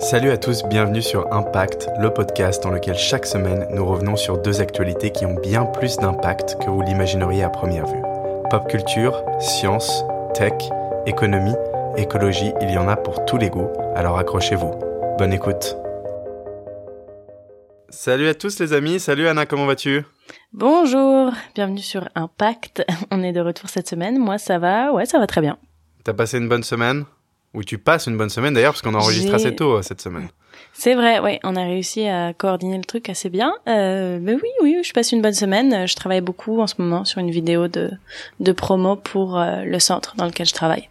Salut 0.00 0.30
à 0.30 0.38
tous, 0.38 0.62
bienvenue 0.64 1.02
sur 1.02 1.30
Impact, 1.30 1.90
le 1.98 2.08
podcast 2.08 2.62
dans 2.62 2.70
lequel 2.70 2.96
chaque 2.96 3.26
semaine 3.26 3.66
nous 3.70 3.84
revenons 3.84 4.16
sur 4.16 4.40
deux 4.40 4.62
actualités 4.62 5.10
qui 5.10 5.26
ont 5.26 5.34
bien 5.34 5.66
plus 5.66 5.98
d'impact 5.98 6.56
que 6.58 6.70
vous 6.70 6.80
l'imagineriez 6.80 7.42
à 7.42 7.50
première 7.50 7.86
vue. 7.86 8.00
Pop 8.48 8.66
culture, 8.66 9.22
science, 9.40 10.02
tech, 10.32 10.54
économie, 11.04 11.54
écologie, 11.98 12.50
il 12.62 12.70
y 12.70 12.78
en 12.78 12.88
a 12.88 12.96
pour 12.96 13.26
tous 13.26 13.36
les 13.36 13.50
goûts, 13.50 13.68
alors 13.94 14.18
accrochez-vous. 14.18 14.72
Bonne 15.18 15.34
écoute. 15.34 15.76
Salut 17.90 18.28
à 18.28 18.34
tous 18.34 18.58
les 18.58 18.72
amis, 18.72 19.00
salut 19.00 19.28
Anna, 19.28 19.44
comment 19.44 19.66
vas-tu? 19.66 20.06
Bonjour, 20.54 21.30
bienvenue 21.54 21.82
sur 21.82 22.08
Impact. 22.14 22.86
On 23.10 23.22
est 23.22 23.32
de 23.32 23.40
retour 23.40 23.68
cette 23.68 23.88
semaine. 23.88 24.18
Moi, 24.18 24.38
ça 24.38 24.58
va, 24.58 24.94
ouais, 24.94 25.04
ça 25.04 25.18
va 25.18 25.26
très 25.26 25.42
bien. 25.42 25.58
T'as 26.04 26.14
passé 26.14 26.38
une 26.38 26.48
bonne 26.48 26.62
semaine? 26.62 27.04
Ou 27.54 27.64
tu 27.64 27.78
passes 27.78 28.06
une 28.06 28.16
bonne 28.16 28.30
semaine 28.30 28.54
d'ailleurs, 28.54 28.72
parce 28.72 28.82
qu'on 28.82 28.94
enregistre 28.94 29.34
assez 29.34 29.54
tôt 29.54 29.78
euh, 29.78 29.82
cette 29.82 30.00
semaine. 30.00 30.28
C'est 30.72 30.94
vrai, 30.94 31.18
ouais, 31.18 31.40
on 31.42 31.56
a 31.56 31.64
réussi 31.64 32.06
à 32.06 32.32
coordonner 32.32 32.78
le 32.78 32.84
truc 32.84 33.08
assez 33.08 33.28
bien. 33.28 33.52
Euh, 33.68 34.18
mais 34.20 34.34
oui, 34.34 34.48
oui, 34.62 34.78
je 34.82 34.92
passe 34.92 35.12
une 35.12 35.20
bonne 35.20 35.34
semaine. 35.34 35.86
Je 35.86 35.94
travaille 35.96 36.20
beaucoup 36.20 36.60
en 36.60 36.66
ce 36.66 36.74
moment 36.78 37.04
sur 37.04 37.18
une 37.18 37.30
vidéo 37.30 37.68
de, 37.68 37.90
de 38.38 38.52
promo 38.52 38.96
pour 38.96 39.38
euh, 39.38 39.64
le 39.64 39.78
centre 39.78 40.14
dans 40.16 40.26
lequel 40.26 40.46
je 40.46 40.54
travaille. 40.54 40.88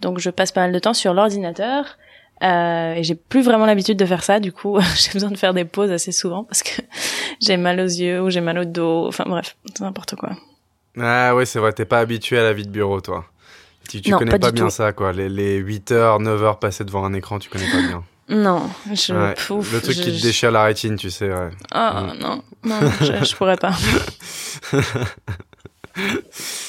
Donc, 0.00 0.18
je 0.18 0.30
passe 0.30 0.52
pas 0.52 0.62
mal 0.62 0.72
de 0.72 0.78
temps 0.78 0.94
sur 0.94 1.14
l'ordinateur. 1.14 1.96
Euh, 2.42 2.94
et 2.94 3.04
j'ai 3.04 3.14
plus 3.14 3.42
vraiment 3.42 3.66
l'habitude 3.66 3.98
de 3.98 4.04
faire 4.04 4.22
ça, 4.22 4.40
du 4.40 4.52
coup, 4.52 4.78
j'ai 4.96 5.12
besoin 5.12 5.30
de 5.30 5.38
faire 5.38 5.54
des 5.54 5.64
pauses 5.64 5.92
assez 5.92 6.12
souvent 6.12 6.44
parce 6.44 6.62
que 6.62 6.82
j'ai 7.40 7.56
mal 7.56 7.80
aux 7.80 7.84
yeux 7.84 8.20
ou 8.20 8.30
j'ai 8.30 8.40
mal 8.40 8.58
au 8.58 8.64
dos. 8.64 9.06
Enfin 9.06 9.24
bref, 9.26 9.56
n'importe 9.80 10.16
quoi. 10.16 10.30
Ah 10.98 11.34
ouais, 11.34 11.46
c'est 11.46 11.58
vrai, 11.58 11.72
t'es 11.72 11.84
pas 11.84 12.00
habitué 12.00 12.38
à 12.38 12.42
la 12.42 12.52
vie 12.52 12.64
de 12.64 12.70
bureau, 12.70 13.00
toi. 13.00 13.24
Tu, 13.88 14.00
tu 14.00 14.10
Non, 14.10 14.18
connais 14.18 14.38
pas 14.38 14.52
bien 14.52 14.64
tout. 14.64 14.70
ça, 14.70 14.92
quoi. 14.92 15.12
Les, 15.12 15.28
les 15.28 15.56
8 15.56 15.92
heures, 15.92 16.20
9 16.20 16.42
heures 16.42 16.58
passées 16.58 16.84
devant 16.84 17.04
un 17.04 17.12
écran, 17.14 17.38
tu 17.38 17.48
connais 17.50 17.70
pas 17.70 17.80
bien. 17.86 18.02
Non, 18.28 18.70
je, 18.90 19.12
Ouais, 19.12 19.34
pouf, 19.46 19.72
le 19.72 19.80
truc 19.82 19.96
je- 19.96 20.02
qui 20.02 20.12
te 20.12 20.16
je- 20.16 20.22
déchire 20.22 20.52
la 20.52 20.62
rétine, 20.64 20.96
tu 20.96 21.10
sais, 21.10 21.28
ouais. 21.28 21.50
Ah 21.72 22.04
Mm. 22.14 22.18
non, 22.22 22.42
non, 22.64 22.76
je, 23.00 23.24
je 23.24 23.36
pourrais 23.36 23.56
pas. 23.58 23.72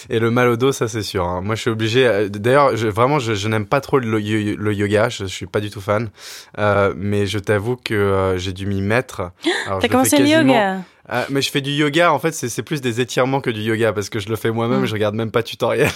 Et 0.10 0.20
le 0.20 0.32
mal 0.32 0.50
au 0.50 0.58
dos, 0.58 0.74
ça 0.74 0.90
c'est 0.90 1.02
sûr. 1.04 1.24
hein. 1.26 1.40
Moi, 1.42 1.56
je 1.56 1.62
suis 1.62 1.70
obligé. 1.70 2.06
euh, 2.06 2.28
D'ailleurs, 2.28 2.76
je, 2.76 2.88
vraiment, 2.90 3.20
je, 3.20 3.34
je 3.36 3.48
n'aime 3.48 3.66
pas 3.66 3.80
trop 3.80 3.98
le, 4.00 4.10
le 4.20 4.74
yoga. 4.74 5.08
Je, 5.08 5.20
je 5.24 5.30
suis 5.30 5.46
pas 5.46 5.62
du 5.62 5.70
tout 5.70 5.80
fan. 5.80 6.10
Euh, 6.58 6.94
mais 6.98 7.26
je 7.28 7.40
t'avoue 7.40 7.78
que 7.78 7.94
euh, 7.94 8.38
j'ai 8.38 8.52
dû 8.52 8.66
m'y 8.66 8.82
mettre. 8.82 9.32
T'as 9.80 9.88
commencé 9.88 10.18
le 10.18 10.28
yoga 10.28 10.80
Euh, 11.12 11.24
mais 11.30 11.42
je 11.42 11.50
fais 11.52 11.62
du 11.62 11.72
yoga. 11.72 12.12
En 12.12 12.20
fait, 12.20 12.34
c'est 12.34 12.64
plus 12.64 12.82
des 12.82 13.00
étirements 13.00 13.40
que 13.40 13.50
du 13.50 13.62
yoga 13.62 13.94
parce 13.94 14.10
que 14.10 14.20
je 14.20 14.28
le 14.28 14.36
fais 14.36 14.52
moi-même. 14.52 14.82
Mm. 14.82 14.86
Je 14.88 14.94
regarde 14.94 15.16
même 15.16 15.32
pas 15.32 15.44
tutoriel. 15.44 15.90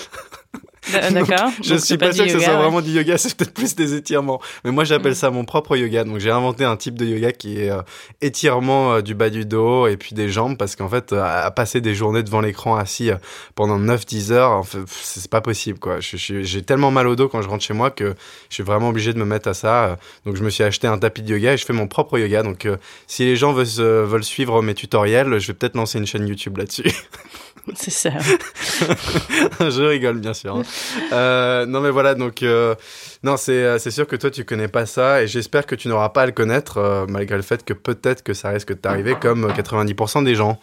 D- 0.92 1.14
D'accord. 1.14 1.52
Je 1.64 1.76
suis 1.76 1.98
pas, 1.98 2.10
du 2.10 2.16
sûr 2.16 2.26
que 2.26 2.30
ce 2.32 2.36
yoga, 2.36 2.46
soit 2.46 2.56
ouais. 2.56 2.62
vraiment 2.62 2.82
du 2.82 2.92
yoga, 2.92 3.18
c'est 3.18 3.36
peut-être 3.36 3.54
plus 3.54 3.76
des 3.76 3.94
étirements. 3.96 4.42
Mais 4.64 4.72
moi, 4.72 4.84
j'appelle 4.84 5.12
Mm. 5.12 5.16
ça 5.16 5.30
mon 5.32 5.46
propre 5.46 5.76
yoga. 5.76 6.04
Donc, 6.04 6.20
j'ai 6.20 6.32
inventé 6.32 6.64
un 6.66 6.76
type 6.78 6.96
de 6.98 7.06
yoga 7.06 7.32
qui 7.32 7.62
est 7.62 7.70
euh, 7.70 7.82
étirement 8.22 8.94
euh, 8.94 9.02
du 9.02 9.16
bas 9.16 9.30
du 9.30 9.46
dos 9.46 9.88
et 9.88 9.98
puis 9.98 10.16
des 10.16 10.30
jambes 10.30 10.58
parce 10.58 10.76
qu'en 10.76 10.90
fait, 10.90 11.14
euh, 11.14 11.22
à 11.24 11.50
passer 11.52 11.82
des 11.82 11.96
journées 11.96 12.24
devant 12.24 12.42
l'écran 12.42 12.76
assis 12.76 13.12
euh, 13.12 13.16
pendant 13.56 13.80
9-10 13.80 14.32
heures, 14.32 14.52
en 14.52 14.64
fait, 14.64 14.80
c'est 14.88 15.30
pas 15.30 15.42
possible, 15.42 15.80
quoi. 15.80 15.98
J'ai 16.00 16.62
tellement 16.62 16.92
mal 16.92 17.08
au 17.08 17.16
dos 17.16 17.28
quand 17.30 17.42
je 17.42 17.48
rentre 17.50 17.64
chez 17.64 17.74
moi 17.74 17.92
que 17.92 18.16
je 18.50 18.54
suis 18.56 18.64
vraiment 18.64 18.90
obligé 18.90 19.14
de 19.14 19.20
me 19.20 19.26
mettre 19.26 19.50
à 19.50 19.54
ça. 19.54 19.86
euh, 19.86 19.96
Donc, 20.26 20.36
je 20.36 20.44
me 20.44 20.50
suis 20.50 20.64
acheté 20.64 20.88
un 20.88 20.98
tapis 20.98 21.22
de 21.22 21.34
yoga 21.34 21.54
et 21.54 21.58
je 21.58 21.66
fais 21.66 21.74
mon 21.74 21.88
propre 21.88 22.18
yoga. 22.18 22.44
Donc, 22.44 22.66
euh, 22.66 22.78
si 23.08 23.24
les 23.26 23.36
gens 23.36 23.54
veulent, 23.54 23.66
veulent 24.06 24.24
suivre 24.24 24.62
mes 24.62 24.74
tutoriels, 24.74 25.40
je 25.40 25.48
vais 25.48 25.54
peut-être 25.54 25.76
lancer 25.76 25.98
une 25.98 26.08
chaîne 26.08 26.28
YouTube 26.28 26.58
là-dessus. 26.58 26.84
C'est 27.76 27.92
ça. 27.92 28.12
je 29.60 29.82
rigole 29.84 30.20
bien 30.20 30.34
sûr. 30.34 30.56
hein. 30.56 30.64
Euh, 31.12 31.66
non 31.66 31.82
mais 31.82 31.90
voilà 31.92 32.16
donc 32.16 32.44
euh, 32.44 32.76
non 33.24 33.38
c'est 33.38 33.52
euh, 33.64 33.78
c'est 33.80 33.92
sûr 33.92 34.08
que 34.08 34.16
toi 34.16 34.30
tu 34.32 34.46
connais 34.46 34.68
pas 34.68 34.86
ça 34.86 35.24
et 35.24 35.28
j'espère 35.28 35.66
que 35.66 35.76
tu 35.76 35.88
n'auras 35.88 36.10
pas 36.10 36.24
à 36.24 36.26
le 36.26 36.32
connaître 36.32 37.06
malgré 37.10 37.36
le 37.36 37.42
fait 37.44 37.64
que 37.66 37.74
peut-être 37.74 38.24
que 38.24 38.34
ça 38.34 38.50
risque 38.50 38.70
de 38.70 38.74
t'arriver 38.80 39.16
comme 39.20 39.48
90% 39.52 40.24
des 40.24 40.36
gens. 40.36 40.60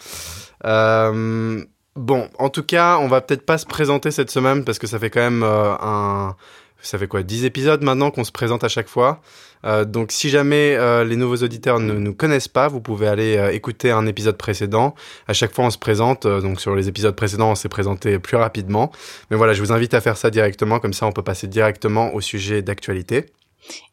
Bon 1.96 2.28
en 2.38 2.48
tout 2.50 2.62
cas 2.64 2.98
on 2.98 3.06
va 3.08 3.20
peut-être 3.20 3.46
pas 3.46 3.58
se 3.58 3.66
présenter 3.66 4.10
cette 4.10 4.30
semaine 4.30 4.64
parce 4.64 4.78
que 4.78 4.86
ça 4.86 4.98
fait 4.98 5.10
quand 5.10 5.20
même 5.20 5.42
un 5.44 6.34
ça 6.82 6.98
fait 6.98 7.06
quoi 7.08 7.22
10 7.22 7.44
épisodes 7.44 7.82
maintenant 7.82 8.10
qu'on 8.10 8.24
se 8.24 8.32
présente 8.32 8.64
à 8.64 8.68
chaque 8.68 8.88
fois. 8.88 9.20
Euh, 9.64 9.84
donc 9.84 10.12
si 10.12 10.28
jamais 10.28 10.74
euh, 10.76 11.04
les 11.04 11.16
nouveaux 11.16 11.42
auditeurs 11.42 11.80
ne 11.80 11.94
nous 11.94 12.14
connaissent 12.14 12.48
pas, 12.48 12.68
vous 12.68 12.80
pouvez 12.80 13.08
aller 13.08 13.36
euh, 13.36 13.52
écouter 13.52 13.90
un 13.90 14.06
épisode 14.06 14.36
précédent. 14.36 14.94
À 15.26 15.32
chaque 15.32 15.52
fois 15.52 15.64
on 15.64 15.70
se 15.70 15.78
présente, 15.78 16.26
euh, 16.26 16.40
donc 16.40 16.60
sur 16.60 16.74
les 16.74 16.88
épisodes 16.88 17.16
précédents 17.16 17.50
on 17.50 17.54
s'est 17.54 17.68
présenté 17.68 18.18
plus 18.18 18.36
rapidement. 18.36 18.92
Mais 19.30 19.36
voilà, 19.36 19.52
je 19.54 19.62
vous 19.62 19.72
invite 19.72 19.94
à 19.94 20.00
faire 20.00 20.16
ça 20.16 20.30
directement, 20.30 20.80
comme 20.80 20.92
ça 20.92 21.06
on 21.06 21.12
peut 21.12 21.22
passer 21.22 21.46
directement 21.46 22.14
au 22.14 22.20
sujet 22.20 22.62
d'actualité. 22.62 23.26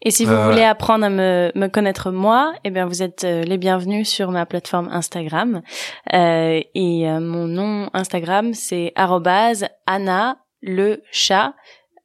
Et 0.02 0.12
si 0.12 0.26
vous 0.26 0.34
Euh, 0.34 0.50
voulez 0.50 0.64
apprendre 0.64 1.06
à 1.06 1.10
me, 1.10 1.50
me 1.56 1.68
connaître 1.68 2.12
moi, 2.12 2.54
eh 2.66 2.72
bien 2.72 2.86
vous 2.86 3.02
êtes 3.02 3.24
les 3.24 3.58
bienvenus 3.58 4.10
sur 4.10 4.30
ma 4.30 4.46
plateforme 4.46 4.90
Instagram. 4.92 5.62
Euh, 6.14 6.60
et 6.76 7.10
euh, 7.10 7.22
mon 7.22 7.48
nom 7.48 7.90
Instagram 7.94 8.54
c'est 8.54 8.92
arrobase 8.96 9.66
Anna 9.88 10.40
le 10.62 11.02
chat. 11.14 11.54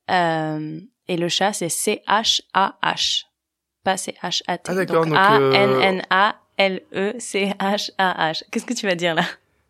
Euh, 0.08 0.78
et 1.08 1.16
le 1.16 1.28
chat 1.28 1.52
c'est 1.52 1.68
C 1.68 2.02
H 2.06 2.42
A 2.54 2.76
H, 2.84 3.24
pas 3.86 3.96
C 3.96 4.14
H 4.20 4.42
A 4.48 4.58
T. 4.58 4.64
Ah, 4.72 4.74
d'accord, 4.74 5.06
donc, 5.06 5.14
A 5.16 5.38
euh, 5.38 5.52
N 5.52 5.70
N 5.80 6.02
A 6.10 6.34
L 6.58 6.82
E. 6.92 7.12
Qu'est-ce 7.12 8.66
que 8.66 8.74
tu 8.74 8.86
vas 8.86 8.96
dire 8.96 9.14
là? 9.14 9.22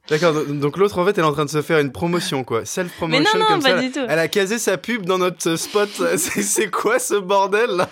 D'accord, 0.08 0.32
donc- 0.32 0.58
donc 0.58 0.76
l'autre 0.78 0.98
en 0.98 1.04
fait 1.04 1.18
elle 1.18 1.24
est 1.24 1.26
en 1.26 1.32
train 1.32 1.44
de 1.44 1.50
se 1.50 1.60
faire 1.62 1.80
une 1.80 1.90
promotion 1.92 2.44
quoi, 2.44 2.64
self-promotion 2.64 3.24
Mais 3.24 3.38
non, 3.38 3.44
non, 3.44 3.50
comme 3.50 3.62
pas 3.62 3.76
ça. 3.76 3.80
du 3.82 3.90
tout. 3.90 4.06
Elle 4.08 4.18
a 4.20 4.28
casé 4.28 4.58
sa 4.58 4.78
pub 4.78 5.04
dans 5.04 5.18
notre 5.18 5.56
spot. 5.56 5.90
C'est 6.16 6.70
quoi 6.70 6.98
ce 6.98 7.14
bordel 7.14 7.70
là? 7.70 7.88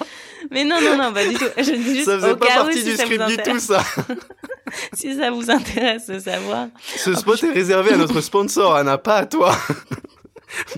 Mais 0.50 0.64
non 0.64 0.76
non 0.80 0.96
non 0.96 1.12
pas 1.12 1.26
du 1.26 1.34
tout. 1.34 1.44
Je 1.58 1.72
dis 1.72 1.94
juste 1.96 2.04
Ça 2.06 2.18
faisait 2.18 2.36
pas 2.36 2.46
partie 2.46 2.78
si 2.78 2.84
du 2.84 2.96
ça 2.96 3.04
script 3.04 3.26
du 3.26 3.36
tout 3.36 3.58
ça. 3.58 3.82
Si 4.92 5.14
ça 5.16 5.30
vous 5.30 5.50
intéresse 5.50 6.06
de 6.08 6.18
savoir. 6.18 6.66
Ce 6.96 7.14
spot 7.14 7.42
est 7.44 7.52
réservé 7.52 7.92
à 7.92 7.96
notre 7.96 8.20
sponsor, 8.22 8.74
Anna, 8.74 8.96
pas 8.98 9.18
à 9.18 9.26
toi. 9.26 9.54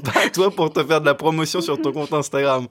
Pas 0.05 0.29
toi 0.33 0.51
pour 0.51 0.73
te 0.73 0.83
faire 0.85 1.01
de 1.01 1.07
la 1.07 1.15
promotion 1.15 1.61
sur 1.61 1.81
ton 1.81 1.93
compte 1.93 2.13
Instagram. 2.13 2.67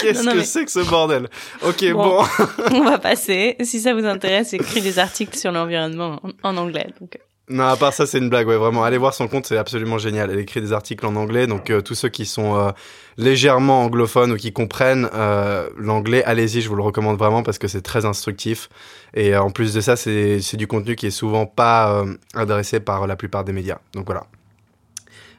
Qu'est-ce 0.00 0.24
que 0.24 0.36
mais- 0.36 0.44
c'est 0.44 0.64
que 0.64 0.70
ce 0.70 0.80
bordel? 0.88 1.28
Ok, 1.66 1.84
Bon. 1.92 2.20
bon. 2.20 2.24
On 2.72 2.84
va 2.84 2.98
passer. 2.98 3.56
Si 3.62 3.80
ça 3.80 3.94
vous 3.94 4.04
intéresse, 4.04 4.50
j'écris 4.50 4.80
des 4.82 4.98
articles 4.98 5.36
sur 5.36 5.52
l'environnement 5.52 6.20
en, 6.42 6.50
en 6.50 6.56
anglais. 6.56 6.88
Donc, 7.00 7.16
euh, 7.16 7.18
Non, 7.48 7.64
à 7.68 7.76
part 7.76 7.92
ça, 7.92 8.06
c'est 8.06 8.18
une 8.18 8.28
blague, 8.28 8.48
ouais, 8.48 8.56
vraiment. 8.56 8.82
Allez 8.84 8.98
voir 8.98 9.14
son 9.14 9.28
compte, 9.28 9.46
c'est 9.46 9.56
absolument 9.56 9.98
génial. 9.98 10.30
Elle 10.30 10.40
écrit 10.40 10.60
des 10.60 10.72
articles 10.72 11.06
en 11.06 11.14
anglais, 11.16 11.46
donc 11.46 11.70
euh, 11.70 11.80
tous 11.80 11.94
ceux 11.94 12.08
qui 12.08 12.26
sont 12.26 12.56
euh, 12.56 12.70
légèrement 13.18 13.84
anglophones 13.84 14.32
ou 14.32 14.36
qui 14.36 14.52
comprennent 14.52 15.08
euh, 15.14 15.68
l'anglais, 15.76 16.24
allez-y, 16.24 16.60
je 16.60 16.68
vous 16.68 16.74
le 16.74 16.82
recommande 16.82 17.16
vraiment 17.18 17.42
parce 17.44 17.58
que 17.58 17.68
c'est 17.68 17.82
très 17.82 18.04
instructif. 18.04 18.68
Et 19.14 19.36
en 19.36 19.50
plus 19.50 19.72
de 19.74 19.80
ça, 19.80 19.94
c'est 19.96 20.40
du 20.56 20.66
contenu 20.66 20.96
qui 20.96 21.06
est 21.06 21.10
souvent 21.10 21.46
pas 21.46 22.04
adressé 22.34 22.80
par 22.80 23.06
la 23.06 23.14
plupart 23.16 23.44
des 23.44 23.52
médias. 23.52 23.78
Donc 23.94 24.06
voilà. 24.06 24.24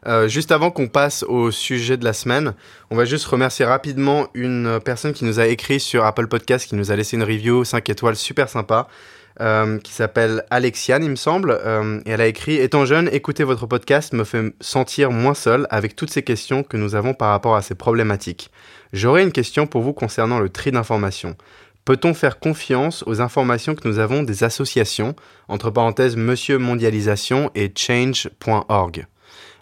Euh, 0.07 0.29
juste 0.29 0.53
avant 0.53 0.71
qu'on 0.71 0.87
passe 0.87 1.23
au 1.23 1.51
sujet 1.51 1.97
de 1.97 2.05
la 2.05 2.13
semaine, 2.13 2.53
on 2.91 2.95
va 2.95 3.03
juste 3.03 3.25
remercier 3.25 3.65
rapidement 3.65 4.27
une 4.33 4.79
personne 4.83 5.11
qui 5.11 5.25
nous 5.25 5.41
a 5.41 5.47
écrit 5.47 5.81
sur 5.81 6.05
Apple 6.05 6.27
Podcast, 6.27 6.67
qui 6.67 6.75
nous 6.75 6.91
a 6.91 6.95
laissé 6.95 7.17
une 7.17 7.23
review 7.23 7.65
5 7.65 7.89
étoiles 7.89 8.15
super 8.15 8.47
sympa, 8.47 8.87
euh, 9.41 9.77
qui 9.79 9.91
s'appelle 9.91 10.45
Alexiane, 10.49 11.03
il 11.03 11.09
me 11.09 11.17
semble. 11.17 11.51
Euh, 11.51 11.99
et 12.05 12.11
elle 12.11 12.21
a 12.21 12.27
écrit 12.27 12.55
Étant 12.55 12.85
jeune, 12.85 13.09
écouter 13.11 13.43
votre 13.43 13.65
podcast 13.65 14.13
me 14.13 14.23
fait 14.23 14.53
sentir 14.61 15.11
moins 15.11 15.33
seul 15.33 15.67
avec 15.71 15.95
toutes 15.95 16.09
ces 16.09 16.23
questions 16.23 16.63
que 16.63 16.77
nous 16.77 16.95
avons 16.95 17.13
par 17.13 17.31
rapport 17.31 17.57
à 17.57 17.61
ces 17.61 17.75
problématiques. 17.75 18.49
J'aurais 18.93 19.23
une 19.23 19.33
question 19.33 19.67
pour 19.67 19.81
vous 19.81 19.93
concernant 19.93 20.39
le 20.39 20.47
tri 20.47 20.71
d'informations. 20.71 21.35
Peut-on 21.83 22.13
faire 22.13 22.39
confiance 22.39 23.03
aux 23.07 23.21
informations 23.21 23.75
que 23.75 23.87
nous 23.87 23.99
avons 23.99 24.23
des 24.23 24.45
associations, 24.45 25.15
entre 25.49 25.69
parenthèses 25.69 26.15
Monsieur 26.15 26.57
Mondialisation 26.57 27.51
et 27.55 27.71
Change.org 27.75 29.05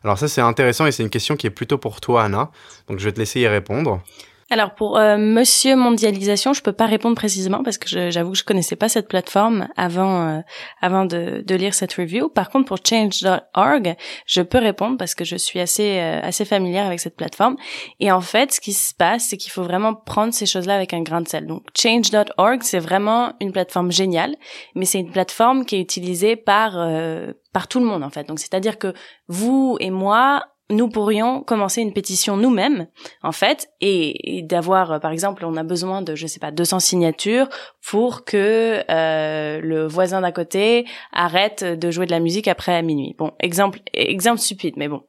alors 0.05 0.19
ça 0.19 0.27
c'est 0.27 0.39
intéressant 0.39 0.85
et 0.85 0.91
c'est 0.91 1.01
une 1.01 1.09
question 1.09 1.35
qui 1.35 1.47
est 1.47 1.49
plutôt 1.49 1.79
pour 1.79 1.99
toi 1.99 2.23
Anna, 2.23 2.51
donc 2.87 2.99
je 2.99 3.05
vais 3.05 3.11
te 3.11 3.17
laisser 3.17 3.39
y 3.39 3.47
répondre. 3.47 4.03
Alors 4.51 4.75
pour 4.75 4.99
euh, 4.99 5.17
Monsieur 5.17 5.75
Mondialisation, 5.75 6.53
je 6.53 6.61
peux 6.61 6.71
pas 6.71 6.85
répondre 6.85 7.15
précisément 7.15 7.63
parce 7.63 7.79
que 7.79 8.11
j'avoue 8.11 8.33
que 8.33 8.37
je 8.37 8.43
connaissais 8.43 8.75
pas 8.75 8.89
cette 8.89 9.07
plateforme 9.07 9.67
avant 9.75 10.27
euh, 10.27 10.41
avant 10.81 11.05
de, 11.05 11.43
de 11.43 11.55
lire 11.55 11.73
cette 11.73 11.93
review. 11.93 12.29
Par 12.29 12.51
contre 12.51 12.67
pour 12.67 12.77
Change.org, 12.77 13.95
je 14.27 14.41
peux 14.43 14.59
répondre 14.59 14.97
parce 14.97 15.15
que 15.15 15.25
je 15.25 15.35
suis 15.35 15.59
assez 15.59 15.97
euh, 15.97 16.19
assez 16.21 16.45
familière 16.45 16.85
avec 16.85 16.99
cette 16.99 17.15
plateforme. 17.15 17.55
Et 17.99 18.11
en 18.11 18.21
fait, 18.21 18.51
ce 18.51 18.61
qui 18.61 18.73
se 18.73 18.93
passe, 18.93 19.29
c'est 19.29 19.37
qu'il 19.37 19.51
faut 19.51 19.63
vraiment 19.63 19.95
prendre 19.95 20.31
ces 20.31 20.45
choses-là 20.45 20.75
avec 20.75 20.93
un 20.93 21.01
grain 21.01 21.21
de 21.21 21.27
sel. 21.27 21.47
Donc 21.47 21.63
Change.org, 21.75 22.61
c'est 22.61 22.77
vraiment 22.77 23.33
une 23.41 23.51
plateforme 23.51 23.91
géniale, 23.91 24.35
mais 24.75 24.85
c'est 24.85 24.99
une 24.99 25.11
plateforme 25.11 25.65
qui 25.65 25.77
est 25.77 25.81
utilisée 25.81 26.35
par 26.35 26.73
euh, 26.77 27.33
par 27.51 27.67
tout 27.67 27.79
le 27.79 27.85
monde 27.87 28.03
en 28.03 28.11
fait. 28.11 28.27
Donc 28.27 28.37
c'est-à-dire 28.37 28.77
que 28.77 28.93
vous 29.27 29.77
et 29.79 29.89
moi 29.89 30.43
nous 30.71 30.89
pourrions 30.89 31.43
commencer 31.43 31.81
une 31.81 31.93
pétition 31.93 32.37
nous-mêmes, 32.37 32.87
en 33.21 33.31
fait, 33.31 33.69
et, 33.81 34.41
d'avoir, 34.43 34.93
euh, 34.93 34.99
par 34.99 35.11
exemple, 35.11 35.45
on 35.45 35.55
a 35.57 35.63
besoin 35.63 36.01
de, 36.01 36.15
je 36.15 36.25
sais 36.25 36.39
pas, 36.39 36.51
200 36.51 36.79
signatures 36.79 37.47
pour 37.87 38.25
que 38.25 38.83
euh, 38.89 39.61
le 39.61 39.85
voisin 39.85 40.21
d'à 40.21 40.31
côté 40.31 40.85
arrête 41.13 41.63
de 41.63 41.91
jouer 41.91 42.07
de 42.07 42.11
la 42.11 42.19
musique 42.19 42.47
après 42.47 42.81
minuit. 42.81 43.15
Bon, 43.17 43.31
exemple, 43.39 43.79
exemple 43.93 44.39
stupide, 44.39 44.73
mais 44.77 44.87
bon. 44.87 45.03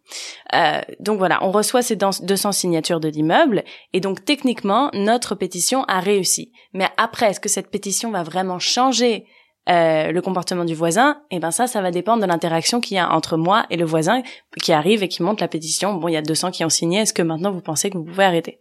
Euh, 0.55 0.81
donc 1.01 1.19
voilà, 1.19 1.43
on 1.43 1.51
reçoit 1.51 1.81
ces 1.81 1.97
200 1.97 2.53
signatures 2.53 3.01
de 3.01 3.09
l'immeuble, 3.09 3.65
et 3.95 4.01
donc 4.01 4.27
techniquement, 4.27 4.91
notre 4.93 5.35
pétition 5.35 5.85
a 5.85 6.01
réussi. 6.01 6.53
Mais 6.75 6.89
après, 6.99 7.31
est-ce 7.31 7.41
que 7.41 7.49
cette 7.49 7.71
pétition 7.71 8.11
va 8.11 8.23
vraiment 8.23 8.59
changer 8.59 9.25
euh, 9.69 10.13
le 10.13 10.23
comportement 10.23 10.65
du 10.65 10.75
voisin, 10.75 11.19
et 11.31 11.37
eh 11.37 11.39
ben 11.41 11.51
ça, 11.51 11.67
ça 11.67 11.83
va 11.83 11.91
dépendre 11.91 12.23
de 12.23 12.27
l'interaction 12.27 12.81
qu'il 12.81 12.97
y 12.97 13.01
a 13.01 13.11
entre 13.11 13.37
moi 13.37 13.67
et 13.71 13.77
le 13.77 13.85
voisin 13.85 14.23
qui 14.63 14.73
arrive 14.73 15.03
et 15.03 15.09
qui 15.09 15.23
monte 15.23 15.41
la 15.41 15.49
pétition. 15.49 15.95
Bon, 15.95 16.09
il 16.09 16.13
y 16.13 16.17
a 16.17 16.23
200 16.23 16.53
qui 16.53 16.65
ont 16.65 16.69
signé. 16.69 17.01
Est-ce 17.01 17.13
que 17.13 17.23
maintenant 17.23 17.51
vous 17.51 17.61
pensez 17.61 17.91
que 17.91 17.99
vous 17.99 18.05
pouvez 18.05 18.25
arrêter? 18.25 18.61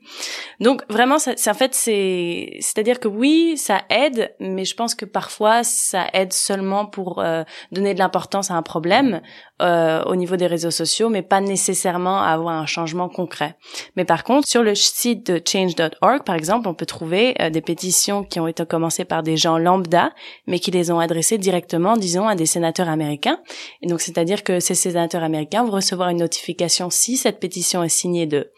Donc 0.60 0.82
vraiment, 0.90 1.20
ça, 1.20 1.32
en 1.32 1.54
fait, 1.54 1.76
c'est, 1.76 2.58
c'est-à-dire 2.60 3.00
que 3.00 3.08
oui, 3.08 3.56
ça 3.56 3.82
aide, 3.90 4.34
mais 4.40 4.66
je 4.66 4.76
pense 4.76 4.96
que 4.96 5.06
parfois 5.06 5.64
ça 5.64 6.08
aide 6.14 6.34
seulement 6.34 6.86
pour 6.86 7.20
euh, 7.20 7.44
donner 7.72 7.94
de 7.94 8.00
l'importance 8.00 8.50
à 8.50 8.56
un 8.56 8.64
problème 8.64 9.22
euh, 9.62 10.04
au 10.04 10.16
niveau 10.16 10.36
des 10.36 10.48
réseaux 10.48 10.72
sociaux, 10.72 11.10
mais 11.10 11.22
pas 11.22 11.42
nécessairement 11.42 12.22
à 12.22 12.30
avoir 12.30 12.56
un 12.56 12.66
changement 12.66 13.10
concret. 13.10 13.56
Mais 13.96 14.06
par 14.06 14.24
contre, 14.24 14.48
sur 14.48 14.64
le 14.64 14.76
site 14.76 15.32
de 15.32 15.42
change.org, 15.46 16.24
par 16.24 16.36
exemple, 16.36 16.68
on 16.68 16.74
peut 16.74 16.86
trouver 16.86 17.36
des 17.52 17.62
pétitions 17.62 18.24
qui 18.24 18.40
ont 18.40 18.48
été 18.48 18.66
commencées 18.66 19.06
par 19.06 19.24
des 19.24 19.38
gens 19.38 19.58
lambda, 19.58 20.12
mais 20.48 20.60
qui 20.60 20.72
les 20.72 20.92
ont 20.92 21.00
adressés 21.00 21.38
directement, 21.38 21.98
disons, 21.98 22.28
à 22.28 22.36
des 22.36 22.46
sénateurs 22.46 22.90
américains. 22.90 23.40
Et 23.82 23.88
donc, 23.88 24.02
c'est-à-dire 24.02 24.44
que 24.44 24.60
ces 24.60 24.76
sénateurs 24.76 25.24
américains 25.24 25.64
vont 25.64 25.72
recevoir 25.72 26.10
une 26.10 26.20
notification 26.20 26.90
si 26.90 27.18
cette 27.18 27.40
pétition 27.40 27.84
est 27.84 27.90
signée 27.90 28.26
de 28.26 28.52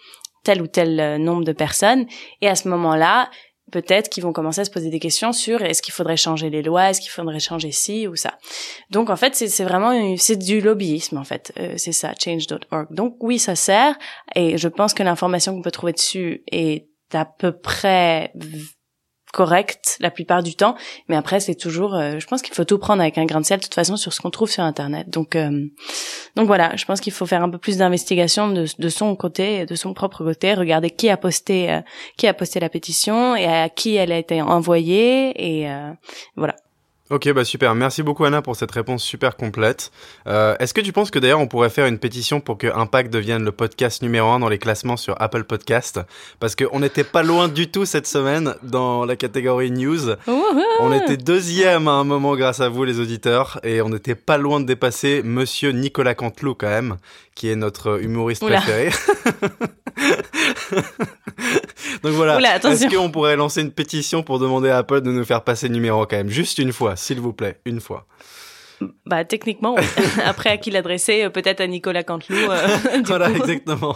tel 0.43 0.61
ou 0.61 0.67
tel 0.67 0.99
euh, 0.99 1.17
nombre 1.17 1.43
de 1.43 1.51
personnes. 1.51 2.05
Et 2.41 2.47
à 2.47 2.55
ce 2.55 2.69
moment-là, 2.69 3.29
peut-être 3.71 4.09
qu'ils 4.09 4.23
vont 4.23 4.33
commencer 4.33 4.61
à 4.61 4.65
se 4.65 4.71
poser 4.71 4.89
des 4.89 4.99
questions 4.99 5.33
sur 5.33 5.61
est-ce 5.61 5.81
qu'il 5.81 5.93
faudrait 5.93 6.17
changer 6.17 6.49
les 6.49 6.61
lois, 6.61 6.89
est-ce 6.89 7.01
qu'il 7.01 7.11
faudrait 7.11 7.39
changer 7.39 7.71
ci 7.71 8.07
ou 8.07 8.15
ça. 8.15 8.37
Donc 8.89 9.09
en 9.09 9.15
fait, 9.15 9.35
c'est 9.35 9.63
vraiment 9.63 10.15
c'est 10.17 10.37
du 10.37 10.61
lobbyisme 10.61 11.17
en 11.17 11.23
fait, 11.23 11.53
euh, 11.59 11.73
c'est 11.77 11.91
ça 11.91 12.13
change.org. 12.21 12.87
Donc 12.91 13.17
oui, 13.19 13.39
ça 13.39 13.55
sert 13.55 13.97
et 14.35 14.57
je 14.57 14.67
pense 14.67 14.93
que 14.93 15.03
l'information 15.03 15.53
qu'on 15.53 15.61
peut 15.61 15.71
trouver 15.71 15.93
dessus 15.93 16.43
est 16.51 16.87
à 17.13 17.25
peu 17.25 17.51
près 17.51 18.31
correct 19.33 19.97
la 19.99 20.11
plupart 20.11 20.43
du 20.43 20.55
temps 20.55 20.75
mais 21.07 21.15
après 21.15 21.39
c'est 21.39 21.55
toujours 21.55 21.95
euh, 21.95 22.19
je 22.19 22.27
pense 22.27 22.41
qu'il 22.41 22.53
faut 22.53 22.63
tout 22.63 22.77
prendre 22.77 23.01
avec 23.01 23.17
un 23.17 23.25
grain 23.25 23.41
de 23.41 23.45
sel 23.45 23.59
de 23.59 23.63
toute 23.63 23.73
façon 23.73 23.97
sur 23.97 24.13
ce 24.13 24.21
qu'on 24.21 24.29
trouve 24.29 24.49
sur 24.49 24.63
internet. 24.63 25.09
Donc 25.09 25.35
euh, 25.35 25.67
donc 26.35 26.47
voilà 26.47 26.75
je 26.75 26.85
pense 26.85 27.01
qu'il 27.01 27.13
faut 27.13 27.25
faire 27.25 27.43
un 27.43 27.49
peu 27.49 27.57
plus 27.57 27.77
d'investigation 27.77 28.49
de, 28.49 28.89
son 28.89 29.15
côté 29.15 29.65
de 29.65 29.75
son 29.75 29.93
propre 29.93 30.23
côté 30.23 30.53
regarder 30.53 30.89
qui 30.89 31.09
a 31.09 31.17
posté 31.17 31.71
euh, 31.71 31.81
qui 32.17 32.27
a 32.27 32.33
posté 32.33 32.59
la 32.59 32.69
pétition 32.69 33.35
et 33.35 33.45
à 33.45 33.69
qui 33.69 33.95
elle 33.95 34.11
a 34.11 34.17
été 34.17 34.41
envoyée 34.41 35.33
et 35.37 35.67
voilà 36.35 36.55
Ok, 37.09 37.31
bah 37.31 37.45
super. 37.45 37.73
Merci 37.73 38.03
beaucoup 38.03 38.25
Anna 38.25 38.41
pour 38.41 38.57
cette 38.57 38.71
réponse 38.71 39.01
super 39.01 39.37
complète. 39.37 39.91
Euh, 40.27 40.57
Est-ce 40.59 40.73
que 40.73 40.81
tu 40.81 40.91
penses 40.91 41.09
que 41.09 41.19
d'ailleurs 41.19 41.39
on 41.39 41.47
pourrait 41.47 41.69
faire 41.69 41.85
une 41.85 41.99
pétition 41.99 42.41
pour 42.41 42.57
que 42.57 42.67
Impact 42.67 43.13
devienne 43.13 43.45
le 43.45 43.53
podcast 43.53 44.01
numéro 44.01 44.27
un 44.27 44.39
dans 44.39 44.49
les 44.49 44.57
classements 44.57 44.97
sur 44.97 45.15
Apple 45.21 45.45
Podcast? 45.45 46.01
Parce 46.41 46.53
qu'on 46.57 46.81
n'était 46.81 47.05
pas 47.05 47.23
loin 47.23 47.47
du 47.47 47.71
tout 47.71 47.85
cette 47.85 48.07
semaine 48.07 48.55
dans 48.61 49.05
la 49.05 49.15
catégorie 49.15 49.71
news. 49.71 50.15
On 50.81 50.91
était 50.91 51.15
deuxième 51.15 51.87
à 51.87 51.91
un 51.91 52.03
moment 52.03 52.35
grâce 52.35 52.59
à 52.59 52.67
vous 52.67 52.83
les 52.83 52.99
auditeurs 52.99 53.57
et 53.63 53.81
on 53.81 53.87
n'était 53.87 54.15
pas 54.15 54.37
loin 54.37 54.59
de 54.59 54.65
dépasser 54.65 55.21
Monsieur 55.23 55.71
Nicolas 55.71 56.13
Canteloup 56.13 56.55
quand 56.55 56.67
même, 56.67 56.97
qui 57.37 57.49
est 57.49 57.55
notre 57.55 58.01
humoriste 58.01 58.41
préféré. 58.43 58.89
Donc 62.01 62.13
voilà. 62.13 62.57
Est-ce 62.57 62.89
qu'on 62.89 63.11
pourrait 63.11 63.35
lancer 63.35 63.61
une 63.61 63.69
pétition 63.71 64.23
pour 64.23 64.39
demander 64.39 64.69
à 64.69 64.77
Apple 64.79 65.01
de 65.01 65.11
nous 65.11 65.23
faire 65.23 65.43
passer 65.43 65.67
le 65.67 65.75
numéro 65.75 66.07
quand 66.07 66.17
même, 66.17 66.29
juste 66.29 66.57
une 66.57 66.73
fois, 66.73 66.95
s'il 66.95 67.19
vous 67.19 67.33
plaît, 67.33 67.59
une 67.65 67.79
fois. 67.79 68.07
Bah 69.05 69.23
techniquement, 69.23 69.75
après 70.25 70.49
à 70.49 70.57
qui 70.57 70.69
l'adresser 70.69 71.23
euh, 71.23 71.29
Peut-être 71.29 71.61
à 71.61 71.67
Nicolas 71.67 72.03
Canteloup. 72.03 72.35
Euh, 72.35 72.67
voilà, 73.05 73.31
exactement. 73.31 73.95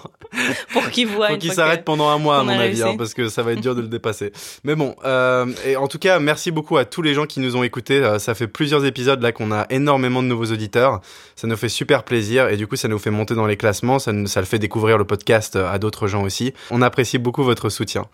pour 0.71 0.89
qu'il 0.89 1.07
voit. 1.07 1.27
Pour 1.27 1.37
qu'il 1.37 1.51
s'arrête 1.51 1.83
pendant 1.83 2.09
un 2.09 2.17
mois, 2.17 2.39
à 2.39 2.43
mon 2.43 2.51
avis, 2.51 2.81
hein, 2.81 2.95
parce 2.97 3.13
que 3.13 3.29
ça 3.29 3.43
va 3.43 3.53
être 3.53 3.61
dur 3.61 3.75
de 3.75 3.81
le 3.81 3.87
dépasser. 3.87 4.31
Mais 4.63 4.75
bon, 4.75 4.95
euh, 5.03 5.47
et 5.65 5.75
en 5.75 5.87
tout 5.87 5.99
cas, 5.99 6.19
merci 6.19 6.51
beaucoup 6.51 6.77
à 6.77 6.85
tous 6.85 7.01
les 7.01 7.13
gens 7.13 7.25
qui 7.25 7.39
nous 7.39 7.55
ont 7.55 7.63
écoutés. 7.63 7.97
Euh, 7.97 8.19
ça 8.19 8.35
fait 8.35 8.47
plusieurs 8.47 8.85
épisodes 8.85 9.21
là 9.21 9.31
qu'on 9.31 9.51
a 9.51 9.65
énormément 9.69 10.23
de 10.23 10.27
nouveaux 10.27 10.51
auditeurs. 10.51 11.01
Ça 11.35 11.47
nous 11.47 11.57
fait 11.57 11.69
super 11.69 12.03
plaisir 12.03 12.47
et 12.49 12.57
du 12.57 12.67
coup, 12.67 12.75
ça 12.75 12.87
nous 12.87 12.99
fait 12.99 13.11
monter 13.11 13.35
dans 13.35 13.47
les 13.47 13.57
classements. 13.57 13.99
Ça, 13.99 14.11
ça 14.27 14.39
le 14.39 14.45
fait 14.45 14.59
découvrir 14.59 14.97
le 14.97 15.05
podcast 15.05 15.55
à 15.55 15.77
d'autres 15.77 16.07
gens 16.07 16.23
aussi. 16.23 16.53
On 16.69 16.81
apprécie 16.81 17.17
beaucoup 17.17 17.43
votre 17.43 17.69
soutien. 17.69 18.05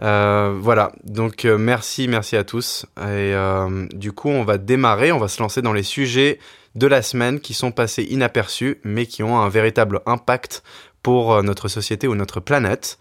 Euh, 0.00 0.56
voilà, 0.60 0.92
donc 1.04 1.44
euh, 1.44 1.58
merci, 1.58 2.08
merci 2.08 2.36
à 2.36 2.44
tous. 2.44 2.86
Et 2.98 3.34
euh, 3.34 3.86
du 3.92 4.12
coup, 4.12 4.28
on 4.28 4.44
va 4.44 4.58
démarrer, 4.58 5.12
on 5.12 5.18
va 5.18 5.28
se 5.28 5.42
lancer 5.42 5.62
dans 5.62 5.72
les 5.72 5.82
sujets 5.82 6.38
de 6.74 6.86
la 6.86 7.02
semaine 7.02 7.40
qui 7.40 7.54
sont 7.54 7.72
passés 7.72 8.04
inaperçus, 8.04 8.78
mais 8.84 9.06
qui 9.06 9.22
ont 9.22 9.38
un 9.38 9.48
véritable 9.48 10.00
impact 10.06 10.62
pour 11.02 11.42
notre 11.42 11.68
société 11.68 12.06
ou 12.06 12.14
notre 12.14 12.40
planète. 12.40 12.98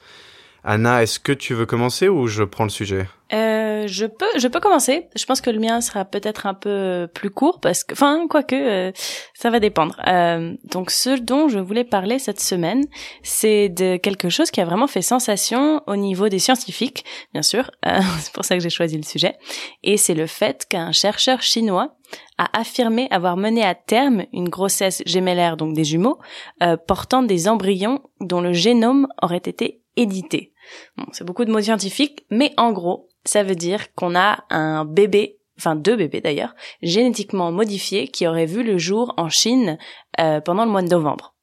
Anna, 0.64 1.04
est-ce 1.04 1.20
que 1.20 1.32
tu 1.32 1.54
veux 1.54 1.66
commencer 1.66 2.10
ou 2.10 2.28
je 2.28 2.44
prends 2.44 2.64
le 2.66 2.70
sujet? 2.70 3.08
Euh, 3.34 3.88
Je 3.88 4.06
peux, 4.06 4.26
je 4.38 4.48
peux 4.48 4.60
commencer. 4.60 5.08
Je 5.16 5.26
pense 5.26 5.40
que 5.42 5.50
le 5.50 5.60
mien 5.60 5.80
sera 5.82 6.04
peut-être 6.06 6.46
un 6.46 6.54
peu 6.54 7.08
plus 7.14 7.30
court 7.30 7.60
parce 7.60 7.84
que, 7.84 7.94
enfin, 7.94 8.26
quoique, 8.30 8.56
euh, 8.56 8.92
ça 9.34 9.50
va 9.50 9.60
dépendre. 9.60 9.96
Euh, 10.08 10.56
donc, 10.66 10.92
ce 10.92 11.18
dont 11.20 11.48
je 11.48 11.60
voulais 11.60 11.84
parler 11.84 12.20
cette 12.20 12.40
semaine, 12.40 12.84
c'est 13.24 13.70
de 13.70 13.98
quelque 13.98 14.30
chose 14.30 14.52
qui 14.52 14.60
a 14.62 14.66
vraiment 14.66 14.88
fait 14.88 15.02
sensation 15.02 15.82
au 15.88 15.96
niveau 15.96 16.28
des 16.30 16.40
scientifiques, 16.40 17.06
bien 17.34 17.44
sûr. 17.44 17.72
Euh, 17.86 18.00
c'est 18.20 18.34
pour 18.34 18.46
ça 18.46 18.56
que 18.58 18.64
j'ai 18.64 18.70
choisi 18.70 18.98
le 18.98 19.04
sujet. 19.04 19.36
Et 19.84 19.98
c'est 19.98 20.16
le 20.16 20.28
fait 20.28 20.66
qu'un 20.70 20.92
chercheur 20.92 21.42
chinois 21.42 21.96
a 22.38 22.60
affirmé 22.60 23.08
avoir 23.12 23.36
mené 23.38 23.64
à 23.64 23.76
terme 23.76 24.26
une 24.32 24.50
grossesse 24.50 25.02
gémellaire, 25.06 25.58
donc 25.58 25.74
des 25.74 25.84
jumeaux, 25.84 26.20
euh, 26.62 26.78
portant 26.78 27.24
des 27.24 27.48
embryons 27.48 28.02
dont 28.22 28.42
le 28.42 28.54
génome 28.54 29.08
aurait 29.22 29.38
été 29.38 29.82
édité. 29.98 30.54
Bon, 30.98 31.06
c'est 31.12 31.26
beaucoup 31.26 31.46
de 31.46 31.52
mots 31.52 31.62
scientifiques, 31.62 32.26
mais 32.30 32.54
en 32.58 32.72
gros, 32.72 33.10
ça 33.26 33.44
veut 33.44 33.56
dire 33.56 33.94
qu'on 33.96 34.16
a 34.16 34.46
un 34.50 34.86
bébé, 34.86 35.38
enfin 35.58 35.76
deux 35.76 35.96
bébés 35.96 36.22
d'ailleurs, 36.22 36.56
génétiquement 36.82 37.52
modifiés 37.52 38.08
qui 38.08 38.28
auraient 38.28 38.46
vu 38.46 38.64
le 38.64 38.78
jour 38.78 39.14
en 39.18 39.30
Chine 39.30 39.78
euh, 40.20 40.40
pendant 40.40 40.66
le 40.66 40.72
mois 40.72 40.82
de 40.82 40.90
novembre. 40.90 41.36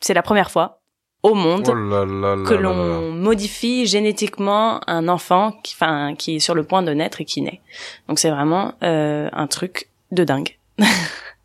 C'est 0.00 0.14
la 0.14 0.22
première 0.22 0.50
fois 0.50 0.80
au 1.22 1.34
monde 1.34 1.66
oh 1.68 2.44
que 2.46 2.54
l'on 2.54 3.12
modifie 3.12 3.86
génétiquement 3.86 4.80
un 4.86 5.08
enfant 5.08 5.52
qui, 5.62 5.74
enfin, 5.74 6.14
qui 6.16 6.36
est 6.36 6.38
sur 6.38 6.54
le 6.54 6.64
point 6.64 6.82
de 6.82 6.92
naître 6.92 7.22
et 7.22 7.24
qui 7.24 7.40
naît. 7.40 7.62
Donc 8.08 8.18
c'est 8.18 8.30
vraiment 8.30 8.74
euh, 8.82 9.30
un 9.32 9.46
truc 9.46 9.88
de 10.12 10.22
dingue. 10.22 10.58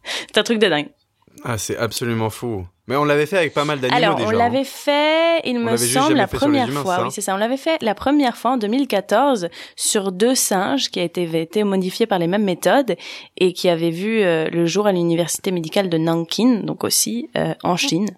c'est 0.03 0.37
un 0.37 0.43
truc 0.43 0.59
de 0.59 0.67
dingue. 0.67 0.89
Ah, 1.45 1.57
c'est 1.57 1.77
absolument 1.77 2.29
fou. 2.29 2.67
Mais 2.89 2.95
on 2.95 3.05
l'avait 3.05 3.27
fait 3.27 3.37
avec 3.37 3.53
pas 3.53 3.65
mal 3.65 3.79
d'animaux 3.79 3.97
Alors, 4.03 4.15
déjà. 4.15 4.29
on 4.29 4.31
l'avait 4.31 4.63
fait, 4.63 5.41
il 5.45 5.59
me 5.59 5.77
semble, 5.77 6.15
la 6.15 6.25
première 6.25 6.71
fois. 6.71 7.03
Oui, 7.03 7.11
c'est 7.11 7.21
ça. 7.21 7.35
On 7.35 7.37
l'avait 7.37 7.55
fait 7.55 7.79
la 7.83 7.93
première 7.93 8.35
fois 8.35 8.51
en 8.51 8.57
2014 8.57 9.49
sur 9.75 10.11
deux 10.11 10.33
singes 10.33 10.89
qui 10.89 10.99
été, 10.99 11.39
été 11.39 11.63
modifiés 11.63 12.07
par 12.07 12.17
les 12.17 12.25
mêmes 12.25 12.43
méthodes 12.43 12.95
et 13.37 13.53
qui 13.53 13.69
avaient 13.69 13.91
vu 13.91 14.23
euh, 14.23 14.49
le 14.49 14.65
jour 14.65 14.87
à 14.87 14.91
l'université 14.91 15.51
médicale 15.51 15.87
de 15.87 15.99
Nankin, 15.99 16.61
donc 16.63 16.83
aussi 16.83 17.29
euh, 17.37 17.53
en 17.63 17.77
Chine. 17.77 18.09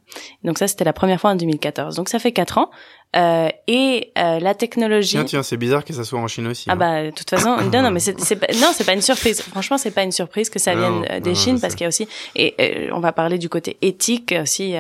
Donc 0.46 0.58
ça, 0.58 0.70
c'était 0.70 0.86
la 0.86 0.94
première 0.94 1.20
fois 1.20 1.32
en 1.32 1.36
2014. 1.36 1.98
Donc 1.98 2.08
ça 2.08 2.18
fait 2.18 2.32
quatre 2.32 2.58
ans. 2.58 2.70
Euh, 3.16 3.50
et 3.68 4.12
euh, 4.18 4.40
la 4.40 4.56
technologie. 4.56 5.12
Tiens, 5.12 5.26
tiens, 5.26 5.44
c'est 5.44 5.58
bizarre 5.58 5.84
que 5.84 5.94
ça 5.94 6.06
soit 6.06 6.20
en 6.20 6.28
Chine 6.28 6.48
aussi. 6.48 6.66
Ah 6.70 6.74
hein. 6.74 6.76
bah, 6.78 7.04
de 7.04 7.12
toute 7.12 7.30
façon, 7.30 7.58
non, 7.74 7.82
non, 7.82 7.92
mais 7.92 8.00
c'est, 8.00 8.18
c'est 8.22 8.38
pas, 8.38 8.48
non, 8.56 8.72
c'est 8.74 8.86
pas 8.86 8.94
une 8.94 9.02
surprise. 9.02 9.42
Franchement, 9.42 9.78
c'est 9.78 9.92
pas 9.92 10.04
une 10.04 10.14
surprise 10.14 10.50
que 10.50 10.60
ça 10.60 10.76
vienne 10.76 11.06
euh, 11.10 11.20
des 11.20 11.36
Chines 11.36 11.60
parce 11.60 11.76
qu'il 11.76 11.84
y 11.84 11.86
a 11.86 11.90
aussi, 11.90 12.08
et 12.36 12.56
euh, 12.60 12.90
on 12.94 13.00
va 13.00 13.12
parler 13.12 13.38
du 13.38 13.50
côté 13.50 13.78
éthique 13.82 14.34
aussi 14.42 14.76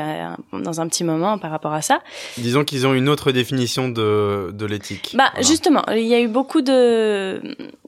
dans 0.53 0.81
un 0.81 0.87
petit 0.87 1.03
moment 1.03 1.37
par 1.37 1.51
rapport 1.51 1.73
à 1.73 1.81
ça. 1.81 2.01
Disons 2.37 2.63
qu'ils 2.63 2.87
ont 2.87 2.93
une 2.93 3.09
autre 3.09 3.31
définition 3.31 3.89
de 3.89 4.51
de 4.53 4.65
l'éthique. 4.65 5.13
Bah 5.17 5.31
justement, 5.41 5.83
il 5.91 6.07
y 6.07 6.13
a 6.13 6.21
eu 6.21 6.27
beaucoup 6.27 6.61
de 6.61 7.41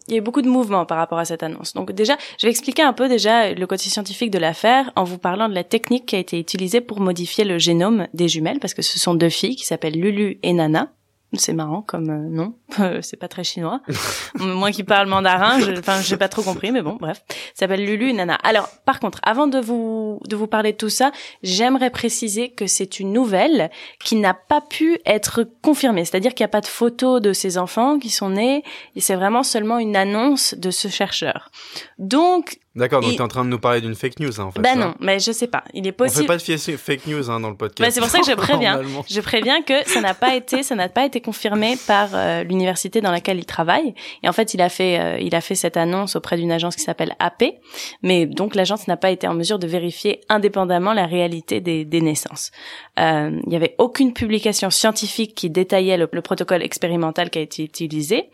il 0.07 0.13
y 0.13 0.15
a 0.15 0.19
eu 0.19 0.21
beaucoup 0.21 0.41
de 0.41 0.49
mouvements 0.49 0.85
par 0.85 0.97
rapport 0.97 1.19
à 1.19 1.25
cette 1.25 1.43
annonce. 1.43 1.73
Donc 1.73 1.91
déjà, 1.91 2.17
je 2.39 2.45
vais 2.45 2.51
expliquer 2.51 2.81
un 2.81 2.93
peu 2.93 3.07
déjà 3.07 3.53
le 3.53 3.67
côté 3.67 3.89
scientifique 3.89 4.31
de 4.31 4.39
l'affaire 4.39 4.91
en 4.95 5.03
vous 5.03 5.17
parlant 5.17 5.49
de 5.49 5.55
la 5.55 5.63
technique 5.63 6.05
qui 6.05 6.15
a 6.15 6.19
été 6.19 6.39
utilisée 6.39 6.81
pour 6.81 6.99
modifier 6.99 7.43
le 7.43 7.57
génome 7.57 8.07
des 8.13 8.27
jumelles, 8.27 8.59
parce 8.59 8.73
que 8.73 8.81
ce 8.81 8.99
sont 8.99 9.15
deux 9.15 9.29
filles 9.29 9.55
qui 9.55 9.65
s'appellent 9.65 9.99
Lulu 9.99 10.39
et 10.43 10.53
Nana. 10.53 10.91
C'est 11.35 11.53
marrant 11.53 11.81
comme 11.81 12.09
euh, 12.09 12.29
nom, 12.29 12.55
c'est 13.01 13.17
pas 13.17 13.27
très 13.27 13.43
chinois. 13.43 13.81
Moi 14.39 14.71
qui 14.71 14.83
parle 14.83 15.07
mandarin, 15.07 15.59
je, 15.59 15.71
enfin 15.79 15.99
j'ai 16.01 16.17
pas 16.17 16.29
trop 16.29 16.43
compris, 16.43 16.71
mais 16.71 16.81
bon, 16.81 16.97
bref. 16.99 17.23
Ça 17.27 17.61
s'appelle 17.61 17.83
Lulu 17.83 18.09
et 18.09 18.13
Nana. 18.13 18.35
Alors, 18.43 18.69
par 18.85 18.99
contre, 18.99 19.19
avant 19.23 19.47
de 19.47 19.59
vous 19.59 20.19
de 20.29 20.35
vous 20.35 20.47
parler 20.47 20.73
de 20.73 20.77
tout 20.77 20.89
ça, 20.89 21.11
j'aimerais 21.41 21.89
préciser 21.89 22.51
que 22.51 22.67
c'est 22.67 22.99
une 22.99 23.11
nouvelle 23.11 23.71
qui 24.03 24.15
n'a 24.15 24.33
pas 24.33 24.61
pu 24.61 24.99
être 25.05 25.43
confirmée. 25.61 26.05
C'est-à-dire 26.05 26.33
qu'il 26.33 26.43
n'y 26.43 26.49
a 26.49 26.49
pas 26.49 26.61
de 26.61 26.67
photos 26.67 27.21
de 27.21 27.33
ces 27.33 27.57
enfants 27.57 27.99
qui 27.99 28.09
sont 28.09 28.29
nés, 28.29 28.63
et 28.95 29.01
c'est 29.01 29.15
vraiment 29.15 29.43
seulement 29.43 29.79
une 29.79 29.95
annonce 29.95 30.53
de 30.53 30.71
ce 30.71 30.87
chercheur. 30.87 31.49
Donc, 31.97 32.59
D'accord, 32.75 33.01
donc 33.01 33.11
Et- 33.11 33.15
tu 33.15 33.19
es 33.19 33.23
en 33.23 33.27
train 33.27 33.45
de 33.45 33.49
nous 33.49 33.59
parler 33.59 33.81
d'une 33.81 33.93
fake 33.93 34.19
news, 34.19 34.41
hein, 34.41 34.45
en 34.45 34.51
fait. 34.51 34.59
Ben 34.59 34.73
ça. 34.73 34.79
non, 34.79 34.95
mais 34.99 35.19
je 35.19 35.31
sais 35.31 35.45
pas. 35.45 35.63
Il 35.75 35.85
est 35.85 35.91
On 35.91 36.05
fait 36.05 36.25
possible. 36.25 36.25
pas 36.25 36.37
de 36.37 36.77
fake 36.77 37.05
news 37.05 37.29
hein, 37.29 37.39
dans 37.39 37.51
le 37.51 37.55
podcast. 37.55 37.81
Bah, 37.87 37.91
c'est 37.91 37.99
pour 38.01 38.09
ça 38.09 38.19
que 38.19 38.25
je 38.25 38.31
préviens. 38.35 38.81
Je 39.07 39.21
préviens 39.21 39.61
que 39.61 39.87
ça 39.87 40.01
n'a 40.01 40.15
pas 40.15 40.33
été, 40.35 40.63
ça 40.63 40.73
n'a 40.73 40.89
pas 40.89 41.05
été 41.05 41.21
confirmé 41.21 41.75
par 41.85 42.09
euh, 42.13 42.43
l'université 42.43 42.99
dans 42.99 43.11
laquelle 43.11 43.37
il 43.37 43.45
travaille. 43.45 43.93
Et 44.23 44.27
en 44.29 44.33
fait, 44.33 44.55
il 44.55 44.61
a 44.61 44.69
fait, 44.69 44.99
euh, 44.99 45.17
il 45.19 45.35
a 45.35 45.41
fait 45.41 45.53
cette 45.53 45.77
annonce 45.77 46.15
auprès 46.15 46.35
d'une 46.35 46.51
agence 46.51 46.75
qui 46.75 46.81
s'appelle 46.81 47.15
AP. 47.19 47.43
Mais 48.01 48.25
donc 48.25 48.55
l'agence 48.55 48.87
n'a 48.87 48.97
pas 48.97 49.11
été 49.11 49.27
en 49.27 49.35
mesure 49.35 49.59
de 49.59 49.67
vérifier 49.67 50.21
indépendamment 50.29 50.93
la 50.93 51.05
réalité 51.05 51.61
des, 51.61 51.85
des 51.85 52.01
naissances. 52.01 52.49
Euh, 52.99 53.39
il 53.43 53.49
n'y 53.49 53.55
avait 53.55 53.75
aucune 53.77 54.13
publication 54.13 54.71
scientifique 54.71 55.35
qui 55.35 55.51
détaillait 55.51 55.97
le, 55.97 56.09
le 56.11 56.21
protocole 56.23 56.63
expérimental 56.63 57.29
qui 57.29 57.37
a 57.37 57.41
été 57.43 57.63
utilisé. 57.63 58.29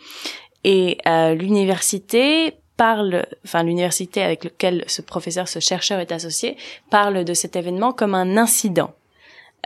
Et 0.63 0.98
euh, 1.08 1.36
l'université 1.36 2.53
parle, 2.80 3.26
enfin 3.44 3.62
l'université 3.64 4.24
avec 4.24 4.46
lequel 4.46 4.86
ce 4.88 5.02
professeur, 5.02 5.50
ce 5.50 5.60
chercheur 5.60 6.00
est 6.00 6.14
associé, 6.14 6.56
parle 6.90 7.26
de 7.26 7.34
cet 7.34 7.58
événement 7.58 7.92
comme 7.92 8.16
un 8.16 8.38
incident. 8.38 8.94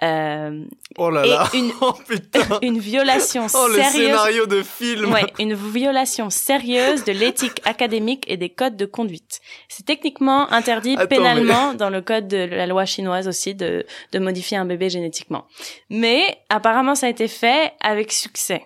Euh, 0.01 0.63
Oh 0.97 1.11
là 1.11 1.23
et 1.23 1.29
là. 1.29 1.47
une, 1.53 1.71
Oh 1.81 1.93
une 2.63 2.79
violation 2.79 3.45
Oh 3.53 3.67
le 3.67 3.75
sérieuse 3.75 3.91
scénario 3.91 4.45
de 4.47 4.63
film. 4.63 5.11
Ouais, 5.13 5.27
une 5.37 5.53
violation 5.53 6.31
sérieuse 6.31 7.03
de 7.03 7.11
l'éthique 7.11 7.61
académique 7.65 8.25
et 8.27 8.35
des 8.35 8.49
codes 8.49 8.77
de 8.77 8.87
conduite. 8.87 9.39
C'est 9.69 9.85
techniquement 9.85 10.51
interdit 10.51 10.95
Attends, 10.97 11.07
pénalement 11.15 11.75
dans 11.75 11.91
le 11.91 12.01
code 12.01 12.27
de 12.27 12.37
la 12.37 12.65
loi 12.65 12.85
chinoise 12.85 13.27
aussi 13.27 13.53
de, 13.53 13.85
de 14.11 14.19
modifier 14.19 14.57
un 14.57 14.65
bébé 14.65 14.89
génétiquement. 14.89 15.45
Mais 15.91 16.39
apparemment 16.49 16.95
ça 16.95 17.05
a 17.05 17.09
été 17.09 17.27
fait 17.27 17.73
avec 17.79 18.11
succès. 18.11 18.65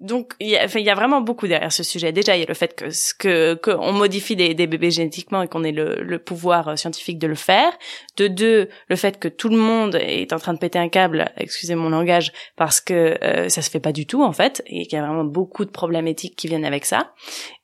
Donc 0.00 0.34
il 0.38 0.48
y 0.48 0.56
a, 0.56 0.64
enfin, 0.64 0.78
il 0.78 0.86
y 0.86 0.90
a 0.90 0.94
vraiment 0.94 1.20
beaucoup 1.20 1.48
derrière 1.48 1.72
ce 1.72 1.82
sujet. 1.82 2.12
Déjà 2.12 2.36
il 2.36 2.40
y 2.40 2.42
a 2.44 2.46
le 2.46 2.54
fait 2.54 2.74
que 2.76 2.90
ce 2.90 3.12
que 3.14 3.54
qu'on 3.54 3.92
modifie 3.92 4.36
des, 4.36 4.54
des 4.54 4.68
bébés 4.68 4.92
génétiquement 4.92 5.42
et 5.42 5.48
qu'on 5.48 5.64
ait 5.64 5.72
le, 5.72 5.96
le 6.02 6.18
pouvoir 6.20 6.68
euh, 6.68 6.76
scientifique 6.76 7.18
de 7.18 7.26
le 7.26 7.34
faire. 7.34 7.72
De 8.16 8.28
deux, 8.28 8.68
le 8.88 8.96
fait 8.96 9.18
que 9.18 9.26
tout 9.26 9.48
le 9.48 9.56
monde 9.56 9.96
est 9.96 10.32
en 10.32 10.38
train 10.38 10.54
de 10.54 10.58
péter 10.58 10.78
un 10.78 10.88
câble, 10.88 11.32
excusez 11.36 11.74
mon 11.74 11.88
langage, 11.88 12.32
parce 12.56 12.80
que 12.80 13.18
euh, 13.24 13.48
ça 13.48 13.60
se 13.60 13.70
fait 13.70 13.80
pas 13.80 13.92
du 13.92 14.06
tout 14.06 14.22
en 14.22 14.32
fait 14.32 14.62
et 14.66 14.86
qu'il 14.86 14.96
y 14.96 15.00
a 15.00 15.04
vraiment 15.04 15.24
beaucoup 15.24 15.64
de 15.64 15.70
problèmes 15.70 16.06
éthiques 16.06 16.36
qui 16.36 16.46
viennent 16.46 16.64
avec 16.64 16.84
ça. 16.84 17.12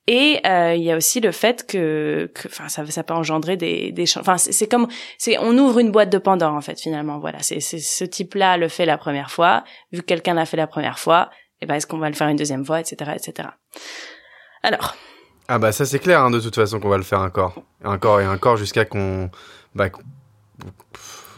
Et 0.06 0.40
euh, 0.44 0.74
il 0.74 0.82
y 0.82 0.90
a 0.90 0.96
aussi 0.96 1.20
le 1.20 1.32
fait 1.32 1.66
que, 1.66 2.30
enfin, 2.46 2.68
ça, 2.68 2.84
ça 2.84 3.02
peut 3.04 3.14
engendrer 3.14 3.56
des, 3.56 3.90
des, 3.90 4.04
enfin, 4.18 4.36
c'est 4.36 4.68
comme, 4.68 4.86
c'est, 5.16 5.38
on 5.38 5.56
ouvre 5.56 5.78
une 5.78 5.92
boîte 5.92 6.10
de 6.10 6.18
Pandore 6.18 6.52
en 6.52 6.60
fait 6.60 6.78
finalement. 6.78 7.18
Voilà, 7.20 7.38
c'est, 7.40 7.60
c'est 7.60 7.78
ce 7.78 8.04
type-là 8.04 8.58
le 8.58 8.68
fait 8.68 8.84
la 8.84 8.98
première 8.98 9.30
fois. 9.30 9.64
Vu 9.92 10.00
que 10.00 10.06
quelqu'un 10.06 10.34
l'a 10.34 10.44
fait 10.44 10.58
la 10.58 10.66
première 10.66 10.98
fois, 10.98 11.30
et 11.64 11.66
ben 11.66 11.76
est-ce 11.76 11.86
qu'on 11.86 11.98
va 11.98 12.10
le 12.10 12.14
faire 12.14 12.28
une 12.28 12.36
deuxième 12.36 12.62
fois, 12.64 12.78
etc., 12.80 13.12
etc. 13.16 13.48
Alors, 14.62 14.94
Ah 15.48 15.58
bah 15.58 15.72
ça 15.72 15.86
c'est 15.86 15.98
clair 15.98 16.20
hein, 16.20 16.30
de 16.30 16.38
toute 16.38 16.54
façon 16.54 16.78
qu'on 16.78 16.90
va 16.90 16.98
le 16.98 17.02
faire 17.02 17.20
encore. 17.20 17.62
Encore 17.82 18.20
et 18.20 18.28
encore 18.28 18.58
jusqu'à 18.58 18.84
qu'on... 18.84 19.30
Bah, 19.74 19.88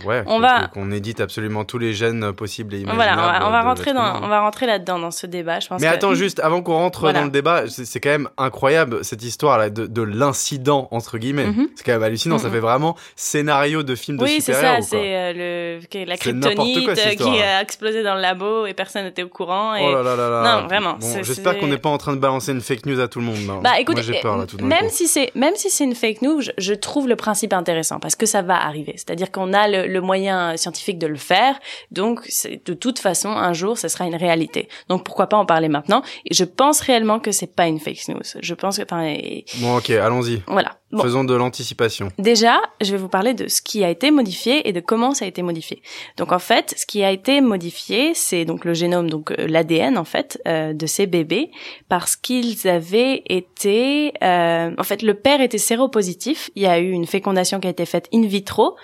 ouais, 0.04 0.22
On 0.26 0.40
va- 0.40 0.68
qu'on 0.68 0.90
édite 0.90 1.20
absolument 1.20 1.64
tous 1.64 1.78
les 1.78 1.92
gènes 1.94 2.32
possibles 2.32 2.74
et 2.74 2.84
voilà, 2.84 3.12
imaginables. 3.14 3.36
on 3.36 3.40
va, 3.40 3.48
on 3.48 3.50
va 3.50 3.62
rentrer 3.62 3.92
l'être 3.92 3.96
dans, 3.96 4.16
humain. 4.16 4.20
on 4.24 4.28
va 4.28 4.40
rentrer 4.40 4.66
là-dedans 4.66 4.98
dans 4.98 5.10
ce 5.10 5.26
débat. 5.26 5.60
Je 5.60 5.68
pense. 5.68 5.80
Mais 5.80 5.88
que- 5.88 5.94
attends, 5.94 6.14
juste 6.14 6.40
avant 6.40 6.62
qu'on 6.62 6.74
rentre 6.74 7.00
Voilà. 7.00 7.20
dans 7.20 7.24
le 7.26 7.30
débat, 7.30 7.64
c'est 7.68 8.00
quand 8.00 8.10
même 8.10 8.28
incroyable 8.38 9.04
cette 9.04 9.22
histoire 9.22 9.58
là 9.58 9.70
de, 9.70 9.86
de 9.86 10.02
l'incident 10.02 10.88
entre 10.90 11.18
guillemets. 11.18 11.46
Mhm. 11.46 11.68
C'est 11.76 11.84
quand 11.84 11.92
même 11.92 12.02
hallucinant, 12.02 12.38
ça 12.38 12.48
Mhm. 12.48 12.54
fait 12.54 12.60
vraiment 12.60 12.96
scénario 13.14 13.82
de 13.82 13.94
film 13.94 14.16
de 14.18 14.24
Oui, 14.24 14.40
c'est 14.40 14.52
super-héros. 14.54 14.82
ça, 14.82 14.96
quoi. 14.96 15.04
c'est 15.04 15.16
euh, 15.16 15.78
le 15.80 16.04
la 16.06 16.16
C'est 16.16 16.32
n'importe 16.32 16.56
quoi, 16.56 16.94
kryptonite 16.94 17.20
euh, 17.20 17.24
qui 17.24 17.40
a 17.42 17.62
explosé 17.62 18.02
dans 18.02 18.14
le 18.14 18.20
labo 18.20 18.66
et 18.66 18.74
personne 18.74 19.04
n'était 19.04 19.22
au 19.22 19.28
courant. 19.28 19.74
Et... 19.74 19.82
Oh 19.84 19.92
là 19.92 20.02
là 20.02 20.16
là 20.16 20.28
là. 20.28 20.60
Non, 20.60 20.66
vraiment, 20.66 20.94
Bon, 21.00 21.22
J'espère 21.22 21.58
qu'on 21.58 21.66
n'est 21.68 21.78
pas 21.78 21.88
en 21.88 21.98
train 21.98 22.12
de 22.12 22.18
balancer 22.18 22.52
une 22.52 22.60
fake 22.60 22.86
news 22.86 23.00
à 23.00 23.08
tout 23.08 23.18
le 23.20 23.24
monde. 23.26 23.36
Bah 23.62 23.78
écoute, 23.80 23.96
Moi 23.96 24.20
peur 24.22 24.36
là 24.36 24.46
tout 24.46 24.56
d'un 24.56 24.66
même 24.66 24.88
si 24.88 25.06
c'est 25.08 25.30
même 25.34 25.54
si 25.56 25.70
c'est 25.70 25.84
une 25.84 25.94
fake 25.94 26.22
news, 26.22 26.40
je, 26.40 26.50
je 26.58 26.74
trouve 26.74 27.08
le 27.08 27.16
principe 27.16 27.52
intéressant 27.52 27.98
parce 27.98 28.16
que 28.16 28.26
ça 28.26 28.42
va 28.42 28.56
arriver. 28.56 28.92
C'est-à-dire 28.96 29.30
qu'on 29.30 29.52
a 29.52 29.68
le, 29.68 29.85
le 29.86 30.00
moyen 30.00 30.56
scientifique 30.56 30.98
de 30.98 31.06
le 31.06 31.16
faire, 31.16 31.58
donc 31.90 32.28
de 32.64 32.74
toute 32.74 32.98
façon 32.98 33.30
un 33.30 33.52
jour 33.52 33.78
ce 33.78 33.88
sera 33.88 34.06
une 34.06 34.14
réalité. 34.16 34.68
Donc 34.88 35.04
pourquoi 35.04 35.26
pas 35.28 35.36
en 35.36 35.46
parler 35.46 35.68
maintenant? 35.68 36.02
Et 36.24 36.34
je 36.34 36.44
pense 36.44 36.80
réellement 36.80 37.18
que 37.20 37.32
c'est 37.32 37.54
pas 37.54 37.66
une 37.66 37.80
fake 37.80 38.08
news. 38.08 38.20
Je 38.40 38.54
pense 38.54 38.78
que 38.78 38.82
enfin 38.82 39.04
et- 39.06 39.44
Bon 39.58 39.76
ok, 39.76 39.90
allons-y. 39.90 40.42
voilà. 40.46 40.76
Bon. 40.92 41.02
Faisons 41.02 41.24
de 41.24 41.34
l'anticipation. 41.34 42.10
Déjà, 42.16 42.60
je 42.80 42.92
vais 42.92 42.96
vous 42.96 43.08
parler 43.08 43.34
de 43.34 43.48
ce 43.48 43.60
qui 43.60 43.82
a 43.82 43.90
été 43.90 44.12
modifié 44.12 44.68
et 44.68 44.72
de 44.72 44.78
comment 44.78 45.14
ça 45.14 45.24
a 45.24 45.28
été 45.28 45.42
modifié. 45.42 45.82
Donc 46.16 46.30
en 46.30 46.38
fait, 46.38 46.74
ce 46.76 46.86
qui 46.86 47.02
a 47.02 47.10
été 47.10 47.40
modifié, 47.40 48.14
c'est 48.14 48.44
donc 48.44 48.64
le 48.64 48.72
génome, 48.72 49.10
donc 49.10 49.32
euh, 49.32 49.48
l'ADN 49.48 49.98
en 49.98 50.04
fait 50.04 50.40
euh, 50.46 50.72
de 50.74 50.86
ces 50.86 51.06
bébés, 51.06 51.50
parce 51.88 52.14
qu'ils 52.14 52.68
avaient 52.68 53.24
été, 53.28 54.12
euh, 54.22 54.70
en 54.78 54.82
fait, 54.84 55.02
le 55.02 55.14
père 55.14 55.40
était 55.40 55.58
séropositif. 55.58 56.50
Il 56.54 56.62
y 56.62 56.66
a 56.66 56.78
eu 56.78 56.90
une 56.90 57.06
fécondation 57.06 57.58
qui 57.58 57.66
a 57.66 57.70
été 57.70 57.84
faite 57.84 58.08
in 58.14 58.22
vitro, 58.24 58.76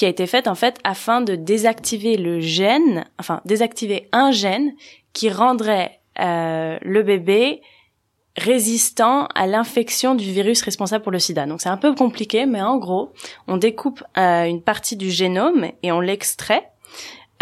qui 0.00 0.06
a 0.06 0.08
été 0.08 0.26
faite 0.26 0.48
en 0.48 0.54
fait 0.54 0.78
afin 0.82 1.20
de 1.20 1.34
désactiver 1.34 2.16
le 2.16 2.40
gène, 2.40 3.04
enfin 3.18 3.42
désactiver 3.44 4.08
un 4.12 4.30
gène 4.30 4.72
qui 5.12 5.28
rendrait 5.28 6.00
euh, 6.20 6.78
le 6.80 7.02
bébé 7.02 7.60
résistant 8.34 9.26
à 9.34 9.46
l'infection 9.46 10.14
du 10.14 10.24
virus 10.32 10.62
responsable 10.62 11.02
pour 11.02 11.12
le 11.12 11.18
sida. 11.18 11.44
Donc 11.44 11.60
c'est 11.60 11.68
un 11.68 11.76
peu 11.76 11.94
compliqué, 11.94 12.46
mais 12.46 12.62
en 12.62 12.78
gros, 12.78 13.12
on 13.46 13.58
découpe 13.58 14.02
euh, 14.16 14.44
une 14.44 14.62
partie 14.62 14.96
du 14.96 15.10
génome 15.10 15.66
et 15.82 15.92
on 15.92 16.00
l'extrait 16.00 16.70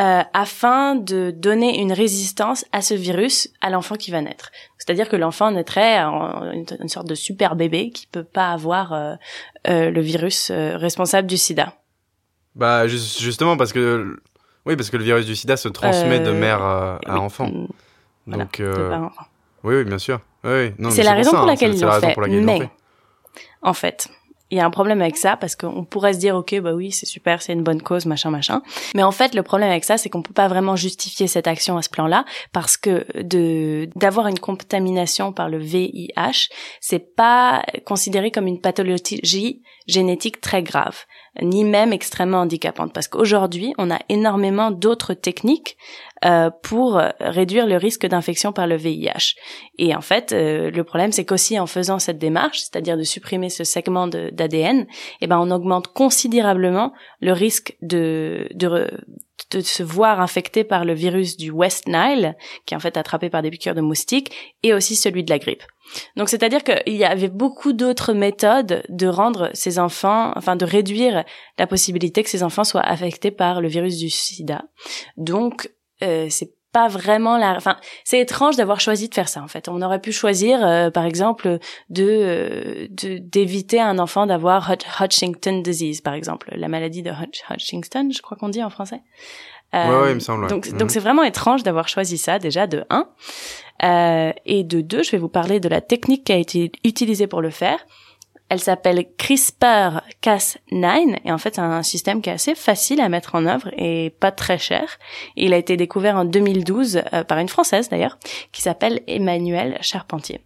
euh, 0.00 0.24
afin 0.32 0.96
de 0.96 1.30
donner 1.30 1.80
une 1.80 1.92
résistance 1.92 2.64
à 2.72 2.82
ce 2.82 2.94
virus 2.94 3.50
à 3.60 3.70
l'enfant 3.70 3.94
qui 3.94 4.10
va 4.10 4.20
naître. 4.20 4.50
C'est-à-dire 4.78 5.08
que 5.08 5.14
l'enfant 5.14 5.52
naîtrait 5.52 6.02
en 6.02 6.50
une, 6.50 6.88
sorte 6.88 7.06
de 7.06 7.14
super 7.14 7.54
bébé 7.54 7.90
qui 7.90 8.08
peut 8.08 8.24
pas 8.24 8.50
avoir 8.50 8.92
euh, 8.92 9.14
euh, 9.68 9.90
le 9.92 10.00
virus 10.00 10.50
euh, 10.50 10.76
responsable 10.76 11.28
du 11.28 11.36
sida. 11.36 11.74
Bah 12.54 12.86
ju- 12.88 12.98
justement 13.20 13.56
parce 13.56 13.72
que 13.72 14.18
oui 14.66 14.76
parce 14.76 14.90
que 14.90 14.96
le 14.96 15.04
virus 15.04 15.26
du 15.26 15.36
SIDA 15.36 15.56
se 15.56 15.68
transmet 15.68 16.20
de 16.20 16.30
Euh, 16.30 16.34
mère 16.34 16.62
à 16.62 16.98
Oui, 17.06 17.12
enfant. 17.18 17.46
mm, 17.48 17.66
voilà, 18.26 18.44
Donc 18.44 18.60
euh, 18.60 18.98
oui 19.64 19.76
oui 19.76 19.84
bien 19.84 19.98
sûr. 19.98 20.20
Oui, 20.44 20.50
oui. 20.52 20.72
Non, 20.78 20.88
mais 20.90 20.94
C'est 20.94 21.02
la 21.02 21.14
raison 21.14 21.30
ça, 21.32 21.36
pour 21.38 21.46
hein, 21.46 21.50
laquelle 21.50 21.74
ils 21.74 21.80
la 21.80 21.86
l'ont 21.86 21.92
raison 21.92 22.06
fait. 22.08 22.12
pour 22.14 22.22
laquelle 22.22 22.36
ils 22.38 22.44
l'ont 22.44 22.52
Mais 22.58 22.58
fait. 22.60 22.70
en 23.62 23.72
fait, 23.74 24.08
il 24.50 24.56
y 24.58 24.60
a 24.60 24.66
un 24.66 24.70
problème 24.70 25.02
avec 25.02 25.16
ça 25.16 25.36
parce 25.36 25.56
qu'on 25.56 25.84
pourrait 25.84 26.14
se 26.14 26.18
dire 26.18 26.34
ok 26.36 26.60
bah 26.60 26.72
oui 26.72 26.90
c'est 26.90 27.06
super 27.06 27.42
c'est 27.42 27.52
une 27.52 27.62
bonne 27.62 27.82
cause 27.82 28.06
machin 28.06 28.30
machin. 28.30 28.62
Mais 28.94 29.02
en 29.02 29.10
fait 29.10 29.34
le 29.34 29.42
problème 29.42 29.70
avec 29.70 29.84
ça 29.84 29.98
c'est 29.98 30.08
qu'on 30.08 30.22
peut 30.22 30.32
pas 30.32 30.48
vraiment 30.48 30.76
justifier 30.76 31.26
cette 31.26 31.46
action 31.46 31.76
à 31.76 31.82
ce 31.82 31.90
plan-là 31.90 32.24
parce 32.52 32.76
que 32.76 33.06
de 33.20 33.88
d'avoir 33.96 34.26
une 34.26 34.38
contamination 34.38 35.32
par 35.32 35.48
le 35.48 35.58
VIH 35.58 36.48
c'est 36.80 37.14
pas 37.14 37.62
considéré 37.84 38.30
comme 38.30 38.46
une 38.46 38.60
pathologie 38.60 39.62
génétique 39.86 40.40
très 40.40 40.62
grave 40.62 41.04
ni 41.42 41.64
même 41.64 41.92
extrêmement 41.92 42.40
handicapante. 42.40 42.92
Parce 42.92 43.08
qu'aujourd'hui 43.08 43.74
on 43.78 43.90
a 43.90 43.98
énormément 44.08 44.70
d'autres 44.70 45.14
techniques 45.14 45.76
euh, 46.24 46.50
pour 46.62 47.00
réduire 47.20 47.66
le 47.66 47.76
risque 47.76 48.06
d'infection 48.06 48.52
par 48.52 48.66
le 48.66 48.76
VIH 48.76 49.34
et 49.78 49.94
en 49.94 50.00
fait, 50.00 50.32
euh, 50.32 50.70
le 50.70 50.84
problème, 50.84 51.12
c'est 51.12 51.24
qu'aussi 51.24 51.58
en 51.58 51.66
faisant 51.66 51.98
cette 51.98 52.18
démarche, 52.18 52.58
c'est-à-dire 52.58 52.96
de 52.96 53.04
supprimer 53.04 53.48
ce 53.48 53.64
segment 53.64 54.08
d'ADN, 54.08 54.86
eh 55.20 55.26
ben, 55.26 55.38
on 55.38 55.50
augmente 55.50 55.88
considérablement 55.88 56.92
le 57.20 57.32
risque 57.32 57.76
de, 57.80 58.48
de, 58.54 58.66
re- 58.66 58.98
de 59.52 59.60
se 59.60 59.84
voir 59.84 60.20
infecté 60.20 60.64
par 60.64 60.84
le 60.84 60.94
virus 60.94 61.36
du 61.36 61.52
West 61.52 61.86
Nile, 61.86 62.36
qui 62.66 62.74
est 62.74 62.76
en 62.76 62.80
fait 62.80 62.96
attrapé 62.96 63.30
par 63.30 63.42
des 63.42 63.50
piqûres 63.50 63.76
de 63.76 63.80
moustiques, 63.80 64.32
et 64.64 64.74
aussi 64.74 64.96
celui 64.96 65.22
de 65.22 65.30
la 65.30 65.38
grippe. 65.38 65.62
Donc, 66.16 66.28
c'est-à-dire 66.28 66.64
qu'il 66.64 66.96
y 66.96 67.04
avait 67.04 67.28
beaucoup 67.28 67.72
d'autres 67.72 68.12
méthodes 68.12 68.82
de 68.88 69.06
rendre 69.06 69.48
ces 69.54 69.78
enfants, 69.78 70.32
enfin, 70.36 70.56
de 70.56 70.64
réduire 70.64 71.24
la 71.56 71.66
possibilité 71.66 72.22
que 72.22 72.30
ces 72.30 72.42
enfants 72.42 72.64
soient 72.64 72.82
affectés 72.82 73.30
par 73.30 73.60
le 73.60 73.68
virus 73.68 73.96
du 73.96 74.10
sida. 74.10 74.64
Donc, 75.16 75.70
euh, 76.02 76.26
c'est 76.30 76.52
pas 76.70 76.86
vraiment 76.88 77.38
la 77.38 77.56
enfin 77.56 77.76
c'est 78.04 78.18
étrange 78.20 78.56
d'avoir 78.56 78.78
choisi 78.78 79.08
de 79.08 79.14
faire 79.14 79.28
ça 79.30 79.42
en 79.42 79.48
fait 79.48 79.68
on 79.70 79.80
aurait 79.80 80.00
pu 80.02 80.12
choisir 80.12 80.64
euh, 80.66 80.90
par 80.90 81.06
exemple 81.06 81.58
de 81.88 82.04
euh, 82.06 82.86
d'éviter 82.90 83.80
à 83.80 83.86
un 83.88 83.98
enfant 83.98 84.26
d'avoir 84.26 84.70
Hutch- 84.70 84.84
Hutchinson 85.02 85.60
disease 85.62 86.02
par 86.02 86.12
exemple 86.12 86.50
la 86.54 86.68
maladie 86.68 87.02
de 87.02 87.10
Hutch- 87.10 87.42
Hutchinson 87.50 88.10
je 88.14 88.20
crois 88.20 88.36
qu'on 88.36 88.50
dit 88.50 88.62
en 88.62 88.70
français 88.70 89.00
Ouais, 89.74 89.80
Euh, 89.80 90.02
ouais, 90.02 90.10
il 90.12 90.14
me 90.14 90.20
semble. 90.20 90.44
ouais. 90.44 90.48
donc 90.48 90.66
Mhm. 90.66 90.78
donc 90.78 90.90
c'est 90.90 91.00
vraiment 91.00 91.22
étrange 91.24 91.62
d'avoir 91.62 91.88
choisi 91.88 92.16
ça 92.18 92.38
déjà 92.38 92.66
de 92.66 92.84
un 92.90 93.06
Euh, 93.84 94.32
et 94.44 94.64
de 94.64 94.80
deux 94.80 95.02
je 95.02 95.10
vais 95.12 95.18
vous 95.18 95.28
parler 95.28 95.60
de 95.60 95.68
la 95.68 95.80
technique 95.80 96.24
qui 96.24 96.32
a 96.32 96.36
été 96.36 96.72
utilisée 96.84 97.26
pour 97.28 97.40
le 97.42 97.50
faire 97.50 97.78
elle 98.48 98.60
s'appelle 98.60 99.04
CRISPR-Cas9 99.18 101.18
et 101.24 101.32
en 101.32 101.38
fait 101.38 101.56
c'est 101.56 101.60
un 101.60 101.82
système 101.82 102.22
qui 102.22 102.30
est 102.30 102.34
assez 102.34 102.54
facile 102.54 103.00
à 103.00 103.08
mettre 103.08 103.34
en 103.34 103.46
œuvre 103.46 103.70
et 103.76 104.14
pas 104.20 104.32
très 104.32 104.58
cher. 104.58 104.98
Il 105.36 105.52
a 105.52 105.56
été 105.56 105.76
découvert 105.76 106.16
en 106.16 106.24
2012 106.24 107.02
euh, 107.12 107.24
par 107.24 107.38
une 107.38 107.48
française 107.48 107.88
d'ailleurs 107.88 108.18
qui 108.52 108.62
s'appelle 108.62 109.00
Emmanuelle 109.06 109.78
Charpentier. 109.80 110.40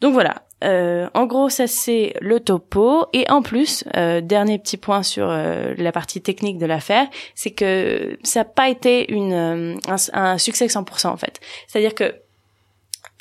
Donc 0.00 0.12
voilà, 0.12 0.42
euh, 0.64 1.08
en 1.14 1.26
gros 1.26 1.48
ça 1.48 1.66
c'est 1.66 2.14
le 2.20 2.40
topo 2.40 3.06
et 3.12 3.28
en 3.30 3.42
plus 3.42 3.84
euh, 3.96 4.20
dernier 4.20 4.58
petit 4.58 4.76
point 4.76 5.02
sur 5.02 5.28
euh, 5.28 5.74
la 5.76 5.92
partie 5.92 6.20
technique 6.20 6.58
de 6.58 6.66
l'affaire, 6.66 7.06
c'est 7.34 7.50
que 7.50 8.18
ça 8.22 8.40
n'a 8.40 8.44
pas 8.44 8.68
été 8.68 9.12
une 9.12 9.32
euh, 9.32 9.74
un, 9.88 9.96
un 10.12 10.38
succès 10.38 10.66
100% 10.66 11.08
en 11.08 11.16
fait. 11.16 11.40
C'est-à-dire 11.66 11.94
que 11.94 12.14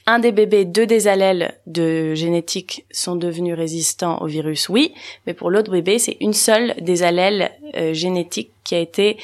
un 0.08 0.20
des 0.20 0.32
bébés, 0.32 0.64
deux 0.64 0.88
des 0.88 1.08
allèles 1.10 1.60
de 1.68 2.16
génétique 2.16 2.86
sont 2.92 3.18
devenus 3.18 3.56
résistants 3.56 4.18
au 4.22 4.26
virus, 4.26 4.70
oui, 4.70 4.94
mais 5.28 5.34
pour 5.34 5.52
l'autre 5.52 5.70
bébé, 5.70 6.00
c'est 6.00 6.16
une 6.22 6.34
seule 6.34 6.74
des 6.82 7.04
allèles 7.04 7.52
euh, 7.76 7.94
génétiques 7.94 8.54
qui 8.64 8.76
a 8.76 8.80
été, 8.80 9.18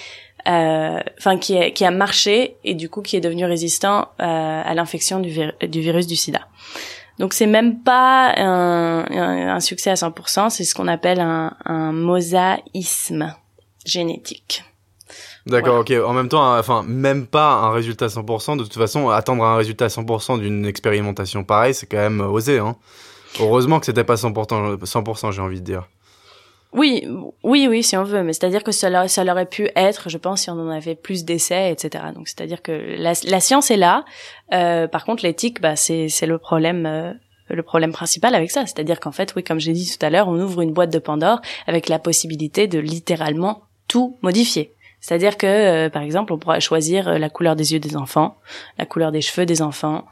euh, 0.48 1.00
qui, 1.40 1.58
a, 1.58 1.72
qui 1.72 1.86
a 1.86 1.92
marché 1.92 2.58
et 2.66 2.76
du 2.76 2.90
coup 2.90 3.02
qui 3.02 3.16
est 3.16 3.22
devenu 3.22 3.46
résistant 3.46 4.10
euh, 4.20 4.62
à 4.66 4.74
l'infection 4.74 5.22
du, 5.22 5.30
virus 5.62 6.06
du 6.06 6.18
SIDA. 6.18 6.42
Donc 7.18 7.34
c'est 7.34 7.48
même 7.48 7.82
pas 7.82 8.34
un, 8.38 9.60
succès 9.62 9.92
à 9.92 9.94
100%, 9.94 10.50
c'est 10.50 10.66
ce 10.66 10.76
qu'on 10.76 10.90
appelle 10.90 11.22
un 11.22 11.92
mosaïsme 11.94 13.34
génétique. 13.86 14.64
D'accord, 15.46 15.80
ok. 15.80 15.92
En 16.06 16.14
même 16.14 16.30
temps, 16.30 16.58
enfin, 16.58 16.84
même 16.88 17.28
pas 17.28 17.54
un 17.54 17.72
résultat 17.72 18.06
à 18.06 18.08
100%. 18.08 18.58
De 18.58 18.64
toute 18.64 18.78
façon, 18.78 19.10
attendre 19.10 19.44
un 19.44 19.58
résultat 19.58 19.86
à 19.86 19.90
100% 19.90 20.40
d'une 20.40 20.66
expérimentation 20.66 21.44
pareille, 21.44 21.74
c'est 21.74 21.86
quand 21.86 21.98
même 21.98 22.22
osé. 22.22 22.60
Hein. 22.60 22.76
Heureusement 23.40 23.80
que 23.80 23.86
c'était 23.86 24.04
pas 24.04 24.16
100%, 24.16 24.78
100% 24.84 25.32
j'ai 25.32 25.42
envie 25.42 25.60
de 25.60 25.66
dire. 25.66 25.90
Oui, 26.72 27.06
oui, 27.44 27.68
oui, 27.70 27.84
si 27.84 27.96
on 27.98 28.04
veut, 28.04 28.24
mais 28.24 28.34
c'est-à-dire 28.34 28.64
que 28.64 28.72
ça, 28.72 29.08
ça 29.08 29.24
aurait 29.24 29.46
pu 29.46 29.70
être, 29.76 30.10
je 30.10 30.18
pense, 30.18 30.42
si 30.42 30.50
on 30.50 30.54
en 30.54 30.70
avait 30.70 30.96
plus 30.96 31.24
d'essais, 31.24 31.72
etc. 31.72 32.06
Donc, 32.16 32.28
c'est-à-dire 32.28 32.64
que 32.64 32.72
la, 32.98 33.14
la, 33.26 33.40
science 33.40 33.70
est 33.70 33.78
là. 33.78 34.06
Euh, 34.54 34.88
par 34.88 35.06
contre, 35.06 35.24
l'éthique, 35.24 35.62
bah, 35.62 35.76
c'est, 35.76 36.10
c'est 36.10 36.26
le 36.26 36.38
problème. 36.40 36.86
Euh, 36.86 37.14
le 37.50 37.62
problème 37.62 37.92
principal 37.92 38.34
avec 38.34 38.50
ça, 38.50 38.66
c'est-à-dire 38.66 39.00
qu'en 39.00 39.12
fait, 39.12 39.34
oui, 39.36 39.44
comme 39.44 39.60
j'ai 39.60 39.74
dit 39.74 39.86
tout 39.86 40.04
à 40.04 40.10
l'heure, 40.10 40.28
on 40.30 40.40
ouvre 40.40 40.62
une 40.62 40.72
boîte 40.72 40.92
de 40.92 40.98
Pandore 40.98 41.42
avec 41.68 41.90
la 41.90 42.00
possibilité 42.00 42.68
de 42.68 42.80
littéralement 42.80 43.64
tout 43.88 44.18
modifier. 44.22 44.74
C'est-à-dire 45.04 45.36
que, 45.36 45.46
euh, 45.46 45.90
par 45.90 46.02
exemple, 46.02 46.32
on 46.32 46.38
pourra 46.38 46.62
choisir 46.62 47.10
euh, 47.10 47.18
la 47.18 47.30
couleur 47.30 47.58
des 47.58 47.74
yeux 47.74 47.80
des 47.80 47.98
enfants, 47.98 48.38
la 48.78 48.86
couleur 48.86 49.12
des 49.12 49.20
cheveux 49.20 49.46
des 49.46 49.62
enfants, 49.62 50.06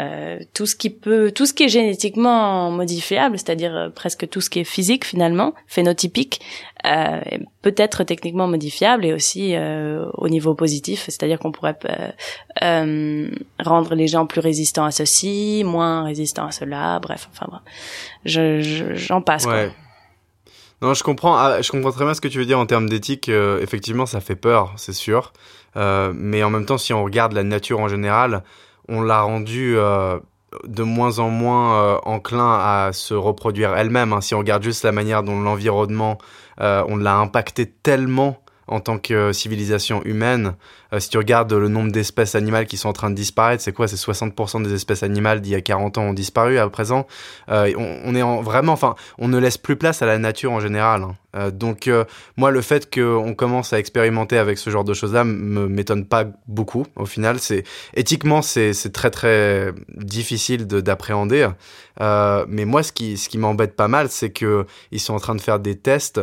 euh, 0.00 0.40
tout 0.52 0.66
ce 0.66 0.74
qui 0.74 0.90
peut, 0.90 1.30
tout 1.30 1.46
ce 1.46 1.52
qui 1.52 1.62
est 1.62 1.68
génétiquement 1.68 2.72
modifiable, 2.72 3.38
c'est-à-dire 3.38 3.76
euh, 3.76 3.88
presque 3.88 4.28
tout 4.28 4.40
ce 4.40 4.50
qui 4.50 4.58
est 4.58 4.64
physique 4.64 5.04
finalement, 5.04 5.54
phénotypique, 5.68 6.40
euh, 6.84 7.20
peut 7.60 7.74
être 7.76 8.02
techniquement 8.02 8.48
modifiable 8.48 9.06
et 9.06 9.12
aussi 9.12 9.54
au 10.14 10.28
niveau 10.28 10.56
positif, 10.56 11.04
c'est-à-dire 11.04 11.38
qu'on 11.38 11.52
pourrait 11.52 11.78
rendre 12.60 13.94
les 13.94 14.08
gens 14.08 14.26
plus 14.26 14.40
résistants 14.40 14.86
à 14.86 14.90
ceci, 14.90 15.62
moins 15.64 16.02
résistants 16.02 16.46
à 16.46 16.50
cela, 16.50 16.98
bref, 16.98 17.28
enfin, 17.30 17.46
bref. 17.48 17.62
je, 18.24 18.94
j'en 18.96 19.22
passe. 19.22 19.44
Quoi. 19.44 19.68
Non, 20.82 20.94
je 20.94 21.04
comprends, 21.04 21.36
ah, 21.36 21.62
je 21.62 21.70
comprends 21.70 21.92
très 21.92 22.04
bien 22.04 22.12
ce 22.12 22.20
que 22.20 22.26
tu 22.26 22.38
veux 22.38 22.44
dire 22.44 22.58
en 22.58 22.66
termes 22.66 22.88
d'éthique. 22.88 23.28
Euh, 23.28 23.60
effectivement, 23.60 24.04
ça 24.04 24.20
fait 24.20 24.34
peur, 24.34 24.72
c'est 24.76 24.92
sûr. 24.92 25.32
Euh, 25.76 26.12
mais 26.12 26.42
en 26.42 26.50
même 26.50 26.66
temps, 26.66 26.76
si 26.76 26.92
on 26.92 27.04
regarde 27.04 27.32
la 27.34 27.44
nature 27.44 27.78
en 27.78 27.86
général, 27.86 28.42
on 28.88 29.00
l'a 29.00 29.22
rendue 29.22 29.76
euh, 29.76 30.18
de 30.66 30.82
moins 30.82 31.20
en 31.20 31.30
moins 31.30 32.00
enclin 32.04 32.58
à 32.60 32.90
se 32.92 33.14
reproduire 33.14 33.76
elle-même. 33.76 34.12
Hein. 34.12 34.20
Si 34.20 34.34
on 34.34 34.38
regarde 34.38 34.64
juste 34.64 34.82
la 34.82 34.90
manière 34.90 35.22
dont 35.22 35.40
l'environnement, 35.40 36.18
on 36.58 36.96
l'a 36.96 37.16
impacté 37.16 37.66
tellement 37.66 38.41
en 38.66 38.80
tant 38.80 38.98
que 38.98 39.32
civilisation 39.32 40.02
humaine. 40.04 40.54
Euh, 40.92 41.00
si 41.00 41.08
tu 41.08 41.18
regardes 41.18 41.52
le 41.52 41.68
nombre 41.68 41.90
d'espèces 41.90 42.34
animales 42.34 42.66
qui 42.66 42.76
sont 42.76 42.88
en 42.88 42.92
train 42.92 43.10
de 43.10 43.14
disparaître, 43.14 43.62
c'est 43.62 43.72
quoi? 43.72 43.88
C'est 43.88 43.96
60% 43.96 44.62
des 44.62 44.74
espèces 44.74 45.02
animales 45.02 45.40
d'il 45.40 45.52
y 45.52 45.54
a 45.54 45.60
40 45.60 45.98
ans 45.98 46.02
ont 46.02 46.12
disparu 46.12 46.58
à 46.58 46.68
présent. 46.68 47.06
Euh, 47.48 47.72
on, 47.76 48.14
est 48.14 48.22
en, 48.22 48.42
vraiment, 48.42 48.72
enfin, 48.72 48.94
on 49.18 49.28
ne 49.28 49.38
laisse 49.38 49.58
plus 49.58 49.76
place 49.76 50.02
à 50.02 50.06
la 50.06 50.18
nature 50.18 50.52
en 50.52 50.60
général. 50.60 51.02
Hein. 51.02 51.16
Euh, 51.34 51.50
donc, 51.50 51.90
moi, 52.36 52.50
le 52.50 52.60
fait 52.60 52.92
qu'on 52.92 53.34
commence 53.34 53.72
à 53.72 53.78
expérimenter 53.78 54.36
avec 54.36 54.58
ce 54.58 54.68
genre 54.70 54.84
de 54.84 54.92
choses-là 54.92 55.24
me 55.24 55.66
m'étonne 55.66 56.04
pas 56.04 56.24
beaucoup. 56.46 56.86
Au 56.96 57.06
final, 57.06 57.38
c'est 57.38 57.64
éthiquement, 57.94 58.42
c'est 58.42 58.74
très 58.92 59.10
très 59.10 59.72
difficile 59.88 60.66
d'appréhender. 60.66 61.48
mais 62.00 62.64
moi, 62.66 62.82
ce 62.82 62.92
qui, 62.92 63.16
ce 63.16 63.28
qui 63.28 63.38
m'embête 63.38 63.76
pas 63.76 63.88
mal, 63.88 64.08
c'est 64.10 64.30
que 64.30 64.66
ils 64.90 65.00
sont 65.00 65.14
en 65.14 65.20
train 65.20 65.34
de 65.34 65.40
faire 65.40 65.58
des 65.58 65.76
tests 65.76 66.20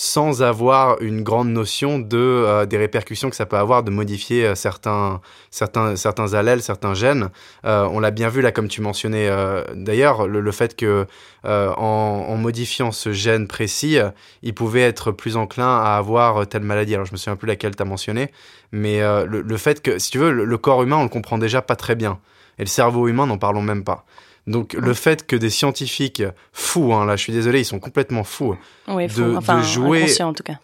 sans 0.00 0.42
avoir 0.42 1.02
une 1.02 1.24
grande 1.24 1.48
notion 1.48 1.98
de 1.98 2.16
euh, 2.16 2.66
des 2.66 2.76
répercussions 2.76 3.30
que 3.30 3.34
ça 3.34 3.46
peut 3.46 3.56
avoir 3.56 3.82
de 3.82 3.90
modifier 3.90 4.46
euh, 4.46 4.54
certains 4.54 5.20
certains 5.50 5.96
certains 5.96 6.34
allèles, 6.34 6.62
certains 6.62 6.94
gènes. 6.94 7.30
Euh, 7.64 7.88
on 7.90 7.98
l'a 7.98 8.12
bien 8.12 8.28
vu 8.28 8.40
là, 8.40 8.52
comme 8.52 8.68
tu 8.68 8.80
mentionnais 8.80 9.28
d'ailleurs, 9.74 10.28
le, 10.28 10.52
fait 10.52 10.76
que 10.76 11.04
en, 11.44 12.26
en, 12.28 12.36
modifiant 12.36 12.92
ce 12.92 13.12
gène 13.12 13.48
précis, 13.48 13.98
il 14.42 14.54
pouvait 14.54 14.82
être 14.82 15.10
plus 15.10 15.36
enclin 15.36 15.78
à 15.78 15.96
avoir 15.96 16.46
telle 16.46 16.62
maladie. 16.62 16.94
Alors 16.94 17.06
je 17.06 17.12
me 17.12 17.16
souviens 17.16 17.34
plus 17.34 17.48
laquelle 17.48 17.74
tu 17.74 17.82
as 17.82 17.86
mentionné, 17.86 18.30
mais 18.70 19.00
le, 19.00 19.42
le, 19.42 19.56
fait 19.56 19.82
que 19.82 19.98
si 19.98 20.12
tu 20.12 20.18
veux, 20.18 20.30
le, 20.30 20.44
le 20.44 20.58
corps 20.58 20.84
humain 20.84 20.98
on 20.98 21.02
le 21.02 21.08
comprend 21.08 21.38
déjà 21.38 21.60
pas 21.60 21.74
très 21.74 21.96
bien, 21.96 22.20
et 22.58 22.62
le 22.62 22.68
cerveau 22.68 23.08
humain 23.08 23.26
n'en 23.26 23.38
parlons 23.38 23.62
même 23.62 23.82
pas. 23.82 24.04
Donc 24.48 24.72
le 24.72 24.94
fait 24.94 25.26
que 25.26 25.36
des 25.36 25.50
scientifiques 25.50 26.22
fous, 26.52 26.94
hein, 26.94 27.04
là 27.04 27.16
je 27.16 27.22
suis 27.22 27.32
désolé, 27.32 27.60
ils 27.60 27.64
sont 27.64 27.78
complètement 27.78 28.24
fous, 28.24 28.56
de, 28.88 29.36
enfin, 29.36 29.58
de, 29.58 29.62
jouer, 29.62 30.22
en 30.22 30.32
tout 30.32 30.42
cas. 30.42 30.58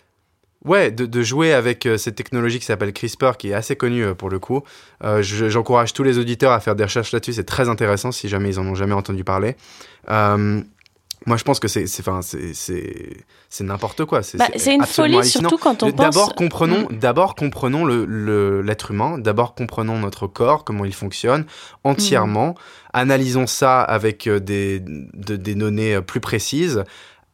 Ouais, 0.64 0.90
de, 0.90 1.04
de, 1.04 1.22
jouer 1.22 1.52
avec 1.52 1.84
euh, 1.84 1.98
cette 1.98 2.14
technologie 2.14 2.58
qui 2.58 2.64
s'appelle 2.64 2.94
CRISPR, 2.94 3.36
qui 3.36 3.50
est 3.50 3.54
assez 3.54 3.76
connue 3.76 4.02
euh, 4.02 4.14
pour 4.14 4.30
le 4.30 4.38
coup. 4.38 4.62
Euh, 5.04 5.20
j'encourage 5.22 5.92
tous 5.92 6.02
les 6.02 6.16
auditeurs 6.16 6.52
à 6.52 6.60
faire 6.60 6.74
des 6.74 6.84
recherches 6.84 7.12
là-dessus, 7.12 7.34
c'est 7.34 7.44
très 7.44 7.68
intéressant 7.68 8.12
si 8.12 8.30
jamais 8.30 8.48
ils 8.48 8.58
en 8.58 8.66
ont 8.66 8.74
jamais 8.74 8.94
entendu 8.94 9.24
parler. 9.24 9.56
Moi, 11.26 11.38
je 11.38 11.44
pense 11.44 11.58
que 11.58 11.68
c'est, 11.68 11.86
c'est, 11.86 13.64
n'importe 13.64 14.04
quoi. 14.04 14.22
C'est, 14.22 14.36
bah, 14.36 14.48
une 14.66 14.84
folie, 14.84 15.24
surtout 15.24 15.56
quand 15.56 15.82
on 15.82 15.90
pense. 15.90 15.96
D'abord, 15.96 16.34
comprenons, 16.34 16.86
mm. 16.90 16.98
d'abord 16.98 17.34
comprenons 17.34 17.84
le, 17.84 18.60
l'être 18.60 18.90
humain. 18.90 19.18
D'abord, 19.18 19.54
comprenons 19.54 19.98
notre 19.98 20.26
corps, 20.26 20.64
comment 20.64 20.84
il 20.84 20.94
fonctionne 20.94 21.46
entièrement. 21.82 22.48
Mm. 22.48 22.54
Analysons 22.94 23.46
ça 23.46 23.82
avec 23.82 24.26
euh, 24.26 24.40
des, 24.40 24.80
des 24.80 25.54
données 25.54 25.96
euh, 25.96 26.00
plus 26.00 26.20
précises. 26.20 26.84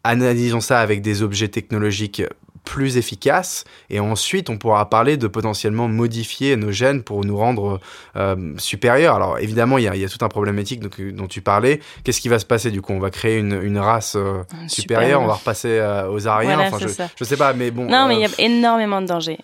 Analysons 0.03 0.61
ça 0.61 0.81
avec 0.81 1.03
des 1.03 1.23
objets 1.23 1.49
technologiques 1.49 2.23
plus 2.65 2.97
efficace 2.97 3.65
et 3.89 4.01
ensuite 4.01 4.51
on 4.51 4.59
pourra 4.59 4.89
parler 4.89 5.17
de 5.17 5.27
potentiellement 5.27 5.89
modifier 5.89 6.57
nos 6.57 6.71
gènes 6.71 7.03
pour 7.03 7.25
nous 7.25 7.37
rendre 7.37 7.81
euh, 8.17 8.55
supérieurs. 8.59 9.17
Alors 9.17 9.39
évidemment 9.39 9.79
il 9.79 9.85
y 9.85 9.89
a, 9.89 9.97
y 9.97 10.05
a, 10.05 10.09
tout 10.09 10.25
un 10.25 10.29
problématique 10.29 10.81
donc, 10.81 11.01
dont 11.01 11.27
tu 11.27 11.41
parlais. 11.41 11.81
Qu'est-ce 12.05 12.21
qui 12.21 12.29
va 12.29 12.39
se 12.39 12.47
passer 12.47 12.71
du 12.71 12.83
coup? 12.83 12.93
On 12.93 13.01
va 13.01 13.11
créer 13.11 13.39
une, 13.39 13.61
une 13.63 13.79
race 13.79 14.15
euh, 14.17 14.43
supérieure, 14.69 15.21
on 15.21 15.27
va 15.27 15.35
repasser 15.35 15.79
euh, 15.79 16.11
aux 16.11 16.27
Ariens. 16.27 16.61
enfin, 16.61 16.79
je, 16.79 16.89
je, 17.17 17.25
sais 17.25 17.37
pas, 17.37 17.53
mais 17.55 17.71
bon. 17.71 17.87
Non, 17.87 18.07
mais 18.07 18.17
il 18.17 18.21
y 18.21 18.25
a 18.25 18.29
euh, 18.29 18.45
énormément 18.45 19.01
de 19.01 19.07
dangers. 19.07 19.39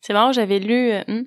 C'est 0.00 0.12
marrant, 0.12 0.32
j'avais 0.32 0.58
lu. 0.58 0.92
Hmm? 1.08 1.22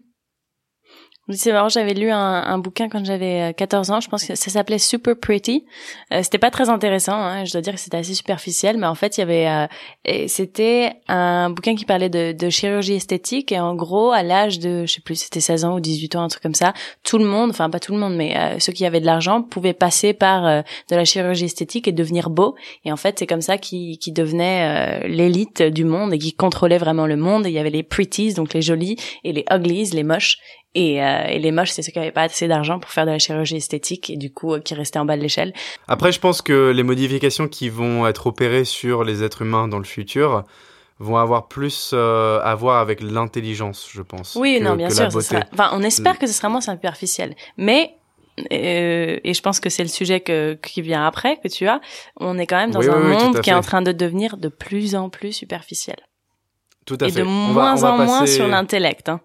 C'est 1.30 1.52
marrant, 1.52 1.68
j'avais 1.68 1.94
lu 1.94 2.10
un, 2.10 2.18
un, 2.18 2.58
bouquin 2.58 2.88
quand 2.88 3.04
j'avais 3.04 3.54
14 3.56 3.90
euh, 3.90 3.94
ans, 3.94 4.00
je 4.00 4.08
pense 4.08 4.24
que 4.24 4.36
ça 4.36 4.50
s'appelait 4.50 4.78
Super 4.78 5.16
Pretty. 5.20 5.66
Euh, 6.14 6.24
c'était 6.24 6.38
pas 6.38 6.52
très 6.52 6.70
intéressant, 6.70 7.16
hein, 7.16 7.44
je 7.44 7.52
dois 7.52 7.62
dire 7.62 7.74
que 7.74 7.80
c'était 7.80 7.98
assez 7.98 8.14
superficiel, 8.14 8.78
mais 8.78 8.88
en 8.88 8.96
fait, 8.96 9.18
il 9.18 9.22
y 9.22 9.24
avait 9.24 9.48
euh, 9.48 10.28
c'était 10.28 10.94
un 11.10 11.50
bouquin 11.50 11.76
qui 11.76 11.84
parlait 11.84 12.10
de, 12.10 12.32
de, 12.32 12.50
chirurgie 12.50 12.94
esthétique 12.94 13.52
et 13.52 13.60
en 13.60 13.76
gros, 13.76 14.12
à 14.12 14.24
l'âge 14.24 14.60
de 14.60 14.86
je 14.86 14.94
sais 14.94 15.02
plus, 15.02 15.16
c'était 15.16 15.42
16 15.42 15.66
ans 15.66 15.76
ou 15.76 15.80
18 15.82 16.16
ans, 16.16 16.24
un 16.24 16.28
truc 16.30 16.44
comme 16.44 16.56
ça, 16.56 16.74
tout 17.04 17.18
le 17.18 17.26
monde, 17.26 17.50
enfin 17.50 17.70
pas 17.70 17.80
tout 17.80 17.92
le 17.92 18.00
monde, 18.00 18.16
mais 18.16 18.38
euh, 18.38 18.60
ceux 18.60 18.72
qui 18.72 18.86
avaient 18.86 19.02
de 19.02 19.06
l'argent 19.06 19.42
pouvaient 19.42 19.74
passer 19.74 20.14
par 20.14 20.64
de 20.90 20.96
la 20.96 21.04
chirurgie 21.04 21.46
esthétique 21.46 21.88
et 21.88 21.92
devenir 21.92 22.30
beau 22.30 22.56
et 22.86 22.92
en 22.92 22.98
fait, 22.98 23.20
c'est 23.20 23.28
comme 23.28 23.42
ça 23.42 23.58
qu'ils 23.58 23.98
qui 23.98 24.12
devenaient 24.14 25.08
l'élite 25.08 25.62
du 25.62 25.84
monde 25.84 26.14
et 26.14 26.18
qui 26.18 26.34
contrôlaient 26.34 26.78
vraiment 26.78 27.06
le 27.06 27.18
monde. 27.18 27.46
Et 27.46 27.50
il 27.50 27.54
y 27.54 27.60
avait 27.60 27.70
les 27.70 27.84
pretties, 27.84 28.34
donc 28.34 28.54
les 28.54 28.62
jolies 28.62 28.96
et 29.24 29.34
les 29.34 29.46
uglies, 29.52 29.90
les 29.94 30.04
moches 30.04 30.38
et, 30.76 31.04
euh, 31.04 31.26
et, 31.28 31.40
les 31.40 31.52
moches, 31.52 31.72
c'est 31.72 31.82
ceux 31.82 31.92
qui 31.92 31.98
n'avaient 31.98 32.12
pas 32.12 32.24
assez 32.24 32.48
d'argent 32.48 32.80
pour 32.80 32.92
faire 32.92 33.06
de 33.06 33.12
la 33.12 33.20
chirurgie 33.20 33.56
esthétique 33.56 34.10
et 34.10 34.18
du 34.18 34.32
coup 34.32 34.54
euh, 34.54 34.60
qui 34.60 34.76
restaient 34.76 35.00
en 35.00 35.06
bas 35.06 35.18
de 35.18 35.22
l'échelle. 35.22 35.54
Après, 35.88 36.12
je 36.12 36.20
pense 36.20 36.42
que 36.42 36.72
les 36.72 36.84
modifications 36.84 37.48
qui 37.48 37.70
vont 37.70 38.06
être 38.06 38.28
opérées 38.28 38.66
sur 38.66 39.04
les 39.04 39.24
êtres 39.24 39.42
humains 39.42 39.68
dans 39.68 39.80
le 39.80 39.86
futur 39.86 40.44
vont 41.00 41.18
avoir 41.18 41.48
plus 41.48 41.92
euh, 41.94 42.40
à 42.44 42.56
voir 42.56 42.80
avec 42.80 43.02
l'intelligence, 43.02 43.88
je 43.92 44.02
pense. 44.02 44.36
Oui, 44.36 44.60
non, 44.60 44.76
bien 44.76 44.90
sûr. 44.90 45.08
Enfin, 45.08 45.70
on 45.74 45.82
espère 45.84 46.20
que 46.20 46.28
ce 46.28 46.34
sera 46.34 46.50
moins 46.50 46.62
superficiel, 46.62 47.36
mais 47.58 47.94
euh, 48.52 49.20
et 49.24 49.34
je 49.34 49.42
pense 49.42 49.60
que 49.60 49.70
c'est 49.70 49.84
le 49.84 49.90
sujet 49.90 50.20
que, 50.20 50.54
qui 50.62 50.82
vient 50.82 51.06
après 51.06 51.38
que 51.38 51.48
tu 51.48 51.68
as. 51.68 51.82
On 52.20 52.38
est 52.38 52.46
quand 52.46 52.58
même 52.58 52.72
dans 52.72 52.88
un 52.88 53.00
monde 53.00 53.42
qui 53.42 53.50
est 53.50 53.54
en 53.54 53.62
train 53.62 53.82
de 53.82 53.92
devenir 53.92 54.38
de 54.38 54.48
plus 54.48 54.96
en 54.96 55.10
plus 55.10 55.34
superficiel. 55.34 55.98
Tout 56.86 56.98
à 57.02 57.08
et 57.08 57.12
fait. 57.12 57.20
Et 57.20 57.24
de 57.24 57.28
moins 57.28 57.84
en 57.84 57.98
moins 57.98 58.26
sur 58.26 58.48
l'intellect. 58.48 59.10
Hein 59.10 59.22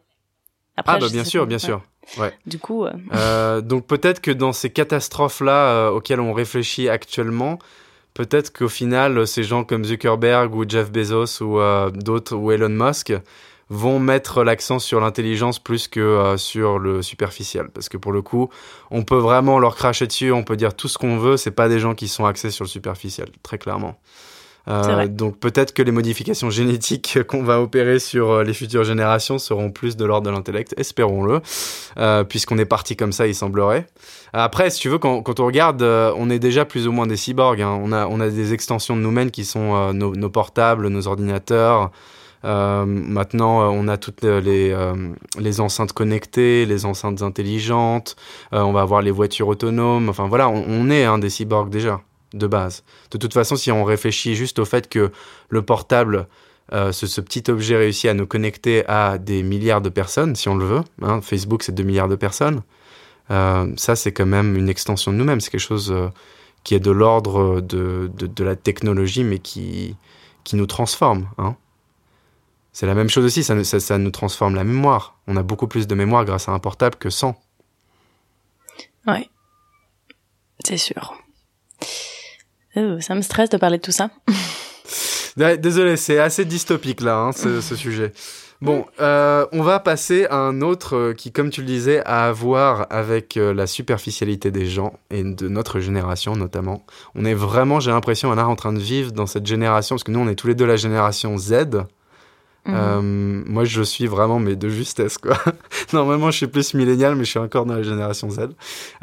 ah 0.86 0.98
bah 0.98 1.08
bien 1.10 1.24
sûr, 1.24 1.46
bien 1.46 1.58
sûr. 1.58 1.82
Ouais. 2.18 2.32
Du 2.46 2.58
coup. 2.58 2.84
Euh... 2.84 2.92
Euh, 3.14 3.60
donc 3.60 3.86
peut-être 3.86 4.20
que 4.20 4.30
dans 4.30 4.52
ces 4.52 4.70
catastrophes-là 4.70 5.66
euh, 5.66 5.90
auxquelles 5.90 6.20
on 6.20 6.32
réfléchit 6.32 6.88
actuellement, 6.88 7.58
peut-être 8.14 8.52
qu'au 8.52 8.68
final, 8.68 9.26
ces 9.26 9.42
gens 9.42 9.64
comme 9.64 9.84
Zuckerberg 9.84 10.54
ou 10.54 10.68
Jeff 10.68 10.90
Bezos 10.90 11.42
ou 11.42 11.60
d'autres 11.92 12.34
ou 12.34 12.50
Elon 12.52 12.68
Musk 12.68 13.12
vont 13.68 13.98
mettre 13.98 14.44
l'accent 14.44 14.78
sur 14.78 15.00
l'intelligence 15.00 15.58
plus 15.58 15.88
que 15.88 16.34
sur 16.36 16.78
le 16.78 17.02
superficiel. 17.02 17.68
Parce 17.72 17.88
que 17.88 17.96
pour 17.96 18.12
le 18.12 18.22
coup, 18.22 18.48
on 18.90 19.02
peut 19.02 19.18
vraiment 19.18 19.58
leur 19.58 19.76
cracher 19.76 20.06
dessus, 20.06 20.32
on 20.32 20.42
peut 20.42 20.56
dire 20.56 20.74
tout 20.74 20.88
ce 20.88 20.98
qu'on 20.98 21.18
veut, 21.18 21.36
c'est 21.36 21.50
pas 21.50 21.68
des 21.68 21.78
gens 21.78 21.94
qui 21.94 22.08
sont 22.08 22.24
axés 22.24 22.50
sur 22.50 22.64
le 22.64 22.70
superficiel, 22.70 23.28
très 23.42 23.58
clairement. 23.58 23.98
Euh, 24.68 25.08
donc 25.08 25.38
peut-être 25.38 25.72
que 25.74 25.82
les 25.82 25.92
modifications 25.92 26.50
génétiques 26.62 27.18
qu'on 27.26 27.42
va 27.42 27.60
opérer 27.60 27.98
sur 27.98 28.30
euh, 28.30 28.44
les 28.44 28.54
futures 28.54 28.84
générations 28.84 29.38
seront 29.38 29.70
plus 29.70 29.96
de 29.96 30.04
l'ordre 30.04 30.26
de 30.26 30.30
l'intellect, 30.30 30.74
espérons-le, 30.76 31.40
euh, 31.98 32.24
puisqu'on 32.24 32.58
est 32.58 32.64
parti 32.64 32.96
comme 32.96 33.12
ça, 33.12 33.26
il 33.26 33.34
semblerait. 33.34 33.86
Après, 34.32 34.70
si 34.70 34.80
tu 34.80 34.88
veux, 34.88 34.98
quand, 34.98 35.22
quand 35.22 35.40
on 35.40 35.46
regarde, 35.46 35.82
euh, 35.82 36.12
on 36.16 36.30
est 36.30 36.38
déjà 36.38 36.64
plus 36.64 36.86
ou 36.86 36.92
moins 36.92 37.06
des 37.06 37.16
cyborgs. 37.16 37.62
Hein. 37.62 37.78
On, 37.82 37.92
a, 37.92 38.06
on 38.06 38.20
a 38.20 38.28
des 38.28 38.52
extensions 38.52 38.96
de 38.96 39.02
nous-mêmes 39.02 39.30
qui 39.30 39.44
sont 39.44 39.92
nos, 39.92 40.14
nos, 40.14 40.30
portables, 40.30 40.88
nos 40.88 41.06
ordinateurs. 41.06 41.90
Maintenant, 42.44 43.70
on 43.70 43.86
a 43.86 43.96
toutes 43.98 44.24
les, 44.24 44.74
les 45.38 45.60
enceintes 45.60 45.92
connectées, 45.92 46.66
les 46.66 46.86
enceintes 46.86 47.22
intelligentes. 47.22 48.16
on 48.50 48.72
va 48.72 48.80
avoir 48.80 49.02
les 49.02 49.12
voitures 49.12 49.48
autonomes. 49.48 50.08
Enfin 50.08 50.26
voilà, 50.26 50.48
on, 50.48 50.64
on 50.66 50.90
est 50.90 51.04
un 51.04 51.14
hein, 51.14 51.18
des 51.18 51.30
cyborgs 51.30 51.70
déjà 51.70 52.00
de 52.34 52.46
base. 52.46 52.84
De 53.10 53.18
toute 53.18 53.34
façon, 53.34 53.56
si 53.56 53.70
on 53.70 53.84
réfléchit 53.84 54.34
juste 54.34 54.58
au 54.58 54.64
fait 54.64 54.88
que 54.88 55.10
le 55.48 55.62
portable, 55.62 56.26
euh, 56.72 56.92
ce, 56.92 57.20
petit 57.20 57.50
objet 57.50 57.76
réussit 57.76 58.08
à 58.08 58.14
nous 58.14 58.26
connecter 58.26 58.86
à 58.86 59.18
des 59.18 59.42
milliards 59.42 59.82
de 59.82 59.88
personnes, 59.88 60.34
si 60.36 60.48
on 60.48 60.56
le 60.56 60.64
veut, 60.64 60.82
hein, 61.02 61.20
Facebook 61.20 61.62
c'est 61.62 61.72
2 61.72 61.82
milliards 61.82 62.08
de 62.08 62.16
personnes, 62.16 62.62
euh, 63.30 63.72
ça 63.76 63.96
c'est 63.96 64.12
quand 64.12 64.26
même 64.26 64.56
une 64.56 64.68
extension 64.68 65.12
de 65.12 65.16
nous-mêmes, 65.16 65.40
c'est 65.40 65.50
quelque 65.50 65.60
chose 65.60 65.92
euh, 65.92 66.08
qui 66.64 66.74
est 66.74 66.80
de 66.80 66.90
l'ordre 66.90 67.60
de, 67.60 68.10
de, 68.14 68.44
la 68.44 68.56
technologie, 68.56 69.24
mais 69.24 69.38
qui, 69.38 69.96
qui 70.44 70.56
nous 70.56 70.66
transforme. 70.66 71.28
Hein. 71.38 71.56
C'est 72.72 72.86
la 72.86 72.94
même 72.94 73.10
chose 73.10 73.24
aussi, 73.24 73.42
ça 73.42 73.98
nous 73.98 74.10
transforme 74.10 74.54
la 74.54 74.64
mémoire. 74.64 75.18
On 75.26 75.36
a 75.36 75.42
beaucoup 75.42 75.66
plus 75.66 75.86
de 75.86 75.94
mémoire 75.94 76.24
grâce 76.24 76.48
à 76.48 76.52
un 76.52 76.58
portable 76.58 76.96
que 76.96 77.10
sans. 77.10 77.36
Ouais, 79.06 79.28
c'est 80.64 80.78
sûr. 80.78 81.14
Oh, 82.76 83.00
ça 83.00 83.14
me 83.14 83.22
stresse 83.22 83.50
de 83.50 83.56
parler 83.56 83.78
de 83.78 83.82
tout 83.82 83.92
ça. 83.92 84.10
Désolé, 85.36 85.96
c'est 85.96 86.18
assez 86.18 86.44
dystopique 86.44 87.00
là, 87.00 87.16
hein, 87.16 87.32
ce, 87.32 87.60
ce, 87.60 87.74
sujet. 87.74 88.12
Bon, 88.60 88.84
euh, 89.00 89.46
on 89.52 89.62
va 89.62 89.80
passer 89.80 90.26
à 90.26 90.36
un 90.36 90.60
autre 90.60 90.96
euh, 90.96 91.14
qui, 91.14 91.32
comme 91.32 91.50
tu 91.50 91.62
le 91.62 91.66
disais, 91.66 92.00
a 92.04 92.26
à 92.26 92.32
voir 92.32 92.86
avec 92.90 93.36
euh, 93.36 93.52
la 93.52 93.66
superficialité 93.66 94.50
des 94.50 94.66
gens 94.66 94.92
et 95.10 95.24
de 95.24 95.48
notre 95.48 95.80
génération 95.80 96.36
notamment. 96.36 96.84
On 97.14 97.24
est 97.24 97.34
vraiment, 97.34 97.80
j'ai 97.80 97.90
l'impression, 97.90 98.30
on 98.30 98.38
est 98.38 98.40
en 98.40 98.56
train 98.56 98.72
de 98.72 98.78
vivre 98.78 99.10
dans 99.10 99.26
cette 99.26 99.46
génération, 99.46 99.96
parce 99.96 100.04
que 100.04 100.12
nous, 100.12 100.20
on 100.20 100.28
est 100.28 100.36
tous 100.36 100.46
les 100.48 100.54
deux 100.54 100.66
la 100.66 100.76
génération 100.76 101.36
Z. 101.38 101.86
Mmh. 102.64 102.74
Euh, 102.74 103.02
moi, 103.02 103.64
je 103.64 103.82
suis 103.82 104.06
vraiment, 104.06 104.38
mais 104.38 104.54
de 104.54 104.68
justesse, 104.68 105.18
quoi. 105.18 105.36
Normalement, 105.92 106.30
je 106.30 106.36
suis 106.36 106.46
plus 106.46 106.74
millénial, 106.74 107.16
mais 107.16 107.24
je 107.24 107.30
suis 107.30 107.38
encore 107.40 107.66
dans 107.66 107.74
la 107.74 107.82
génération 107.82 108.30
Z. 108.30 108.50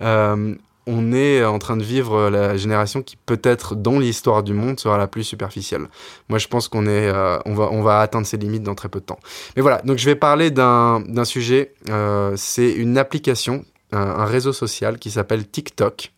Euh, 0.02 0.56
on 0.90 1.14
est 1.14 1.46
en 1.46 1.60
train 1.60 1.78
de 1.78 1.84
vivre 1.84 2.30
la 2.30 2.58
génération 2.58 3.04
qui 3.04 3.16
peut-être 3.16 3.76
dans 3.76 4.00
l'histoire 4.00 4.42
du 4.42 4.54
monde 4.54 4.80
sera 4.80 4.98
la 4.98 5.08
plus 5.08 5.24
superficielle. 5.24 5.88
Moi, 6.30 6.40
je 6.40 6.48
pense 6.48 6.68
qu'on 6.68 6.88
est, 6.88 7.08
euh, 7.08 7.38
on 7.46 7.54
va, 7.54 7.70
on 7.72 7.84
va 7.84 8.00
atteindre 8.00 8.26
ces 8.26 8.38
limites 8.38 8.64
dans 8.64 8.76
très 8.76 8.90
peu 8.90 9.00
de 9.00 9.06
temps. 9.06 9.20
Mais 9.56 9.62
voilà, 9.62 9.82
donc 9.84 10.00
je 10.00 10.06
vais 10.06 10.16
parler 10.16 10.50
d'un, 10.50 11.04
sujet. 11.26 11.74
Euh, 11.90 12.34
c'est 12.36 12.72
une 12.72 12.98
application, 12.98 13.64
un, 13.92 14.00
un, 14.00 14.26
réseau 14.26 14.52
social 14.52 14.98
qui 14.98 15.12
s'appelle 15.12 15.48
TikTok. 15.48 16.12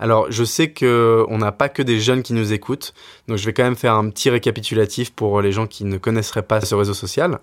Alors, 0.00 0.26
je 0.30 0.42
sais 0.42 0.72
que 0.72 1.24
on 1.28 1.38
n'a 1.38 1.52
pas 1.52 1.68
que 1.68 1.82
des 1.82 2.00
jeunes 2.00 2.24
qui 2.24 2.32
nous 2.32 2.52
écoutent, 2.52 2.92
donc 3.28 3.38
je 3.38 3.46
vais 3.46 3.52
quand 3.52 3.62
même 3.62 3.76
faire 3.76 3.94
un 3.94 4.08
petit 4.10 4.28
récapitulatif 4.30 5.12
pour 5.12 5.40
les 5.40 5.52
gens 5.52 5.68
qui 5.68 5.84
ne 5.84 5.98
connaisseraient 5.98 6.42
pas 6.42 6.60
ce 6.60 6.74
réseau 6.74 6.94
social. 6.94 7.38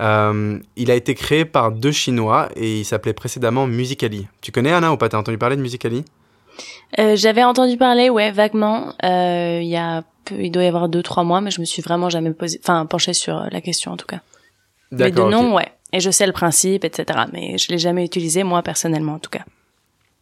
Euh, 0.00 0.58
il 0.76 0.90
a 0.90 0.94
été 0.94 1.14
créé 1.14 1.44
par 1.44 1.72
deux 1.72 1.90
Chinois 1.90 2.48
et 2.54 2.80
il 2.80 2.84
s'appelait 2.84 3.12
précédemment 3.12 3.66
Musicali. 3.66 4.28
Tu 4.40 4.52
connais 4.52 4.72
Anna 4.72 4.92
ou 4.92 4.96
pas? 4.96 5.08
T'as 5.08 5.18
entendu 5.18 5.38
parler 5.38 5.56
de 5.56 5.62
Musicali 5.62 6.04
euh, 6.98 7.16
J'avais 7.16 7.42
entendu 7.42 7.76
parler, 7.76 8.08
ouais, 8.08 8.30
vaguement. 8.30 8.94
Euh, 9.04 9.60
il 9.60 9.68
y 9.68 9.76
a, 9.76 10.04
il 10.30 10.52
doit 10.52 10.62
y 10.62 10.68
avoir 10.68 10.88
deux 10.88 11.02
trois 11.02 11.24
mois, 11.24 11.40
mais 11.40 11.50
je 11.50 11.60
me 11.60 11.66
suis 11.66 11.82
vraiment 11.82 12.10
jamais 12.10 12.32
posé, 12.32 12.60
enfin 12.62 12.86
penché 12.86 13.12
sur 13.12 13.46
la 13.50 13.60
question 13.60 13.92
en 13.92 13.96
tout 13.96 14.06
cas. 14.06 14.20
Mais 14.92 15.10
de 15.10 15.20
nom, 15.20 15.46
okay. 15.46 15.54
ouais. 15.56 15.72
Et 15.92 16.00
je 16.00 16.10
sais 16.10 16.26
le 16.26 16.32
principe, 16.32 16.84
etc. 16.84 17.20
Mais 17.32 17.58
je 17.58 17.68
l'ai 17.70 17.78
jamais 17.78 18.04
utilisé 18.04 18.44
moi 18.44 18.62
personnellement 18.62 19.14
en 19.14 19.18
tout 19.18 19.30
cas. 19.30 19.44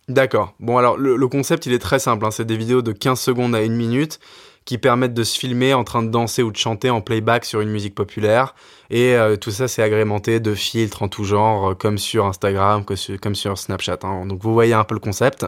D'accord. 0.08 0.54
Bon 0.60 0.78
alors 0.78 0.96
le, 0.96 1.16
le, 1.16 1.28
concept 1.28 1.66
il 1.66 1.72
est 1.72 1.80
très 1.80 1.98
simple. 1.98 2.24
Hein. 2.24 2.30
C'est 2.30 2.44
des 2.44 2.56
vidéos 2.56 2.80
de 2.80 2.92
15 2.92 3.20
secondes 3.20 3.54
à 3.54 3.62
une 3.62 3.74
minute 3.74 4.20
qui 4.66 4.76
permettent 4.76 5.14
de 5.14 5.24
se 5.24 5.38
filmer 5.38 5.72
en 5.72 5.84
train 5.84 6.02
de 6.02 6.10
danser 6.10 6.42
ou 6.42 6.50
de 6.50 6.56
chanter 6.56 6.90
en 6.90 7.00
playback 7.00 7.46
sur 7.46 7.62
une 7.62 7.70
musique 7.70 7.94
populaire. 7.94 8.54
Et 8.90 9.14
euh, 9.14 9.36
tout 9.36 9.50
ça, 9.50 9.68
c'est 9.68 9.82
agrémenté 9.82 10.38
de 10.38 10.54
filtres 10.54 11.02
en 11.02 11.08
tout 11.08 11.24
genre, 11.24 11.70
euh, 11.70 11.74
comme 11.74 11.96
sur 11.96 12.26
Instagram, 12.26 12.84
comme 12.84 13.34
sur 13.34 13.56
Snapchat. 13.56 14.00
Hein. 14.02 14.26
Donc 14.26 14.42
vous 14.42 14.52
voyez 14.52 14.74
un 14.74 14.84
peu 14.84 14.94
le 14.94 15.00
concept. 15.00 15.46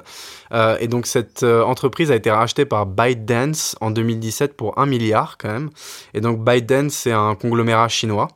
Euh, 0.52 0.78
et 0.80 0.88
donc 0.88 1.06
cette 1.06 1.42
euh, 1.42 1.62
entreprise 1.62 2.10
a 2.10 2.14
été 2.14 2.30
rachetée 2.30 2.64
par 2.64 2.86
ByteDance 2.86 3.76
en 3.80 3.90
2017 3.90 4.56
pour 4.56 4.78
1 4.78 4.86
milliard 4.86 5.36
quand 5.36 5.50
même. 5.50 5.70
Et 6.14 6.20
donc 6.20 6.42
ByteDance, 6.42 6.92
c'est 6.92 7.12
un 7.12 7.34
conglomérat 7.34 7.88
chinois. 7.88 8.28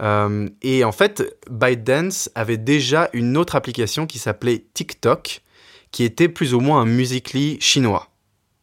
Euh, 0.00 0.48
et 0.62 0.84
en 0.84 0.92
fait, 0.92 1.36
ByteDance 1.50 2.30
avait 2.34 2.56
déjà 2.56 3.08
une 3.12 3.36
autre 3.36 3.56
application 3.56 4.06
qui 4.06 4.18
s'appelait 4.18 4.64
TikTok, 4.74 5.42
qui 5.90 6.04
était 6.04 6.28
plus 6.28 6.54
ou 6.54 6.60
moins 6.60 6.82
un 6.82 6.86
Musical.ly 6.86 7.58
chinois. 7.60 8.11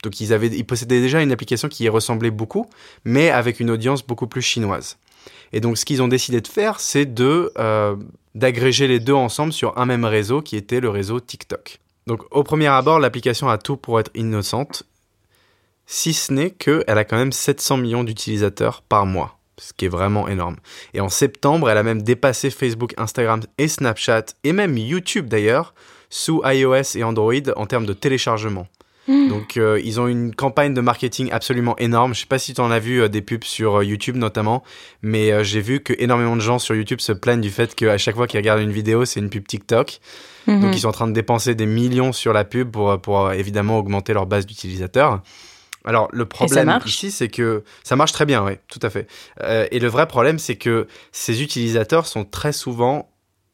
Donc 0.04 0.20
ils, 0.22 0.34
avaient, 0.34 0.48
ils 0.48 0.66
possédaient 0.66 1.02
déjà 1.02 1.22
une 1.22 1.32
application 1.32 1.68
qui 1.68 1.84
y 1.84 1.90
ressemblait 1.90 2.32
beaucoup, 2.32 2.66
mais 3.04 3.30
avec 3.30 3.60
une 3.60 3.70
audience 3.70 4.06
beaucoup 4.06 4.28
plus 4.28 4.42
chinoise. 4.42 4.98
Et 5.52 5.60
donc 5.60 5.78
ce 5.78 5.86
qu'ils 5.86 6.02
ont 6.02 6.08
décidé 6.08 6.42
de 6.42 6.48
faire, 6.48 6.80
c'est 6.80 7.06
de 7.06 7.52
euh, 7.58 7.96
d'agréger 8.36 8.88
les 8.88 9.00
deux 9.00 9.14
ensemble 9.14 9.52
sur 9.52 9.78
un 9.78 9.86
même 9.86 10.06
réseau 10.06 10.42
qui 10.42 10.56
était 10.56 10.80
le 10.80 10.90
réseau 10.90 11.20
TikTok. 11.20 11.80
Donc 12.08 12.24
au 12.32 12.44
premier 12.44 12.68
abord, 12.68 13.00
l'application 13.00 13.50
a 13.50 13.58
tout 13.58 13.78
pour 13.78 14.00
être 14.00 14.12
innocente, 14.16 14.84
si 15.86 16.14
ce 16.14 16.32
n'est 16.32 16.52
qu'elle 16.52 16.84
a 16.88 17.04
quand 17.04 17.18
même 17.18 17.32
700 17.32 17.78
millions 17.78 18.04
d'utilisateurs 18.04 18.84
par 18.84 19.06
mois, 19.06 19.40
ce 19.58 19.74
qui 19.74 19.86
est 19.86 19.90
vraiment 19.90 20.28
énorme. 20.28 20.58
Et 20.94 21.02
en 21.02 21.10
septembre, 21.10 21.70
elle 21.70 21.78
a 21.78 21.84
même 21.84 22.04
dépassé 22.04 22.52
Facebook, 22.52 22.94
Instagram 22.98 23.42
et 23.58 23.68
Snapchat, 23.68 24.26
et 24.44 24.54
même 24.54 24.78
YouTube 24.78 25.28
d'ailleurs, 25.28 25.74
sous 26.10 26.42
iOS 26.46 26.96
et 26.96 27.04
Android 27.04 27.34
en 27.56 27.66
termes 27.66 27.86
de 27.86 27.94
téléchargement. 27.94 28.68
Donc 29.30 29.58
euh, 29.58 29.82
ils 29.84 30.00
ont 30.00 30.08
une 30.08 30.36
campagne 30.36 30.74
de 30.74 30.82
marketing 30.82 31.32
absolument 31.32 31.76
énorme. 31.78 32.14
Je 32.14 32.22
sais 32.22 32.26
pas 32.26 32.40
si 32.40 32.54
tu 32.54 32.62
en 32.62 32.72
as 32.72 32.80
vu 32.80 33.02
euh, 33.02 33.08
des 33.10 33.22
pubs 33.22 33.44
sur 33.44 33.80
euh, 33.80 33.84
YouTube 33.84 34.16
notamment, 34.16 34.64
mais 35.02 35.44
j'ai 35.44 35.62
vu 35.62 35.80
que 35.80 35.94
énormément 35.98 36.36
de 36.36 36.42
gens 36.42 36.60
sur 36.60 36.76
YouTube 36.76 37.00
se 37.00 37.12
plaignent 37.12 37.42
du 37.42 37.50
fait 37.50 37.74
qu'à 37.76 37.98
chaque 37.98 38.16
fois 38.16 38.28
qu'ils 38.28 38.40
regardent 38.40 38.62
une 38.62 38.72
vidéo, 38.72 39.06
c'est 39.06 39.20
une 39.20 39.30
pub 39.30 39.48
TikTok. 39.48 40.00
Mm 40.48 40.54
-hmm. 40.54 40.62
Donc 40.62 40.76
ils 40.76 40.80
sont 40.80 40.90
en 40.90 40.94
train 41.00 41.08
de 41.08 41.14
dépenser 41.14 41.56
des 41.56 41.66
millions 41.66 42.14
sur 42.14 42.34
la 42.34 42.44
pub 42.44 42.72
pour, 42.72 43.00
pour 43.02 43.32
évidemment 43.32 43.78
augmenter 43.78 44.14
leur 44.14 44.26
base 44.26 44.46
d'utilisateurs. 44.46 45.22
Alors 45.86 46.10
le 46.12 46.26
problème 46.26 46.80
ici, 46.86 47.12
c'est 47.12 47.30
que 47.30 47.64
ça 47.84 47.96
marche 47.96 48.12
très 48.12 48.26
bien, 48.26 48.44
oui, 48.44 48.54
tout 48.68 48.80
à 48.82 48.90
fait. 48.90 49.08
Euh, 49.42 49.68
et 49.72 49.80
le 49.80 49.88
vrai 49.88 50.08
problème, 50.08 50.40
c'est 50.40 50.56
que 50.56 50.88
ces 51.12 51.42
utilisateurs 51.42 52.06
sont 52.06 52.26
très 52.26 52.52
souvent 52.52 53.10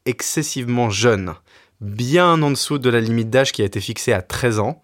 excessivement 0.06 0.90
jeunes, 0.90 1.34
bien 1.80 2.42
en 2.42 2.50
dessous 2.50 2.78
de 2.78 2.90
la 2.90 3.00
limite 3.00 3.30
d'âge 3.30 3.52
qui 3.52 3.62
a 3.62 3.64
été 3.64 3.80
fixée 3.80 4.12
à 4.12 4.22
13 4.22 4.58
ans. 4.58 4.82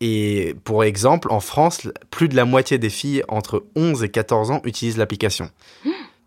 Et 0.00 0.54
pour 0.64 0.82
exemple, 0.84 1.28
en 1.30 1.40
France, 1.40 1.88
plus 2.10 2.28
de 2.28 2.36
la 2.36 2.44
moitié 2.44 2.78
des 2.78 2.88
filles 2.88 3.22
entre 3.28 3.64
11 3.76 4.02
et 4.02 4.08
14 4.08 4.50
ans 4.50 4.60
utilisent 4.64 4.96
l'application. 4.96 5.50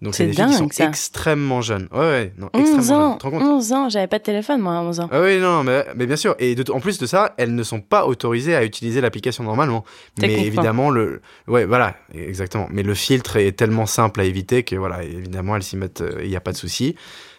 Donc 0.04 0.16
c'est 0.16 0.28
des 0.28 0.34
dingue, 0.34 0.50
filles 0.50 0.58
qui 0.58 0.64
sont 0.64 0.70
ça. 0.70 0.90
extrêmement 0.90 1.62
jeunes. 1.62 1.88
Ouais, 1.94 2.00
ouais, 2.00 2.34
non, 2.38 2.50
11 2.54 2.92
ans, 2.92 3.18
11 3.24 3.72
ans, 3.72 3.90
j'avais 3.90 4.08
pas 4.08 4.20
de 4.20 4.24
téléphone 4.24 4.60
moi 4.60 4.74
à 4.74 4.82
11 4.82 5.00
ans. 5.00 5.10
Ah 5.10 5.22
oui, 5.22 5.40
non, 5.40 5.64
mais, 5.64 5.86
mais 5.96 6.06
bien 6.06 6.18
sûr. 6.18 6.36
Et 6.40 6.56
de, 6.56 6.70
en 6.74 6.82
plus 6.82 7.00
de 7.00 7.06
ça, 7.06 7.34
elles 7.38 7.56
ne 7.56 7.64
sont 7.64 7.80
pas 7.80 8.06
autorisées 8.06 8.54
à 8.54 8.66
utiliser 8.66 9.00
l'application 9.00 9.46
normalement. 9.46 9.86
Mais 10.20 10.46
évidemment, 10.46 10.90
le, 10.90 11.22
ouais, 11.48 11.64
voilà, 11.64 11.96
exactement. 12.14 12.68
Mais 12.70 12.84
le 12.84 12.94
filtre 12.94 13.38
est 13.38 13.54
tellement 13.54 13.86
simple 13.86 14.20
à 14.20 14.26
éviter 14.26 14.64
que 14.64 14.76
voilà, 14.76 15.04
évidemment, 15.04 15.56
elles 15.56 15.64
s'y 15.64 15.78
mettent, 15.78 16.04
il 16.06 16.26
euh, 16.26 16.28
n'y 16.28 16.36
a 16.36 16.42
pas 16.42 16.52
de 16.52 16.58
souci. 16.58 16.96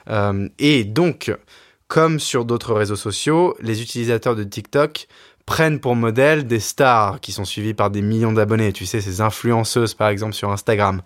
Euh, 0.08 0.48
et 0.58 0.84
donc, 0.84 1.30
comme 1.86 2.18
sur 2.18 2.46
d'autres 2.46 2.72
réseaux 2.72 2.96
sociaux, 2.96 3.54
les 3.60 3.82
utilisateurs 3.82 4.36
de 4.36 4.42
TikTok 4.42 5.06
prennent 5.46 5.78
pour 5.78 5.94
modèle 5.94 6.46
des 6.46 6.60
stars 6.60 7.20
qui 7.20 7.32
sont 7.32 7.44
suivies 7.44 7.74
par 7.74 7.90
des 7.90 8.00
millions 8.00 8.32
d'abonnés, 8.32 8.72
tu 8.72 8.86
sais, 8.86 9.00
ces 9.00 9.20
influenceuses 9.20 9.94
par 9.94 10.08
exemple 10.08 10.34
sur 10.34 10.50
Instagram. 10.50 11.02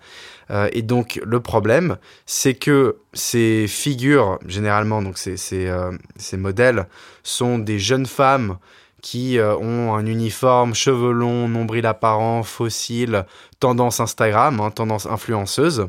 Euh, 0.51 0.69
et 0.71 0.81
donc 0.81 1.19
le 1.23 1.39
problème, 1.39 1.97
c'est 2.25 2.53
que 2.53 2.97
ces 3.13 3.67
figures, 3.67 4.39
généralement, 4.45 5.01
donc 5.01 5.17
ces, 5.17 5.37
ces, 5.37 5.67
euh, 5.67 5.91
modèles, 6.33 6.87
sont 7.23 7.59
des 7.59 7.79
jeunes 7.79 8.05
femmes 8.05 8.57
qui 9.01 9.37
euh, 9.37 9.55
ont 9.57 9.93
un 9.93 10.05
uniforme, 10.05 10.73
cheveux 10.73 11.11
longs, 11.11 11.47
nombril 11.47 11.85
apparent, 11.85 12.43
fossile, 12.43 13.25
tendance 13.59 13.99
Instagram, 13.99 14.59
hein, 14.59 14.71
tendance 14.71 15.05
influenceuse. 15.05 15.87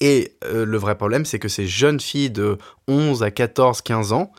Et 0.00 0.32
le 0.50 0.76
vrai 0.78 0.96
problème, 0.96 1.24
c'est 1.24 1.38
que 1.38 1.46
ces 1.46 1.68
jeunes 1.68 2.00
filles 2.00 2.30
de 2.30 2.58
11 2.88 3.22
à 3.22 3.30
14, 3.30 3.82
15 3.82 4.12
ans, 4.12 4.32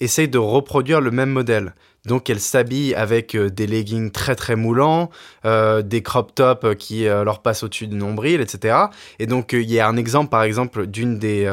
essayent 0.00 0.28
de 0.28 0.38
reproduire 0.38 1.00
le 1.00 1.10
même 1.10 1.30
modèle. 1.30 1.74
Donc 2.06 2.30
elles 2.30 2.40
s'habillent 2.40 2.94
avec 2.94 3.34
euh, 3.34 3.50
des 3.50 3.66
leggings 3.66 4.10
très 4.10 4.34
très 4.34 4.56
moulants, 4.56 5.10
euh, 5.44 5.82
des 5.82 6.02
crop 6.02 6.34
tops 6.34 6.64
euh, 6.64 6.74
qui 6.74 7.04
leur 7.04 7.42
passent 7.42 7.62
au-dessus 7.62 7.86
du 7.86 7.96
nombril, 7.96 8.40
etc. 8.40 8.76
Et 9.18 9.26
donc 9.26 9.52
il 9.52 9.70
y 9.70 9.80
a 9.80 9.88
un 9.88 9.96
exemple 9.96 10.30
par 10.30 10.42
exemple 10.42 10.86
d'une 10.86 11.18
des 11.18 11.48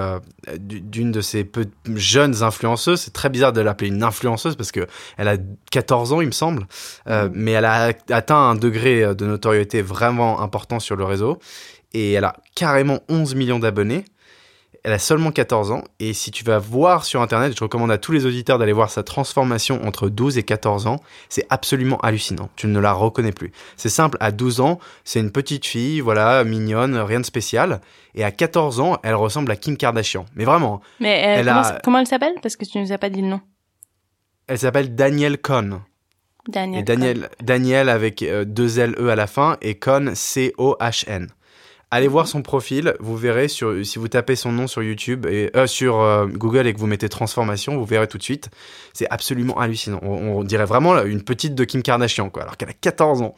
d'une 0.59 1.11
de 1.11 1.21
ces 1.21 1.43
peu 1.43 1.65
jeunes 1.95 2.43
influenceuses. 2.43 3.01
C'est 3.01 3.13
très 3.13 3.29
bizarre 3.29 3.53
de 3.53 3.61
l'appeler 3.61 3.89
une 3.89 4.03
influenceuse 4.03 4.55
parce 4.55 4.71
que 4.71 4.87
elle 5.17 5.27
a 5.27 5.37
14 5.71 6.13
ans 6.13 6.21
il 6.21 6.27
me 6.27 6.31
semble, 6.31 6.67
mais 7.33 7.51
elle 7.51 7.65
a 7.65 7.91
atteint 8.09 8.37
un 8.37 8.55
degré 8.55 9.15
de 9.15 9.25
notoriété 9.25 9.81
vraiment 9.81 10.41
important 10.41 10.79
sur 10.79 10.95
le 10.95 11.03
réseau 11.03 11.39
et 11.93 12.13
elle 12.13 12.25
a 12.25 12.35
carrément 12.55 12.99
11 13.09 13.35
millions 13.35 13.59
d'abonnés. 13.59 14.05
Elle 14.85 14.93
a 14.93 14.99
seulement 14.99 15.31
14 15.31 15.71
ans 15.71 15.83
et 15.99 16.13
si 16.13 16.29
tu 16.29 16.43
vas 16.43 16.59
voir 16.59 17.05
sur 17.05 17.19
internet, 17.19 17.57
je 17.57 17.63
recommande 17.63 17.89
à 17.89 17.97
tous 17.97 18.11
les 18.11 18.27
auditeurs 18.27 18.59
d'aller 18.59 18.71
voir 18.71 18.91
sa 18.91 19.01
transformation 19.01 19.83
entre 19.83 20.09
12 20.09 20.37
et 20.37 20.43
14 20.43 20.85
ans, 20.85 21.01
c'est 21.27 21.47
absolument 21.49 21.97
hallucinant. 22.01 22.51
Tu 22.55 22.67
ne 22.67 22.79
la 22.79 22.93
reconnais 22.93 23.31
plus. 23.31 23.51
C'est 23.77 23.89
simple, 23.89 24.15
à 24.19 24.31
12 24.31 24.59
ans, 24.59 24.79
c'est 25.03 25.19
une 25.19 25.31
petite 25.31 25.65
fille, 25.65 26.01
voilà, 26.01 26.43
mignonne, 26.43 26.97
rien 26.97 27.19
de 27.19 27.25
spécial. 27.25 27.81
Et 28.13 28.23
à 28.23 28.29
14 28.29 28.79
ans, 28.79 28.99
elle 29.01 29.15
ressemble 29.15 29.51
à 29.51 29.55
Kim 29.55 29.75
Kardashian. 29.75 30.27
Mais 30.35 30.45
vraiment. 30.45 30.81
Mais 30.99 31.43
euh, 31.43 31.79
comment, 31.83 31.97
elle 31.97 32.05
s'appelle? 32.05 32.35
Parce 32.43 32.55
que 32.55 32.65
tu 32.65 32.77
nous 32.77 32.91
as 32.91 32.99
pas 32.99 33.09
dit 33.09 33.23
le 33.23 33.27
nom. 33.27 33.41
Elle 34.45 34.59
s'appelle 34.59 34.93
Danielle 34.93 35.39
Cohn. 35.39 35.81
Daniel. 36.47 36.79
Et 36.79 36.83
Daniel, 36.83 37.29
Daniel 37.41 37.89
avec 37.89 38.21
euh, 38.21 38.45
deux 38.45 38.79
L 38.79 38.93
E 38.99 39.09
à 39.09 39.15
la 39.15 39.25
fin 39.25 39.57
et 39.63 39.79
Cohn 39.79 40.13
C 40.13 40.53
O 40.59 40.77
H 40.79 41.09
N. 41.09 41.29
Allez 41.95 42.09
voir 42.09 42.27
son 42.27 42.41
profil, 42.41 42.93
vous 42.99 43.15
verrez 43.15 43.47
sur, 43.47 43.73
si 43.85 43.99
vous 43.99 44.09
tapez 44.09 44.35
son 44.35 44.51
nom 44.51 44.67
sur 44.67 44.83
YouTube 44.83 45.25
et 45.27 45.49
euh, 45.55 45.65
sur 45.65 46.01
euh, 46.01 46.25
Google 46.25 46.67
et 46.67 46.73
que 46.73 46.77
vous 46.77 46.87
mettez 46.87 47.07
transformation, 47.07 47.77
vous 47.77 47.85
verrez 47.85 48.09
tout 48.09 48.17
de 48.17 48.23
suite. 48.23 48.49
C'est 48.91 49.09
absolument 49.09 49.57
hallucinant. 49.57 50.01
On, 50.01 50.43
dirait 50.43 50.65
vraiment 50.65 51.01
une 51.03 51.21
petite 51.21 51.55
de 51.55 51.63
Kim 51.63 51.81
Kardashian, 51.81 52.29
quoi, 52.29 52.43
alors 52.43 52.57
qu'elle 52.57 52.67
a 52.67 52.73
14 52.73 53.21
ans. 53.21 53.33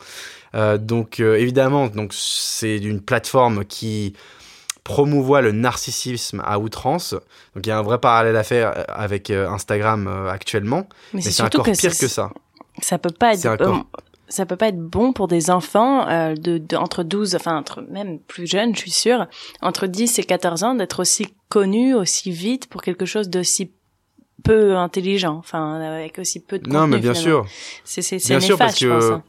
Euh, 0.55 0.79
donc 0.79 1.19
évidemment, 1.19 1.85
donc 1.85 2.15
c'est 2.15 2.77
une 2.77 2.99
plateforme 2.99 3.63
qui 3.63 4.13
promouvoit 4.83 5.41
le 5.41 5.51
narcissisme 5.51 6.41
à 6.43 6.57
outrance. 6.57 7.13
Donc 7.53 7.63
il 7.63 7.69
y 7.69 7.71
a 7.71 7.77
un 7.77 7.83
vrai 7.83 7.99
parallèle 7.99 8.37
à 8.37 8.43
faire 8.43 8.73
avec 8.87 9.29
Instagram 9.29 10.07
actuellement. 10.31 10.89
Mais, 11.13 11.21
c'est 11.21 11.43
encore 11.43 11.63
pire 11.63 11.95
que 11.95 12.07
ça. 12.07 12.31
Ça 12.81 12.97
peut 12.97 13.11
pas 13.11 13.35
être 13.35 13.85
ça 14.29 14.45
peut 14.45 14.55
pas 14.55 14.67
être 14.67 14.79
bon 14.79 15.13
pour 15.13 15.27
des 15.27 15.49
enfants 15.49 16.07
euh, 16.07 16.35
de, 16.35 16.57
de, 16.57 16.75
entre 16.75 17.03
12 17.03 17.35
enfin 17.35 17.57
entre 17.57 17.81
même 17.89 18.19
plus 18.19 18.47
jeunes 18.47 18.75
je 18.75 18.81
suis 18.81 18.91
sûre 18.91 19.27
entre 19.61 19.87
10 19.87 20.19
et 20.19 20.23
14 20.23 20.63
ans 20.63 20.75
d'être 20.75 20.99
aussi 20.99 21.27
connus 21.49 21.93
aussi 21.93 22.31
vite 22.31 22.67
pour 22.67 22.81
quelque 22.81 23.05
chose 23.05 23.29
d'aussi 23.29 23.71
peu 24.43 24.75
intelligent 24.75 25.35
enfin 25.37 25.79
avec 25.79 26.19
aussi 26.19 26.39
peu 26.39 26.59
de 26.59 26.65
contenu, 26.65 26.79
non 26.79 26.87
mais 26.87 26.99
bien 26.99 27.13
sûr. 27.13 27.45
C'est 27.83 28.01
c'est 28.01 28.15
néfaste 28.15 28.79
je 28.79 28.87
pense 28.87 29.03
hein 29.05 29.23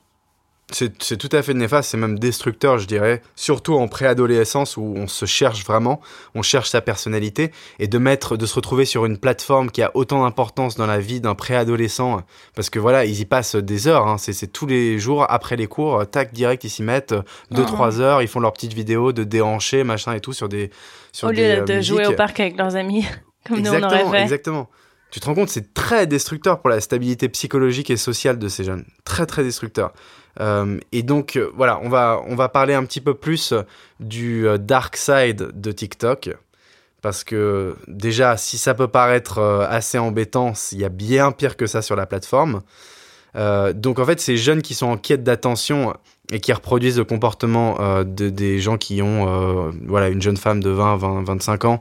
c'est 0.71 1.17
tout 1.17 1.29
à 1.33 1.43
fait 1.43 1.55
néfaste, 1.55 1.91
c'est 1.91 1.97
même 1.97 2.19
destructeur, 2.19 2.79
je 2.79 2.87
dirais, 2.87 3.23
surtout 3.37 3.75
en 3.75 3.89
préadolescence 3.89 4.77
où 4.77 4.93
on 4.97 5.07
se 5.07 5.25
cherche 5.25 5.65
vraiment, 5.65 6.01
on 6.35 6.43
cherche 6.43 6.69
sa 6.69 6.83
personnalité, 6.83 7.53
et 7.79 7.89
de 7.89 7.99
mettre, 7.99 8.37
de 8.37 8.45
se 8.45 8.55
retrouver 8.55 8.85
sur 8.85 9.07
une 9.07 9.17
plateforme 9.17 9.71
qui 9.71 9.83
a 9.83 9.91
autant 9.95 10.25
d'importance 10.25 10.77
dans 10.77 10.87
la 10.87 11.01
vie 11.01 11.21
d'un 11.21 11.35
préadolescent, 11.35 12.23
parce 12.55 12.69
que 12.69 12.79
voilà, 12.79 13.07
ils 13.07 13.21
y 13.21 13.25
passent 13.25 13.57
des 13.57 13.89
heures, 13.89 14.07
hein, 14.07 14.19
c'est 14.19 14.53
tous 14.53 14.67
les 14.67 14.99
jours 14.99 15.25
après 15.31 15.57
les 15.57 15.67
cours, 15.67 16.07
tac, 16.11 16.35
direct, 16.35 16.65
ils 16.65 16.71
s'y 16.71 16.83
mettent, 16.83 17.15
deux, 17.51 17.65
ah. 17.65 17.67
trois 17.67 18.01
heures, 18.01 18.21
ils 18.21 18.29
font 18.29 18.41
leurs 18.41 18.53
petites 18.53 18.75
vidéos 18.75 19.13
de 19.13 19.25
déhancher, 19.25 19.85
machin 19.85 20.13
et 20.13 20.21
tout 20.21 20.35
sur 20.35 20.49
des. 20.49 20.71
Sur 21.13 21.29
au 21.29 21.31
lieu 21.31 21.65
de 21.65 21.73
euh, 21.73 21.83
jouer 21.83 22.07
au 22.07 22.13
parc 22.13 22.41
avec 22.41 22.59
leurs 22.59 22.77
amis, 22.77 23.07
comme 23.49 23.61
nous 23.61 23.73
on 23.73 23.83
aurait 23.83 24.05
fait. 24.11 24.23
Exactement. 24.23 24.69
Tu 25.11 25.21
te 25.21 25.27
rends 25.27 25.35
compte, 25.35 25.49
c'est 25.49 25.73
très 25.73 26.07
destructeur 26.07 26.61
pour 26.61 26.69
la 26.69 26.83
stabilité 26.83 27.31
psychologique 27.31 27.89
et 27.89 27.97
sociale 27.97 28.39
de 28.39 28.49
ces 28.49 28.63
jeunes. 28.63 28.85
Très, 29.05 29.25
très 29.25 29.43
destructeur. 29.43 29.95
Euh, 30.41 30.79
et 30.93 31.03
donc 31.03 31.37
euh, 31.37 31.51
voilà, 31.57 31.81
on 31.83 31.89
va, 31.89 32.23
on 32.27 32.37
va 32.37 32.49
parler 32.49 32.75
un 32.75 32.85
petit 32.85 33.01
peu 33.01 33.15
plus 33.15 33.55
du 34.01 34.47
euh, 34.47 34.59
dark 34.59 34.97
side 34.97 35.51
de 35.55 35.73
TikTok. 35.73 36.31
Parce 37.01 37.23
que 37.23 37.77
déjà, 37.87 38.37
si 38.37 38.59
ça 38.59 38.75
peut 38.75 38.89
paraître 38.89 39.41
assez 39.71 39.99
embêtant, 39.99 40.55
il 40.73 40.79
y 40.79 40.85
a 40.85 40.89
bien 40.89 41.31
pire 41.31 41.57
que 41.57 41.67
ça 41.67 41.81
sur 41.81 41.95
la 41.95 42.07
plateforme. 42.07 42.63
donc 43.37 44.01
en 44.01 44.05
fait, 44.05 44.19
ces 44.19 44.37
jeunes 44.37 44.63
qui 44.63 44.75
sont 44.75 44.87
en 44.87 44.97
quête 44.97 45.23
d'attention 45.23 45.95
et 46.33 46.41
qui 46.41 46.53
reproduisent 46.53 46.99
le 46.99 47.05
comportement 47.05 48.03
de, 48.03 48.31
des 48.31 48.59
gens 48.59 48.79
qui 48.79 49.01
ont 49.01 49.71
voilà, 49.87 50.09
une 50.09 50.21
jeune 50.21 50.37
femme 50.37 50.61
de 50.61 50.71
20, 50.71 50.97
20 50.97 51.23
25 51.23 51.65
ans 51.67 51.81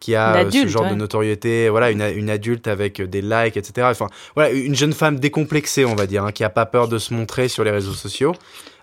qui 0.00 0.14
a 0.14 0.50
ce 0.50 0.66
genre 0.66 0.88
de 0.88 0.94
notoriété, 0.94 1.68
voilà, 1.68 1.90
une, 1.90 2.00
une, 2.00 2.30
adulte 2.30 2.66
avec 2.66 3.02
des 3.02 3.20
likes, 3.20 3.56
etc. 3.56 3.86
Enfin, 3.90 4.08
voilà, 4.34 4.50
une 4.50 4.74
jeune 4.74 4.94
femme 4.94 5.20
décomplexée, 5.20 5.84
on 5.84 5.94
va 5.94 6.06
dire, 6.06 6.24
hein, 6.24 6.32
qui 6.32 6.42
a 6.42 6.48
pas 6.48 6.66
peur 6.66 6.88
de 6.88 6.98
se 6.98 7.12
montrer 7.12 7.48
sur 7.48 7.64
les 7.64 7.70
réseaux 7.70 7.92
sociaux 7.92 8.34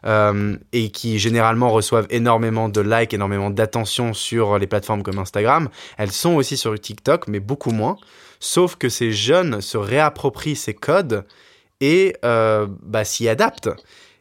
euh, 0.05 0.55
et 0.73 0.89
qui 0.89 1.17
généralement 1.17 1.69
reçoivent 1.69 2.07
énormément 2.11 2.69
de 2.69 2.81
likes, 2.81 3.13
énormément 3.13 3.49
d'attention 3.49 4.13
sur 4.13 4.59
les 4.59 4.67
plateformes 4.67 5.01
comme 5.01 5.17
Instagram. 5.17 5.69
Elles 5.97 6.11
sont 6.11 6.35
aussi 6.35 6.55
sur 6.55 6.79
TikTok, 6.79 7.27
mais 7.27 7.39
beaucoup 7.39 7.71
moins. 7.71 7.97
Sauf 8.39 8.75
que 8.75 8.87
ces 8.87 9.11
jeunes 9.11 9.61
se 9.61 9.77
réapproprient 9.77 10.55
ces 10.55 10.75
codes 10.75 11.25
et 11.81 12.15
euh, 12.23 12.67
bah, 12.83 13.03
s'y 13.03 13.27
adaptent. 13.27 13.69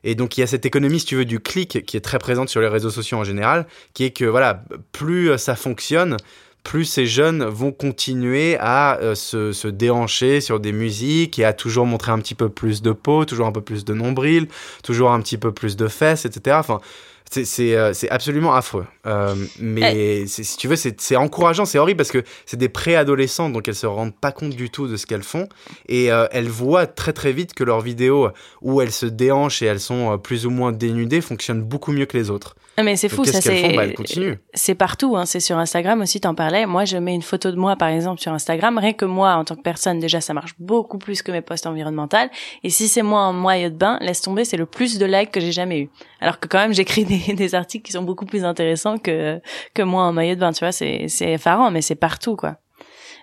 Et 0.02 0.14
donc 0.14 0.38
il 0.38 0.40
y 0.40 0.44
a 0.44 0.46
cette 0.46 0.64
économie, 0.64 1.00
si 1.00 1.06
tu 1.06 1.16
veux, 1.16 1.24
du 1.24 1.40
clic 1.40 1.84
qui 1.84 1.96
est 1.96 2.00
très 2.00 2.18
présente 2.18 2.48
sur 2.48 2.60
les 2.60 2.68
réseaux 2.68 2.90
sociaux 2.90 3.18
en 3.18 3.24
général, 3.24 3.66
qui 3.92 4.04
est 4.04 4.12
que 4.12 4.24
voilà, 4.24 4.62
plus 4.92 5.36
ça 5.36 5.56
fonctionne, 5.56 6.16
plus 6.66 6.84
ces 6.84 7.06
jeunes 7.06 7.44
vont 7.44 7.70
continuer 7.70 8.56
à 8.58 8.98
euh, 9.00 9.14
se, 9.14 9.68
déhancher 9.68 10.40
sur 10.40 10.58
des 10.58 10.72
musiques 10.72 11.38
et 11.38 11.44
à 11.44 11.52
toujours 11.52 11.86
montrer 11.86 12.10
un 12.10 12.18
petit 12.18 12.34
peu 12.34 12.48
plus 12.48 12.82
de 12.82 12.90
peau, 12.90 13.24
toujours 13.24 13.46
un 13.46 13.52
peu 13.52 13.60
plus 13.60 13.84
de 13.84 13.94
nombril, 13.94 14.48
toujours 14.82 15.12
un 15.12 15.20
petit 15.20 15.38
peu 15.38 15.52
plus 15.52 15.76
de 15.76 15.86
fesses, 15.86 16.24
etc. 16.24 16.62
c'est 17.30 17.74
euh, 17.74 17.92
absolument 18.10 18.54
affreux. 18.54 18.86
Euh, 19.06 19.34
mais 19.58 20.22
eh. 20.22 20.26
si 20.26 20.56
tu 20.56 20.68
veux, 20.68 20.76
c'est 20.76 21.16
encourageant, 21.16 21.64
c'est 21.64 21.78
horrible 21.78 21.98
parce 21.98 22.10
que 22.10 22.22
c'est 22.44 22.56
des 22.56 22.68
préadolescents, 22.68 23.50
donc 23.50 23.68
elles 23.68 23.74
se 23.74 23.86
rendent 23.86 24.14
pas 24.14 24.32
compte 24.32 24.50
du 24.50 24.70
tout 24.70 24.88
de 24.88 24.96
ce 24.96 25.06
qu'elles 25.06 25.22
font. 25.22 25.48
Et 25.88 26.12
euh, 26.12 26.26
elles 26.32 26.48
voient 26.48 26.86
très 26.86 27.12
très 27.12 27.32
vite 27.32 27.54
que 27.54 27.64
leurs 27.64 27.80
vidéos 27.80 28.30
où 28.62 28.80
elles 28.80 28.92
se 28.92 29.06
déhanchent 29.06 29.62
et 29.62 29.66
elles 29.66 29.80
sont 29.80 30.12
euh, 30.12 30.16
plus 30.16 30.46
ou 30.46 30.50
moins 30.50 30.72
dénudées 30.72 31.20
fonctionnent 31.20 31.62
beaucoup 31.62 31.92
mieux 31.92 32.06
que 32.06 32.16
les 32.16 32.30
autres. 32.30 32.56
Ah, 32.78 32.82
mais 32.82 32.96
c'est 32.96 33.08
fou, 33.08 33.24
ça 33.24 33.40
c'est. 33.40 33.74
Bah, 33.74 33.84
c'est 34.52 34.74
partout, 34.74 35.16
hein, 35.16 35.24
c'est 35.24 35.40
sur 35.40 35.56
Instagram 35.56 36.02
aussi, 36.02 36.20
t'en 36.20 36.34
parlais. 36.34 36.66
Moi, 36.66 36.84
je 36.84 36.98
mets 36.98 37.14
une 37.14 37.22
photo 37.22 37.50
de 37.50 37.56
moi, 37.56 37.74
par 37.76 37.88
exemple, 37.88 38.20
sur 38.20 38.32
Instagram. 38.32 38.76
Rien 38.76 38.92
que 38.92 39.06
moi, 39.06 39.34
en 39.34 39.44
tant 39.44 39.56
que 39.56 39.62
personne, 39.62 39.98
déjà, 39.98 40.20
ça 40.20 40.34
marche 40.34 40.54
beaucoup 40.58 40.98
plus 40.98 41.22
que 41.22 41.32
mes 41.32 41.40
posts 41.40 41.66
environnementaux. 41.66 42.16
Et 42.62 42.70
si 42.70 42.88
c'est 42.88 43.02
moi 43.02 43.22
en 43.22 43.32
maillot 43.32 43.70
de 43.70 43.74
bain, 43.76 43.98
laisse 44.02 44.20
tomber, 44.20 44.44
c'est 44.44 44.58
le 44.58 44.66
plus 44.66 44.98
de 44.98 45.06
likes 45.06 45.32
que 45.32 45.40
j'ai 45.40 45.52
jamais 45.52 45.80
eu. 45.80 45.88
Alors 46.20 46.38
que 46.38 46.48
quand 46.48 46.58
même, 46.58 46.74
j'écris 46.74 47.04
des, 47.04 47.15
des, 47.34 47.54
articles 47.54 47.84
qui 47.84 47.92
sont 47.92 48.02
beaucoup 48.02 48.26
plus 48.26 48.44
intéressants 48.44 48.98
que 48.98 49.40
que 49.74 49.82
moi 49.82 50.04
en 50.04 50.12
maillot 50.12 50.34
de 50.34 50.40
bain. 50.40 50.52
Tu 50.52 50.60
vois, 50.60 50.72
c'est 50.72 51.06
c'est 51.08 51.32
effarant, 51.32 51.70
mais 51.70 51.82
c'est 51.82 51.94
partout, 51.94 52.36
quoi. 52.36 52.56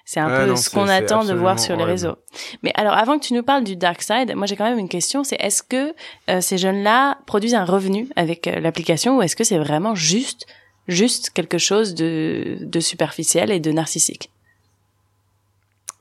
C'est 0.05 0.19
un 0.19 0.45
peu 0.45 0.55
ce 0.57 0.69
qu'on 0.69 0.89
attend 0.89 1.23
de 1.23 1.33
voir 1.33 1.59
sur 1.59 1.77
les 1.77 1.85
réseaux. 1.85 2.17
Mais 2.61 2.71
alors, 2.75 2.93
avant 2.93 3.17
que 3.17 3.25
tu 3.25 3.33
nous 3.33 3.43
parles 3.43 3.63
du 3.63 3.77
dark 3.77 4.01
side, 4.01 4.35
moi 4.35 4.45
j'ai 4.45 4.57
quand 4.57 4.65
même 4.65 4.79
une 4.79 4.89
question, 4.89 5.23
c'est 5.23 5.37
est-ce 5.39 5.63
que 5.63 5.93
euh, 6.29 6.41
ces 6.41 6.57
jeunes-là 6.57 7.19
produisent 7.25 7.55
un 7.55 7.63
revenu 7.63 8.09
avec 8.17 8.47
euh, 8.47 8.59
l'application 8.59 9.17
ou 9.17 9.21
est-ce 9.21 9.37
que 9.37 9.45
c'est 9.45 9.57
vraiment 9.57 9.95
juste, 9.95 10.45
juste 10.89 11.29
quelque 11.29 11.57
chose 11.57 11.95
de, 11.95 12.57
de 12.59 12.79
superficiel 12.81 13.49
et 13.49 13.61
de 13.61 13.71
narcissique? 13.71 14.29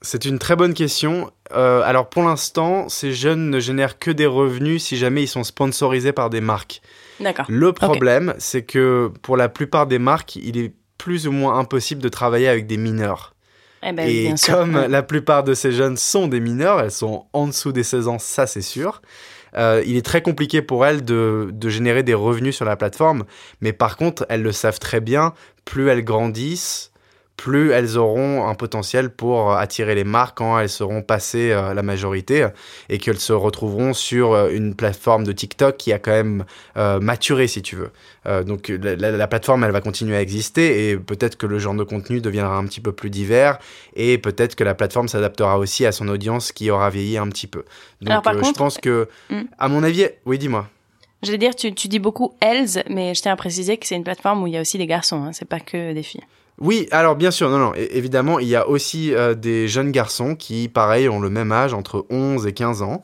C'est 0.01 0.25
une 0.25 0.41
très 0.41 0.57
bonne 0.57 0.75
question. 0.75 1.31
Euh, 1.53 1.83
alors 1.83 2.09
pour 2.09 2.25
l'instant, 2.25 2.89
ces 2.89 3.13
jeunes 3.13 3.51
ne 3.51 3.61
génèrent 3.61 4.01
que 4.01 4.11
des 4.11 4.27
revenus 4.27 4.83
si 4.83 4.97
jamais 4.97 5.23
ils 5.23 5.29
sont 5.29 5.45
sponsorisés 5.45 6.13
par 6.13 6.29
des 6.29 6.41
marques. 6.41 6.83
D'accord. 7.23 7.47
Le 7.49 7.73
problème, 7.73 8.35
c'est 8.39 8.63
que 8.63 9.11
pour 9.23 9.37
la 9.37 9.49
plupart 9.49 9.87
des 9.87 9.99
marques, 9.99 10.37
il 10.37 10.59
est 10.59 10.75
plus 10.99 11.27
ou 11.27 11.33
moins 11.33 11.59
impossible 11.59 12.03
de 12.03 12.09
travailler 12.09 12.49
avec 12.49 12.67
des 12.67 12.77
mineurs. 12.77 13.35
Eh 13.83 13.93
ben, 13.93 14.09
et 14.09 14.35
comme 14.47 14.87
la 14.89 15.03
plupart 15.03 15.43
de 15.43 15.55
ces 15.55 15.73
jeunes 15.73 15.97
sont 15.97 16.29
des 16.29 16.39
mineurs, 16.39 16.81
elles 16.81 16.93
sont 16.93 17.27
en 17.33 17.49
dessous 17.49 17.73
des 17.73 17.83
16 17.83 18.07
ans, 18.09 18.19
ça 18.19 18.47
c'est 18.47 18.63
sûr. 18.63 19.03
Euh, 19.57 19.83
il 19.85 19.97
est 19.97 20.05
très 20.05 20.23
compliqué 20.23 20.63
pour 20.63 20.87
elles 20.87 21.05
de, 21.05 21.51
de 21.53 21.69
générer 21.69 22.05
des 22.05 22.15
revenus 22.15 22.55
sur 22.55 22.65
la 22.65 22.77
plateforme, 22.77 23.25
mais 23.61 23.73
par 23.73 23.97
contre, 23.97 24.25
elles 24.29 24.43
le 24.43 24.53
savent 24.53 24.79
très 24.79 25.01
bien, 25.01 25.35
plus 25.65 25.89
elles 25.89 26.05
grandissent, 26.05 26.92
plus 27.43 27.73
elles 27.73 27.99
auront 27.99 28.47
un 28.47 28.55
potentiel 28.55 29.11
pour 29.11 29.55
attirer 29.55 29.97
les 29.97 30.05
marques 30.05 30.39
quand 30.39 30.61
elles 30.61 30.69
seront 30.69 31.03
passées 31.03 31.51
euh, 31.51 31.75
la 31.75 31.83
majorité 31.83 32.47
et 32.89 32.99
qu'elles 32.99 33.19
se 33.19 33.33
retrouveront 33.33 33.95
sur 33.95 34.33
euh, 34.33 34.51
une 34.51 34.77
plateforme 34.77 35.25
de 35.25 35.33
TikTok 35.33 35.77
qui 35.77 35.93
a 35.93 35.99
quand 35.99 36.13
même 36.13 36.45
euh, 36.77 37.01
maturé, 37.01 37.49
si 37.49 37.61
tu 37.61 37.75
veux. 37.75 37.91
donc 38.45 38.69
la, 38.69 39.27
plateforme, 39.27 39.65
elle 39.65 39.73
va 39.73 39.81
continuer 39.81 40.15
à 40.15 40.23
exister 40.23 40.91
et 40.91 40.97
peut-être 40.97 41.37
que 41.37 41.47
le 41.47 41.59
genre 41.59 41.75
de 41.75 41.83
contenu 41.83 42.21
deviendra 42.21 42.57
un 42.57 42.65
petit 42.67 42.81
peu 42.81 42.93
plus 42.93 43.11
divers 43.11 43.59
et 43.97 44.19
peut-être 44.19 44.55
que 44.55 44.63
la 44.63 44.77
plateforme 44.77 45.09
s'adaptera 45.09 45.59
aussi 45.59 45.85
à 45.85 45.91
son 45.91 46.07
audience 46.07 46.53
qui 46.53 46.71
aura 46.71 46.91
vieilli 46.91 47.19
un 47.19 47.29
petit 47.29 47.49
peu. 47.49 47.65
Donc 48.03 48.23
je 48.25 48.53
pense 48.53 48.79
que, 48.79 49.09
hmm. 49.31 49.43
à 49.59 49.67
mon 49.67 49.83
avis, 49.83 50.07
oui, 50.27 50.39
dis-moi. 50.39 50.69
Je 51.25 51.33
vais 51.33 51.39
dire, 51.39 51.57
tu, 51.57 51.75
tu 51.75 51.89
dis 51.89 51.99
beaucoup 51.99 52.35
elles, 52.39 52.85
mais 52.89 53.17
je 53.17 53.23
tiens 53.23 53.33
à 53.33 53.37
préciser 53.37 53.79
que 53.79 53.87
c'est 53.89 53.97
une 53.97 54.05
plateforme 54.05 54.45
où 54.45 54.47
il 54.47 54.53
y 54.53 54.57
a 54.57 54.61
aussi 54.61 54.79
des 54.79 54.87
garçons, 54.87 55.25
hein, 55.25 55.33
c'est 55.33 55.49
pas 55.49 55.61
que 55.61 55.93
des 55.93 56.05
filles. 56.05 56.23
Oui, 56.59 56.87
alors 56.91 57.17
bien 57.17 57.31
sûr, 57.31 57.51
non, 57.51 57.59
non, 57.59 57.75
évidemment, 57.75 58.39
il 58.39 58.49
y 58.49 58.57
a 58.57 58.69
aussi 58.69 59.15
euh, 59.15 59.35
des 59.35 59.69
jeunes 59.69 59.91
garçons 59.91 60.37
qui, 60.37 60.69
pareil, 60.69 61.09
ont 61.09 61.21
le 61.21 61.31
même 61.31 61.51
âge, 61.51 61.75
entre 61.75 62.07
11 62.11 62.47
et 62.47 62.53
15 62.53 62.83
ans, 62.83 63.03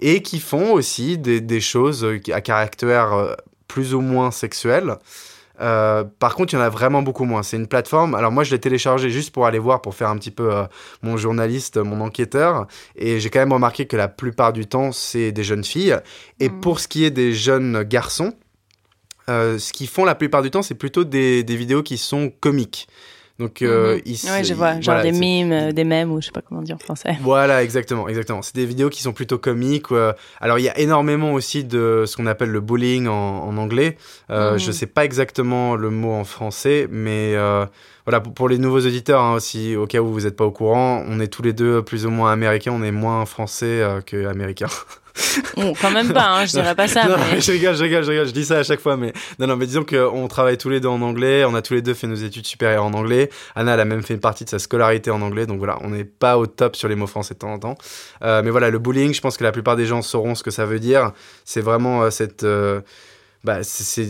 et 0.00 0.22
qui 0.22 0.40
font 0.40 0.72
aussi 0.72 1.16
des, 1.16 1.40
des 1.40 1.60
choses 1.60 2.06
à 2.32 2.40
caractère 2.40 3.12
euh, 3.12 3.34
plus 3.66 3.94
ou 3.94 4.00
moins 4.00 4.30
sexuel. 4.30 4.96
Euh, 5.60 6.04
par 6.18 6.34
contre, 6.34 6.52
il 6.54 6.56
y 6.56 6.58
en 6.58 6.62
a 6.62 6.68
vraiment 6.68 7.02
beaucoup 7.02 7.24
moins. 7.24 7.42
C'est 7.42 7.56
une 7.56 7.66
plateforme. 7.66 8.14
Alors 8.14 8.32
moi, 8.32 8.44
je 8.44 8.50
l'ai 8.50 8.60
téléchargé 8.60 9.10
juste 9.10 9.32
pour 9.32 9.46
aller 9.46 9.58
voir, 9.58 9.82
pour 9.82 9.94
faire 9.94 10.08
un 10.08 10.16
petit 10.16 10.30
peu 10.30 10.54
euh, 10.54 10.64
mon 11.02 11.16
journaliste, 11.16 11.76
mon 11.78 12.00
enquêteur. 12.00 12.66
Et 12.96 13.20
j'ai 13.20 13.30
quand 13.30 13.40
même 13.40 13.52
remarqué 13.52 13.86
que 13.86 13.96
la 13.96 14.08
plupart 14.08 14.52
du 14.52 14.66
temps, 14.66 14.92
c'est 14.92 15.32
des 15.32 15.44
jeunes 15.44 15.64
filles. 15.64 15.96
Et 16.40 16.48
mm. 16.48 16.60
pour 16.60 16.80
ce 16.80 16.88
qui 16.88 17.04
est 17.04 17.10
des 17.10 17.32
jeunes 17.32 17.82
garçons, 17.82 18.34
euh, 19.28 19.58
ce 19.58 19.72
qu'ils 19.72 19.88
font 19.88 20.04
la 20.04 20.14
plupart 20.14 20.42
du 20.42 20.50
temps, 20.50 20.62
c'est 20.62 20.74
plutôt 20.74 21.04
des, 21.04 21.42
des 21.42 21.56
vidéos 21.56 21.82
qui 21.82 21.98
sont 21.98 22.32
comiques. 22.40 22.88
Donc, 23.38 23.62
euh, 23.62 24.00
mhm. 24.04 24.30
ouais, 24.30 24.44
je 24.44 24.52
vois, 24.52 24.80
genre 24.80 25.00
des 25.00 25.12
mimes, 25.12 25.52
euh, 25.52 25.72
des 25.72 25.84
mèmes, 25.84 26.10
ou 26.10 26.20
je 26.20 26.26
sais 26.26 26.32
pas 26.32 26.42
comment 26.42 26.62
dire 26.62 26.74
en 26.74 26.78
français. 26.78 27.16
Voilà, 27.22 27.62
exactement, 27.62 28.08
exactement. 28.08 28.42
C'est 28.42 28.56
des 28.56 28.66
vidéos 28.66 28.90
qui 28.90 29.00
sont 29.00 29.12
plutôt 29.12 29.38
comiques. 29.38 29.92
Euh, 29.92 30.12
alors, 30.40 30.58
il 30.58 30.64
y 30.64 30.68
a 30.68 30.76
énormément 30.78 31.32
aussi 31.32 31.62
de 31.62 32.04
ce 32.06 32.16
qu'on 32.16 32.26
appelle 32.26 32.50
le 32.50 32.60
bullying 32.60 33.06
en, 33.06 33.44
en 33.44 33.56
anglais. 33.56 33.96
Euh, 34.30 34.52
mhm. 34.52 34.58
Je 34.58 34.72
sais 34.72 34.86
pas 34.86 35.04
exactement 35.04 35.76
le 35.76 35.90
mot 35.90 36.12
en 36.12 36.24
français, 36.24 36.88
mais 36.90 37.36
voilà, 38.08 38.20
pour, 38.20 38.48
les 38.48 38.56
nouveaux 38.56 38.80
auditeurs, 38.80 39.20
hein, 39.20 39.34
aussi, 39.34 39.76
au 39.76 39.86
cas 39.86 40.00
où 40.00 40.10
vous 40.10 40.22
n'êtes 40.22 40.34
pas 40.34 40.46
au 40.46 40.50
courant, 40.50 41.04
on 41.06 41.20
est 41.20 41.26
tous 41.26 41.42
les 41.42 41.52
deux 41.52 41.82
plus 41.82 42.06
ou 42.06 42.10
moins 42.10 42.32
américains, 42.32 42.72
on 42.72 42.82
est 42.82 42.90
moins 42.90 43.26
français 43.26 43.82
euh, 43.82 44.00
que 44.00 44.24
américains. 44.26 44.70
quand 45.80 45.90
même 45.90 46.12
pas, 46.12 46.28
hein, 46.28 46.46
je 46.46 46.52
dirais 46.52 46.74
pas 46.74 46.88
ça. 46.88 47.06
non, 47.06 47.16
mais... 47.18 47.40
je 47.40 47.52
rigole, 47.52 47.74
je 47.74 47.82
rigole, 47.82 48.04
je 48.04 48.10
rigole, 48.10 48.26
je 48.26 48.32
dis 48.32 48.44
ça 48.44 48.58
à 48.58 48.62
chaque 48.62 48.80
fois, 48.80 48.96
mais 48.96 49.12
non, 49.38 49.46
non, 49.46 49.56
mais 49.56 49.66
disons 49.66 49.84
qu'on 49.84 50.28
travaille 50.28 50.58
tous 50.58 50.68
les 50.68 50.80
deux 50.80 50.88
en 50.88 51.02
anglais, 51.02 51.44
on 51.44 51.54
a 51.54 51.62
tous 51.62 51.74
les 51.74 51.82
deux 51.82 51.94
fait 51.94 52.06
nos 52.06 52.14
études 52.14 52.46
supérieures 52.46 52.84
en 52.84 52.92
anglais. 52.92 53.30
Anna, 53.54 53.74
elle 53.74 53.80
a 53.80 53.84
même 53.84 54.02
fait 54.02 54.14
une 54.14 54.20
partie 54.20 54.44
de 54.44 54.50
sa 54.50 54.58
scolarité 54.58 55.10
en 55.10 55.22
anglais, 55.22 55.46
donc 55.46 55.58
voilà, 55.58 55.78
on 55.82 55.90
n'est 55.90 56.04
pas 56.04 56.38
au 56.38 56.46
top 56.46 56.76
sur 56.76 56.88
les 56.88 56.94
mots 56.94 57.06
français 57.06 57.34
de 57.34 57.38
temps 57.38 57.52
en 57.52 57.58
temps. 57.58 57.78
Euh, 58.22 58.42
mais 58.42 58.50
voilà, 58.50 58.70
le 58.70 58.78
bullying, 58.78 59.12
je 59.12 59.20
pense 59.20 59.36
que 59.36 59.44
la 59.44 59.52
plupart 59.52 59.76
des 59.76 59.86
gens 59.86 60.02
sauront 60.02 60.34
ce 60.34 60.42
que 60.42 60.50
ça 60.50 60.66
veut 60.66 60.80
dire. 60.80 61.12
C'est 61.44 61.60
vraiment 61.60 62.02
euh, 62.02 62.10
cette, 62.10 62.44
euh, 62.44 62.80
bah, 63.44 63.62
c'est 63.62 64.06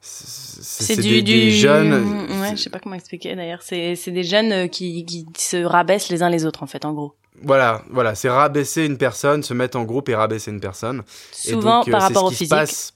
c'est 0.00 0.96
du, 0.96 1.22
des, 1.22 1.50
jeunes. 1.50 1.92
Ouais, 2.40 2.56
je 2.56 2.62
sais 2.62 2.70
pas 2.70 2.78
comment 2.78 2.94
expliquer 2.94 3.36
d'ailleurs. 3.36 3.62
C'est 3.62 4.10
des 4.10 4.24
jeunes 4.24 4.68
qui, 4.70 5.04
qui 5.04 5.44
se 5.44 5.62
rabaissent 5.62 6.08
les 6.08 6.22
uns 6.22 6.30
les 6.30 6.46
autres 6.46 6.62
en 6.62 6.66
fait, 6.66 6.84
en 6.84 6.92
gros. 6.92 7.14
Voilà, 7.42 7.82
voilà, 7.90 8.14
c'est 8.14 8.28
rabaisser 8.28 8.84
une 8.84 8.98
personne, 8.98 9.42
se 9.42 9.54
mettre 9.54 9.78
en 9.78 9.84
groupe 9.84 10.08
et 10.08 10.14
rabaisser 10.14 10.50
une 10.50 10.60
personne. 10.60 11.02
Souvent 11.32 11.82
et 11.82 11.84
donc, 11.84 11.90
par 11.90 12.02
rapport 12.02 12.24
au 12.24 12.30
physique. 12.30 12.92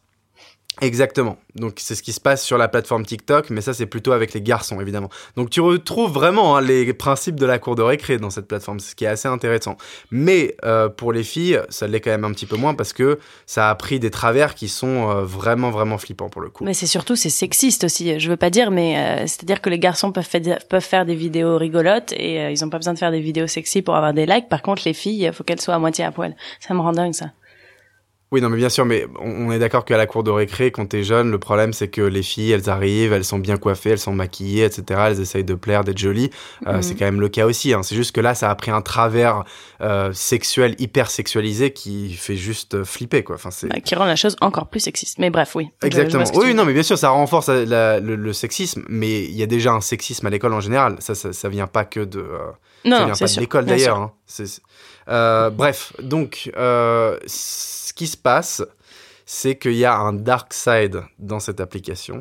Exactement. 0.80 1.37
Donc 1.54 1.74
c'est 1.76 1.94
ce 1.94 2.02
qui 2.02 2.12
se 2.12 2.20
passe 2.20 2.42
sur 2.42 2.56
la 2.56 2.66
plateforme 2.66 3.04
TikTok, 3.04 3.50
mais 3.50 3.61
ça 3.61 3.74
c'est 3.74 3.87
plutôt 3.87 4.12
avec 4.12 4.32
les 4.32 4.40
garçons 4.40 4.80
évidemment. 4.80 5.11
Donc 5.37 5.50
tu 5.50 5.61
retrouves 5.61 6.11
vraiment 6.11 6.56
hein, 6.56 6.62
les 6.62 6.92
principes 6.94 7.38
de 7.38 7.44
la 7.44 7.58
cour 7.58 7.74
de 7.74 7.82
récré 7.82 8.16
dans 8.16 8.30
cette 8.30 8.48
plateforme, 8.48 8.80
ce 8.80 8.94
qui 8.94 9.04
est 9.04 9.08
assez 9.08 9.28
intéressant. 9.28 9.76
Mais 10.11 10.56
euh, 10.64 10.88
pour 10.88 11.12
les 11.12 11.24
filles, 11.24 11.61
ça 11.68 11.87
l'est 11.87 12.00
quand 12.00 12.11
même 12.11 12.24
un 12.24 12.32
petit 12.32 12.46
peu 12.46 12.56
moins 12.56 12.74
parce 12.74 12.94
que 12.94 13.18
ça 13.44 13.68
a 13.68 13.74
pris 13.74 14.00
des 14.00 14.11
travers 14.11 14.54
qui 14.54 14.68
sont 14.68 15.11
euh, 15.11 15.22
vraiment 15.22 15.70
vraiment 15.70 15.98
flippants 15.98 16.30
pour 16.30 16.40
le 16.40 16.48
coup. 16.48 16.64
Mais 16.64 16.74
c'est 16.74 16.87
surtout 16.87 17.16
c'est 17.16 17.30
sexiste 17.30 17.85
aussi. 17.85 18.18
Je 18.18 18.30
veux 18.30 18.38
pas 18.38 18.50
dire, 18.50 18.70
mais 18.70 18.96
euh, 18.96 19.26
c'est-à-dire 19.26 19.61
que 19.61 19.68
les 19.68 19.78
garçons 19.78 20.11
peuvent, 20.11 20.28
peuvent 20.70 20.82
faire 20.82 21.04
des 21.04 21.14
vidéos 21.14 21.58
rigolotes 21.58 22.12
et 22.12 22.50
ils 22.50 22.64
ont 22.64 22.70
pas 22.70 22.78
besoin 22.78 22.94
de 22.94 22.98
faire 22.98 23.11
des 23.11 23.20
vidéos 23.20 23.46
sexy 23.46 23.82
pour 23.82 23.94
avoir 23.94 24.14
des 24.14 24.24
likes. 24.24 24.48
Par 24.48 24.62
contre 24.62 24.82
les 24.87 24.94
filles, 24.94 25.24
il 25.24 25.32
faut 25.35 25.44
qu'elles 25.44 25.61
soient 25.61 25.74
à 25.74 25.78
moitié 25.78 26.04
à 26.04 26.12
poil. 26.12 26.35
Ça 26.61 26.72
me 26.72 26.80
rend 26.80 26.92
dingue 26.92 27.12
ça. 27.12 27.26
Oui, 28.33 28.40
non, 28.40 28.49
mais 28.49 28.57
bien 28.57 28.71
sûr, 28.71 28.87
mais 28.87 29.07
on 29.21 29.53
est 29.53 29.59
d'accord 29.59 29.85
qu'à 29.85 29.99
la 29.99 30.07
cour 30.07 30.25
de 30.25 30.31
récré, 30.31 30.71
quand 30.71 30.87
t'es 30.87 31.05
jeune, 31.05 31.31
le 31.31 31.38
problème 31.38 31.75
c'est 31.75 31.88
que 31.88 32.01
les 32.01 32.23
filles, 32.23 32.53
elles 32.53 32.71
arrivent, 32.71 33.12
elles 33.12 33.27
sont 33.27 33.38
bien 33.38 33.59
coiffées, 33.59 33.90
elles 33.90 33.99
sont 33.99 34.14
maquillées, 34.14 34.64
etc. 34.64 35.01
Elles 35.09 35.21
essayent 35.21 35.45
de 35.45 35.55
plaire, 35.55 35.85
d'être 35.85 35.99
jolies. 35.99 36.31
Euh, 36.66 36.77
mhm. 36.77 36.83
C'est 36.83 36.95
quand 36.95 37.05
même 37.05 37.21
le 37.21 37.29
cas 37.29 37.45
aussi. 37.45 37.75
Hein. 37.75 37.83
C'est 37.83 37.95
juste 37.95 38.12
que 38.12 38.23
là, 38.23 38.35
ça 38.35 38.51
a 38.51 38.55
pris 38.55 38.71
un 38.71 38.81
travers 38.81 39.45
euh, 39.83 40.14
sexuel, 40.14 40.77
hyper 40.79 41.11
sexualisé, 41.11 41.75
qui 41.75 42.14
fait 42.14 42.37
juste 42.37 42.85
flipper, 42.85 43.23
quoi. 43.23 43.35
Enfin, 43.35 43.51
c'est 43.51 43.68
bah, 43.68 43.81
qui 43.81 43.95
rend 43.95 44.07
la 44.07 44.16
chose 44.16 44.35
encore 44.40 44.68
plus 44.68 44.81
sexiste. 44.81 45.18
Mais 45.18 45.29
bref, 45.29 45.55
oui. 45.55 45.68
Exactement. 45.83 46.25
oui, 46.37 46.55
non, 46.55 46.64
mais 46.64 46.73
bien 46.73 46.83
sûr, 46.83 46.97
ça 46.97 47.11
renforce 47.11 47.51
le, 47.51 48.33
sexisme, 48.33 48.83
mais 48.88 49.25
il 49.25 49.37
y 49.37 49.42
a 49.42 49.47
déjà 49.47 49.73
un 49.73 49.83
sexisme 49.83 50.27
à 50.27 50.31
l'école 50.31 50.55
en 50.55 50.61
général. 50.61 50.97
Ça, 51.01 51.14
ça, 51.14 51.35
ça 51.35 51.51
vient 51.51 51.66
pas 51.66 51.85
que 51.85 52.01
de. 52.01 52.21
Euh, 52.21 52.38
non, 52.87 52.97
ça 52.97 53.05
vient 53.05 53.27
pas 53.27 53.35
de 53.35 53.40
l'école 53.40 53.66
d'ailleurs. 53.66 53.99
Hein. 53.99 54.12
Euh, 55.08 55.50
bref, 55.50 55.92
donc, 56.00 56.50
euh, 56.56 57.18
ce 57.26 57.92
qui 57.92 58.06
se 58.06 58.16
passe, 58.16 58.62
c'est 59.26 59.56
qu'il 59.56 59.74
y 59.74 59.84
a 59.84 59.96
un 59.96 60.12
dark 60.12 60.52
side 60.52 61.02
dans 61.18 61.40
cette 61.40 61.60
application. 61.60 62.20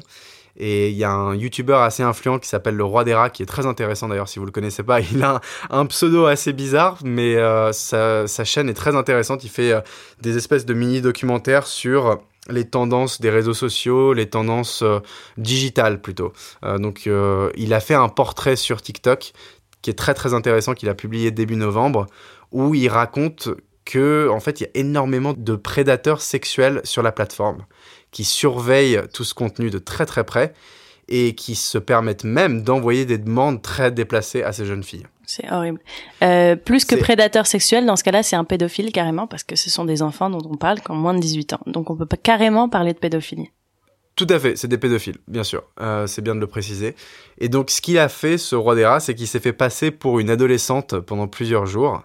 Et 0.58 0.90
il 0.90 0.96
y 0.96 1.04
a 1.04 1.12
un 1.12 1.36
YouTuber 1.36 1.80
assez 1.82 2.04
influent 2.04 2.40
qui 2.40 2.48
s'appelle 2.48 2.76
le 2.76 2.84
Roi 2.84 3.04
des 3.04 3.14
Rats, 3.14 3.30
qui 3.30 3.44
est 3.44 3.46
très 3.46 3.66
intéressant 3.66 4.10
d'ailleurs 4.10 4.28
si 4.28 4.40
vous 4.40 4.46
le 4.46 4.52
connaissez 4.52 4.84
pas. 4.84 5.00
Il 5.14 5.24
a 5.24 5.42
un, 5.70 5.86
pseudo 5.86 6.26
assez 6.26 6.54
bizarre, 6.54 7.00
mais 7.04 7.36
euh, 7.36 7.72
sa, 7.72 8.28
sa, 8.28 8.44
chaîne 8.44 8.70
est 8.70 8.74
très 8.74 8.96
intéressante. 8.96 9.44
Il 9.44 9.50
fait 9.50 9.72
euh, 9.72 9.82
des 10.22 10.38
espèces 10.38 10.66
de 10.66 10.74
mini-documentaires 10.74 11.68
sur 11.68 12.20
les 12.50 12.66
tendances 12.66 13.22
des 13.22 13.30
réseaux 13.30 13.54
sociaux, 13.54 14.14
les 14.14 14.30
tendances 14.30 14.82
euh, 14.82 15.00
digitales 15.38 16.02
plutôt. 16.02 16.34
Donc 16.64 17.08
il 17.56 17.74
a 17.74 17.80
fait 17.80 17.94
un 17.94 18.10
portrait 18.10 18.56
sur 18.56 18.82
TikTok 18.82 19.34
qui 19.82 19.90
est 19.90 19.96
très 19.96 20.14
très 20.14 20.34
intéressant 20.34 20.74
qu'il 20.74 20.90
a 20.90 20.96
publié 20.96 21.32
début 21.32 21.56
novembre 21.56 22.08
où 22.52 22.76
il 22.76 22.88
raconte 22.90 23.50
que 23.86 24.30
en 24.30 24.40
fait 24.40 24.62
il 24.62 24.64
y 24.64 24.68
a 24.68 24.70
énormément 24.76 25.34
de 25.34 25.56
prédateurs 25.56 26.22
sexuels 26.22 26.82
sur 26.84 27.02
la 27.02 27.12
plateforme 27.12 27.66
qui 28.12 28.24
surveillent 28.24 29.02
tout 29.14 29.24
ce 29.24 29.34
contenu 29.34 29.70
de 29.70 29.80
très 29.80 30.06
très 30.06 30.24
près 30.24 30.54
et 31.08 31.36
qui 31.36 31.56
se 31.56 31.78
permettent 31.78 32.24
même 32.24 32.64
d'envoyer 32.64 33.06
des 33.06 33.18
demandes 33.18 33.62
très 33.62 33.92
déplacées 33.92 34.44
à 34.44 34.54
ces 34.54 34.66
jeunes 34.66 34.84
filles. 34.84 35.06
C'est 35.26 35.50
horrible. 35.52 35.80
Euh, 36.24 36.56
plus 36.56 36.86
que 36.86 36.96
prédateur 36.96 37.48
sexuel, 37.48 37.86
dans 37.86 37.96
ce 37.96 38.04
cas-là, 38.04 38.24
c'est 38.24 38.36
un 38.36 38.44
pédophile 38.44 38.92
carrément, 38.92 39.28
parce 39.28 39.44
que 39.44 39.56
ce 39.56 39.70
sont 39.70 39.86
des 39.86 40.02
enfants 40.02 40.30
dont 40.30 40.42
on 40.50 40.58
parle 40.58 40.82
qui 40.82 40.92
ont 40.92 40.96
moins 40.96 41.14
de 41.14 41.20
18 41.20 41.54
ans. 41.54 41.60
Donc 41.68 41.90
on 41.90 41.96
peut 41.96 42.06
pas 42.06 42.18
carrément 42.18 42.70
parler 42.70 42.94
de 42.94 42.98
pédophilie. 42.98 43.52
Tout 44.16 44.28
à 44.30 44.40
fait, 44.40 44.58
c'est 44.58 44.68
des 44.68 44.78
pédophiles, 44.78 45.18
bien 45.28 45.44
sûr. 45.44 45.64
Euh, 45.80 46.06
c'est 46.06 46.22
bien 46.22 46.36
de 46.36 46.40
le 46.40 46.48
préciser. 46.48 46.96
Et 47.40 47.48
donc, 47.48 47.70
ce 47.70 47.82
qu'il 47.82 47.98
a 47.98 48.10
fait, 48.10 48.38
ce 48.38 48.56
roi 48.56 48.76
des 48.76 48.86
rats, 48.86 49.00
c'est 49.00 49.16
qu'il 49.16 49.28
s'est 49.28 49.40
fait 49.40 49.54
passer 49.54 49.90
pour 49.90 50.20
une 50.20 50.30
adolescente 50.30 51.00
pendant 51.00 51.28
plusieurs 51.28 51.66
jours. 51.66 52.04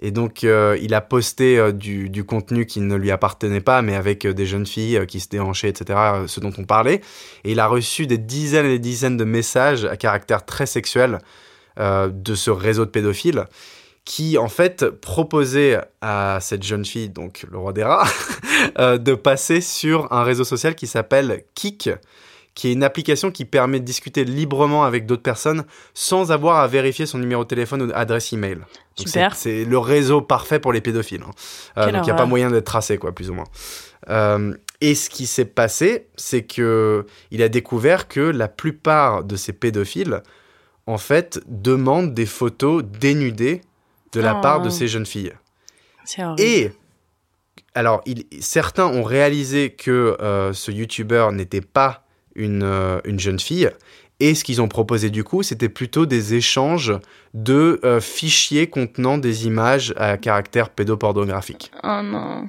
Et 0.00 0.10
donc, 0.10 0.44
euh, 0.44 0.78
il 0.80 0.94
a 0.94 1.02
posté 1.02 1.58
euh, 1.58 1.72
du, 1.72 2.24
contenu 2.24 2.64
qui 2.64 2.80
ne 2.80 2.96
lui 2.96 3.10
appartenait 3.10 3.60
pas, 3.60 3.82
mais 3.82 3.94
avec 3.94 4.24
euh, 4.24 4.32
des 4.32 4.46
jeunes 4.46 4.66
filles 4.66 5.04
qui 5.06 5.20
se 5.20 5.28
déhanchaient, 5.28 5.68
etc., 5.68 5.98
ce 6.26 6.40
dont 6.40 6.52
on 6.56 6.64
parlait. 6.64 7.02
Et 7.44 7.52
il 7.52 7.60
a 7.60 7.66
reçu 7.66 8.06
des 8.06 8.18
dizaines 8.18 8.66
et 8.66 8.70
des 8.70 8.78
dizaines 8.78 9.18
de 9.18 9.24
messages 9.24 9.84
à 9.84 9.96
caractère 9.96 10.44
très 10.44 10.66
sexuel 10.66 11.18
de 11.78 12.34
ce 12.34 12.50
réseau 12.50 12.84
de 12.84 12.90
pédophiles 12.90 13.46
qui 14.04 14.36
en 14.36 14.48
fait 14.48 14.90
proposait 14.90 15.80
à 16.02 16.38
cette 16.42 16.62
jeune 16.62 16.84
fille, 16.84 17.08
donc 17.08 17.46
le 17.50 17.56
roi 17.56 17.72
des 17.72 17.84
rats, 17.84 18.06
de 18.98 19.14
passer 19.14 19.62
sur 19.62 20.12
un 20.12 20.22
réseau 20.22 20.44
social 20.44 20.74
qui 20.74 20.86
s'appelle 20.86 21.44
Kik, 21.54 21.88
qui 22.60 22.68
est 22.68 22.72
une 22.74 22.84
application 22.84 23.30
qui 23.30 23.46
permet 23.46 23.80
de 23.80 23.86
discuter 23.86 24.22
librement 24.22 24.84
avec 24.84 25.06
d'autres 25.06 25.22
personnes 25.22 25.64
sans 25.94 26.30
avoir 26.30 26.58
à 26.58 26.66
vérifier 26.66 27.06
son 27.06 27.16
numéro 27.16 27.42
de 27.42 27.48
téléphone 27.48 27.80
ou 27.80 27.90
adresse 27.94 28.34
email. 28.34 28.58
Super. 28.96 29.34
C'est 29.34 29.64
le 29.64 29.78
réseau 29.78 30.20
parfait 30.20 30.60
pour 30.60 30.74
les 30.74 30.82
pédophiles. 30.82 31.22
Hein. 31.26 31.30
Euh, 31.78 31.90
donc 31.90 32.02
il 32.02 32.04
n'y 32.04 32.10
a 32.10 32.14
pas 32.16 32.26
moyen 32.26 32.50
d'être 32.50 32.66
tracé, 32.66 32.98
quoi, 32.98 33.12
plus 33.12 33.30
ou 33.30 33.32
moins. 33.32 33.46
Euh, 34.10 34.52
et 34.82 34.94
ce 34.94 35.08
qui 35.08 35.24
s'est 35.24 35.46
passé, 35.46 36.08
c'est 36.16 36.42
que 36.42 37.06
il 37.30 37.42
a 37.42 37.48
découvert 37.48 38.08
que 38.08 38.20
la 38.20 38.46
plupart 38.46 39.24
de 39.24 39.36
ces 39.36 39.54
pédophiles, 39.54 40.22
en 40.86 40.98
fait, 40.98 41.40
demandent 41.46 42.12
des 42.12 42.26
photos 42.26 42.84
dénudées 42.84 43.62
de 44.12 44.20
la 44.20 44.34
part 44.34 44.60
de 44.60 44.68
oh. 44.68 44.70
ces 44.70 44.86
jeunes 44.86 45.06
filles. 45.06 45.32
Et 46.36 46.72
alors, 47.74 48.02
il, 48.04 48.26
certains 48.40 48.86
ont 48.86 49.02
réalisé 49.02 49.70
que 49.70 50.18
euh, 50.20 50.52
ce 50.52 50.70
YouTuber 50.70 51.28
n'était 51.32 51.62
pas 51.62 52.04
une, 52.34 52.62
euh, 52.62 53.00
une 53.04 53.18
jeune 53.18 53.40
fille. 53.40 53.70
Et 54.20 54.34
ce 54.34 54.44
qu'ils 54.44 54.60
ont 54.60 54.68
proposé 54.68 55.08
du 55.08 55.24
coup, 55.24 55.42
c'était 55.42 55.70
plutôt 55.70 56.04
des 56.04 56.34
échanges 56.34 56.92
de 57.32 57.80
euh, 57.84 58.00
fichiers 58.00 58.68
contenant 58.68 59.16
des 59.16 59.46
images 59.46 59.94
à 59.96 60.18
caractère 60.18 60.68
pédopornographique. 60.68 61.72
Oh 61.82 62.00
non. 62.02 62.46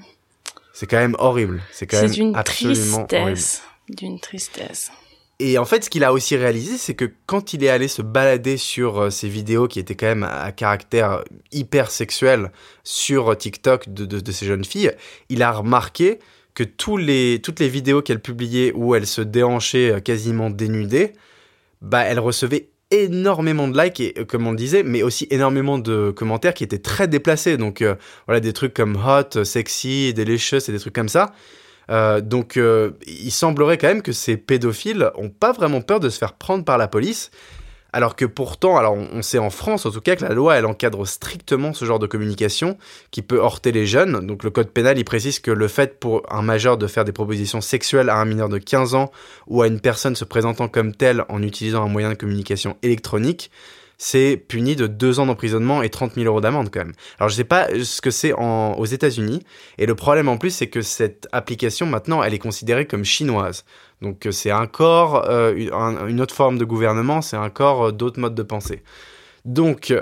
C'est 0.73 0.85
quand 0.85 0.97
même 0.97 1.15
horrible. 1.17 1.61
C'est 1.71 1.87
quand 1.87 2.01
même 2.01 2.11
d'une 2.11 2.35
absolument 2.35 3.05
tristesse. 3.05 3.63
D'une 3.87 4.19
tristesse. 4.19 4.91
Et 5.39 5.57
en 5.57 5.65
fait, 5.65 5.85
ce 5.85 5.89
qu'il 5.89 6.03
a 6.03 6.13
aussi 6.13 6.35
réalisé, 6.35 6.77
c'est 6.77 6.93
que 6.93 7.11
quand 7.25 7.53
il 7.53 7.63
est 7.63 7.69
allé 7.69 7.87
se 7.87 8.01
balader 8.01 8.57
sur 8.57 8.99
euh, 8.99 9.09
ces 9.09 9.29
vidéos 9.29 9.67
qui 9.67 9.79
étaient 9.79 9.95
quand 9.95 10.07
même 10.07 10.23
à 10.23 10.51
caractère 10.51 11.23
hyper 11.51 11.89
sexuel 11.89 12.51
sur 12.83 13.35
TikTok 13.35 13.89
de, 13.89 14.05
de, 14.05 14.19
de 14.19 14.31
ces 14.31 14.45
jeunes 14.45 14.65
filles, 14.65 14.91
il 15.29 15.41
a 15.41 15.51
remarqué 15.51 16.19
que 16.53 16.63
les, 16.97 17.39
toutes 17.41 17.59
les 17.59 17.69
vidéos 17.69 18.01
qu'elle 18.01 18.19
publiait 18.19 18.71
où 18.73 18.95
elle 18.95 19.07
se 19.07 19.21
déhanchait 19.21 19.91
euh, 19.91 19.99
quasiment 19.99 20.49
dénudée, 20.49 21.13
bah, 21.81 22.01
elle 22.01 22.19
recevait 22.19 22.69
énormément 22.91 23.67
de 23.67 23.81
likes 23.81 23.99
et 23.99 24.13
euh, 24.17 24.25
comme 24.25 24.47
on 24.47 24.51
le 24.51 24.57
disait 24.57 24.83
mais 24.83 25.01
aussi 25.01 25.27
énormément 25.31 25.77
de 25.79 26.11
commentaires 26.11 26.53
qui 26.53 26.63
étaient 26.63 26.77
très 26.77 27.07
déplacés 27.07 27.55
donc 27.55 27.81
euh, 27.81 27.95
voilà 28.27 28.41
des 28.41 28.51
trucs 28.51 28.73
comme 28.73 28.97
hot 28.97 29.45
sexy 29.45 30.13
delicious 30.13 30.57
et 30.67 30.71
des 30.71 30.79
trucs 30.79 30.95
comme 30.95 31.09
ça 31.09 31.33
donc, 32.23 32.57
il 32.57 33.31
semblerait 33.31 33.77
quand 33.77 33.89
même 33.89 34.01
que 34.01 34.13
ces 34.13 34.37
pédophiles 34.37 35.11
ont 35.15 35.27
pas 35.27 35.51
vraiment 35.51 35.81
peur 35.81 35.99
de 35.99 36.07
se 36.07 36.17
faire 36.17 36.35
prendre 36.35 36.63
par 36.63 36.77
la 36.77 36.87
police. 36.87 37.31
Alors 37.93 38.15
que 38.15 38.25
pourtant, 38.25 38.77
alors 38.77 38.93
on 38.93 39.21
sait 39.21 39.37
en 39.37 39.49
France 39.49 39.85
en 39.85 39.91
tout 39.91 39.99
cas 39.99 40.15
que 40.15 40.23
la 40.23 40.33
loi 40.33 40.55
elle 40.55 40.65
encadre 40.65 41.05
strictement 41.05 41.73
ce 41.73 41.83
genre 41.83 41.99
de 41.99 42.07
communication 42.07 42.77
qui 43.11 43.21
peut 43.21 43.39
heurter 43.39 43.71
les 43.71 43.85
jeunes. 43.85 44.25
Donc 44.25 44.43
le 44.43 44.49
code 44.49 44.69
pénal 44.69 44.97
il 44.97 45.03
précise 45.03 45.39
que 45.39 45.51
le 45.51 45.67
fait 45.67 45.99
pour 45.99 46.23
un 46.31 46.41
majeur 46.41 46.77
de 46.77 46.87
faire 46.87 47.03
des 47.03 47.11
propositions 47.11 47.59
sexuelles 47.59 48.09
à 48.09 48.15
un 48.15 48.25
mineur 48.25 48.47
de 48.47 48.59
15 48.59 48.95
ans 48.95 49.11
ou 49.47 49.61
à 49.61 49.67
une 49.67 49.81
personne 49.81 50.15
se 50.15 50.23
présentant 50.23 50.69
comme 50.69 50.95
telle 50.95 51.25
en 51.27 51.43
utilisant 51.43 51.83
un 51.83 51.89
moyen 51.89 52.09
de 52.09 52.15
communication 52.15 52.77
électronique, 52.81 53.51
c'est 54.03 54.35
puni 54.35 54.75
de 54.75 54.87
deux 54.87 55.19
ans 55.19 55.27
d'emprisonnement 55.27 55.83
et 55.83 55.89
30 55.89 56.15
000 56.15 56.25
euros 56.25 56.41
d'amende 56.41 56.71
quand 56.73 56.79
même. 56.79 56.93
Alors 57.19 57.29
je 57.29 57.35
sais 57.35 57.43
pas 57.43 57.67
ce 57.83 58.01
que 58.01 58.09
c'est 58.09 58.33
aux 58.33 58.85
États-Unis 58.85 59.43
et 59.77 59.85
le 59.85 59.93
problème 59.93 60.27
en 60.27 60.37
plus 60.37 60.49
c'est 60.49 60.65
que 60.65 60.81
cette 60.81 61.27
application 61.31 61.85
maintenant 61.85 62.23
elle 62.23 62.33
est 62.33 62.39
considérée 62.39 62.87
comme 62.87 63.05
chinoise. 63.05 63.63
Donc 64.01 64.25
euh, 64.25 64.31
c'est 64.31 64.51
encore 64.51 65.29
euh, 65.29 65.53
une 66.07 66.19
autre 66.19 66.33
forme 66.33 66.57
de 66.57 66.65
gouvernement, 66.65 67.21
c'est 67.21 67.37
encore 67.37 67.89
euh, 67.89 67.91
d'autres 67.91 68.19
modes 68.19 68.33
de 68.33 68.41
pensée. 68.41 68.81
Donc 69.45 69.93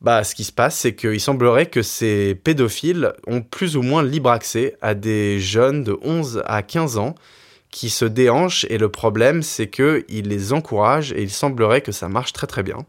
bah, 0.00 0.22
ce 0.22 0.36
qui 0.36 0.44
se 0.44 0.52
passe, 0.52 0.76
c'est 0.78 0.94
qu'il 0.94 1.20
semblerait 1.20 1.66
que 1.66 1.82
ces 1.82 2.36
pédophiles 2.36 3.12
ont 3.26 3.42
plus 3.42 3.76
ou 3.76 3.82
moins 3.82 4.04
libre 4.04 4.30
accès 4.30 4.76
à 4.82 4.94
des 4.94 5.40
jeunes 5.40 5.82
de 5.82 5.98
11 6.00 6.44
à 6.46 6.62
15 6.62 6.98
ans 6.98 7.16
qui 7.72 7.90
se 7.90 8.04
déhanchent 8.04 8.66
et 8.70 8.78
le 8.78 8.88
problème 8.88 9.42
c'est 9.42 9.68
qu'ils 9.68 10.28
les 10.28 10.52
encouragent 10.52 11.12
et 11.12 11.22
il 11.22 11.30
semblerait 11.30 11.80
que 11.80 11.90
ça 11.90 12.08
marche 12.08 12.32
très 12.32 12.46
très 12.46 12.62
bien. 12.62 12.86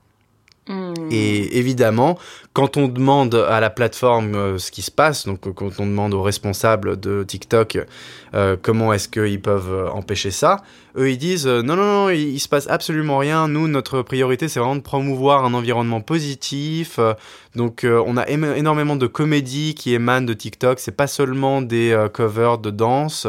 Hmm. 0.67 0.93
Et 1.11 1.57
évidemment, 1.57 2.19
quand 2.51 2.75
on 2.75 2.89
demande 2.89 3.35
à 3.35 3.59
la 3.61 3.69
plateforme 3.69 4.35
euh, 4.35 4.57
ce 4.57 4.69
qui 4.71 4.81
se 4.81 4.91
passe, 4.91 5.25
donc 5.25 5.47
euh, 5.47 5.53
quand 5.53 5.79
on 5.79 5.85
demande 5.85 6.13
aux 6.13 6.21
responsables 6.21 6.99
de 6.99 7.23
TikTok 7.23 7.79
euh, 8.33 8.57
comment 8.61 8.91
est-ce 8.91 9.07
qu'ils 9.07 9.41
peuvent 9.41 9.89
empêcher 9.93 10.31
ça, 10.31 10.57
eux 10.97 11.09
ils 11.09 11.17
disent 11.17 11.47
non 11.47 11.75
non 11.77 11.85
non, 11.85 12.09
il, 12.09 12.39
se 12.39 12.49
passe 12.49 12.67
absolument 12.67 13.17
rien. 13.17 13.47
Nous 13.47 13.69
notre 13.69 14.01
priorité 14.01 14.49
c'est 14.49 14.59
vraiment 14.59 14.75
de 14.75 14.81
promouvoir 14.81 15.45
un 15.45 15.53
environnement 15.53 16.01
positif. 16.01 16.99
donc 17.55 17.85
on 17.85 18.17
a 18.17 18.27
énormément 18.27 18.97
de 18.97 19.07
comédies 19.07 19.73
qui 19.73 19.93
émanent 19.93 20.25
de 20.25 20.33
TikTok. 20.33 20.79
C'est 20.79 20.91
pas 20.91 21.07
seulement 21.07 21.61
des 21.61 22.07
covers 22.13 22.57
de 22.57 22.71
danse. 22.71 23.27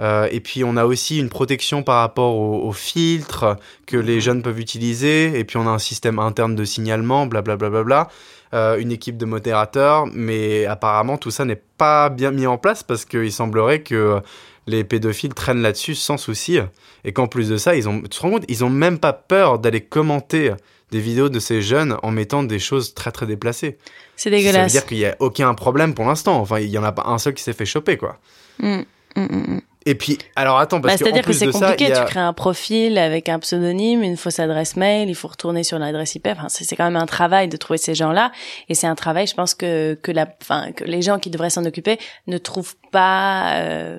Euh, 0.00 0.28
et 0.30 0.40
puis 0.40 0.64
on 0.64 0.76
a 0.76 0.84
aussi 0.84 1.18
une 1.18 1.28
protection 1.28 1.82
par 1.82 2.00
rapport 2.00 2.34
aux, 2.36 2.72
filtres 2.72 3.56
que 3.86 3.96
les 3.96 4.20
jeunes 4.20 4.42
peuvent 4.42 4.60
utiliser. 4.60 5.38
Et 5.38 5.44
puis 5.44 5.56
on 5.56 5.66
a 5.66 5.70
un 5.70 5.78
système 5.78 6.18
interne 6.18 6.54
de 6.54 6.64
signalement, 6.64 7.26
blablabla. 7.26 7.70
Bla, 7.70 7.82
bla, 7.82 8.04
bla, 8.04 8.08
euh, 8.54 8.78
une 8.78 8.92
équipe 8.92 9.16
de 9.16 9.24
modérateurs. 9.24 10.06
Mais 10.12 10.66
apparemment 10.66 11.18
tout 11.18 11.30
ça 11.30 11.44
n'est 11.44 11.62
pas 11.78 12.08
bien 12.08 12.30
mis 12.30 12.46
en 12.46 12.58
place 12.58 12.82
parce 12.82 13.04
qu'il 13.04 13.32
semblerait 13.32 13.82
que 13.82 14.20
les 14.66 14.84
pédophiles 14.84 15.34
traînent 15.34 15.62
là-dessus 15.62 15.94
sans 15.94 16.16
souci. 16.16 16.58
Et 17.04 17.12
qu'en 17.12 17.26
plus 17.26 17.48
de 17.48 17.56
ça, 17.56 17.74
ils 17.74 17.88
ont, 17.88 18.00
tu 18.00 18.08
te 18.08 18.20
rends 18.20 18.30
compte, 18.30 18.44
ils 18.48 18.64
ont 18.64 18.70
même 18.70 18.98
pas 18.98 19.12
peur 19.12 19.58
d'aller 19.58 19.80
commenter 19.80 20.52
des 20.92 21.00
vidéos 21.00 21.30
de 21.30 21.40
ces 21.40 21.62
jeunes 21.62 21.96
en 22.02 22.10
mettant 22.10 22.42
des 22.42 22.58
choses 22.58 22.94
très 22.94 23.10
très 23.10 23.26
déplacées. 23.26 23.78
C'est 24.14 24.30
dégueulasse. 24.30 24.54
Ça 24.54 24.62
veut 24.62 24.80
dire 24.80 24.86
qu'il 24.86 24.98
y 24.98 25.06
a 25.06 25.16
aucun 25.18 25.52
problème 25.54 25.94
pour 25.94 26.04
l'instant. 26.04 26.38
Enfin, 26.38 26.60
il 26.60 26.68
y 26.68 26.78
en 26.78 26.84
a 26.84 26.92
pas 26.92 27.04
un 27.06 27.18
seul 27.18 27.34
qui 27.34 27.42
s'est 27.42 27.54
fait 27.54 27.64
choper, 27.64 27.96
quoi. 27.96 28.18
Mmh, 28.60 28.82
mmh, 29.16 29.20
mmh, 29.20 29.60
et 29.84 29.94
puis, 29.94 30.18
alors 30.36 30.58
attends, 30.58 30.80
parce 30.80 30.94
bah, 30.94 30.98
que 30.98 31.04
c'est-à-dire 31.04 31.24
que 31.24 31.32
c'est 31.32 31.50
compliqué. 31.50 31.92
Tu 31.92 32.04
crées 32.04 32.20
un 32.20 32.32
profil 32.32 32.98
avec 32.98 33.28
un 33.28 33.38
pseudonyme, 33.38 34.02
une 34.02 34.16
fausse 34.16 34.38
adresse 34.38 34.76
mail, 34.76 35.08
il 35.08 35.14
faut 35.14 35.28
retourner 35.28 35.64
sur 35.64 35.78
l'adresse 35.78 36.14
IP. 36.14 36.28
Enfin, 36.28 36.48
c'est 36.48 36.76
quand 36.76 36.84
même 36.84 36.96
un 36.96 37.06
travail 37.06 37.48
de 37.48 37.56
trouver 37.56 37.78
ces 37.78 37.94
gens-là, 37.94 38.32
et 38.68 38.74
c'est 38.74 38.86
un 38.86 38.94
travail, 38.94 39.26
je 39.26 39.34
pense 39.34 39.54
que 39.54 39.94
que 39.94 40.12
la, 40.12 40.26
enfin, 40.40 40.72
que 40.72 40.84
les 40.84 41.02
gens 41.02 41.18
qui 41.18 41.30
devraient 41.30 41.50
s'en 41.50 41.64
occuper 41.64 41.98
ne 42.26 42.38
trouvent 42.38 42.76
pas. 42.90 43.56
Euh, 43.56 43.98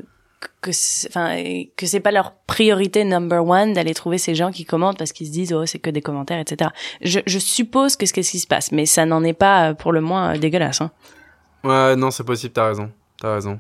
que 0.62 0.72
enfin 1.08 1.42
que 1.78 1.86
c'est 1.86 2.02
pas 2.02 2.12
leur 2.12 2.34
priorité 2.48 3.06
number 3.06 3.46
one 3.46 3.74
d'aller 3.74 3.94
trouver 3.94 4.18
ces 4.18 4.36
gens 4.36 4.52
qui 4.52 4.66
commentent 4.66 4.98
parce 4.98 5.14
qu'ils 5.14 5.28
se 5.28 5.32
disent 5.32 5.54
oh 5.54 5.66
c'est 5.66 5.80
que 5.80 5.90
des 5.90 6.02
commentaires 6.02 6.40
etc 6.40 6.72
je, 7.02 7.22
je 7.26 7.40
suppose 7.40 7.96
que 7.96 8.06
ce 8.06 8.12
qu'est-ce 8.12 8.32
qui 8.32 8.40
se 8.40 8.48
passe 8.48 8.74
mais 8.74 8.86
ça 8.86 9.06
n'en 9.06 9.24
est 9.24 9.34
pas 9.34 9.74
pour 9.74 9.94
le 9.94 10.02
moins 10.02 10.38
dégueulasse 10.38 10.82
hein. 10.82 10.92
ouais 11.64 11.96
non 11.96 12.12
c'est 12.12 12.26
possible 12.26 12.52
t'as 12.52 12.68
raison 12.68 12.92
t'as 13.22 13.36
raison 13.36 13.58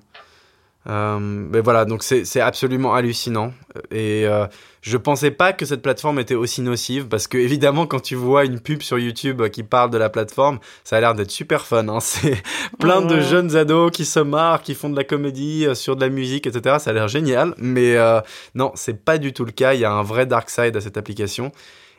euh, 0.87 1.17
mais 1.19 1.61
voilà, 1.61 1.85
donc 1.85 2.03
c'est 2.03 2.41
absolument 2.41 2.93
hallucinant. 2.93 3.53
Et 3.91 4.25
euh, 4.27 4.45
je 4.83 4.97
pensais 4.97 5.31
pas 5.31 5.53
que 5.53 5.65
cette 5.65 5.81
plateforme 5.81 6.19
était 6.19 6.35
aussi 6.35 6.61
nocive 6.61 7.07
parce 7.07 7.27
que 7.27 7.37
évidemment 7.37 7.87
quand 7.87 8.01
tu 8.01 8.15
vois 8.15 8.43
une 8.43 8.59
pub 8.59 8.81
sur 8.81 8.99
YouTube 8.99 9.47
qui 9.47 9.63
parle 9.63 9.89
de 9.91 9.97
la 9.97 10.09
plateforme, 10.09 10.59
ça 10.83 10.97
a 10.97 10.99
l'air 10.99 11.15
d'être 11.15 11.31
super 11.31 11.65
fun. 11.65 11.87
Hein. 11.87 11.99
C'est 12.01 12.43
plein 12.79 13.01
de 13.01 13.21
jeunes 13.21 13.55
ados 13.55 13.91
qui 13.91 14.03
se 14.03 14.19
marrent, 14.19 14.61
qui 14.61 14.75
font 14.75 14.89
de 14.89 14.97
la 14.97 15.05
comédie 15.05 15.65
euh, 15.65 15.73
sur 15.73 15.95
de 15.95 16.01
la 16.01 16.09
musique, 16.09 16.47
etc. 16.47 16.77
Ça 16.79 16.89
a 16.89 16.93
l'air 16.93 17.07
génial. 17.07 17.55
Mais 17.57 17.95
euh, 17.95 18.19
non, 18.55 18.73
c'est 18.75 19.05
pas 19.05 19.17
du 19.17 19.31
tout 19.31 19.45
le 19.45 19.51
cas. 19.51 19.73
Il 19.73 19.79
y 19.79 19.85
a 19.85 19.91
un 19.91 20.03
vrai 20.03 20.25
dark 20.25 20.49
side 20.49 20.75
à 20.75 20.81
cette 20.81 20.97
application. 20.97 21.53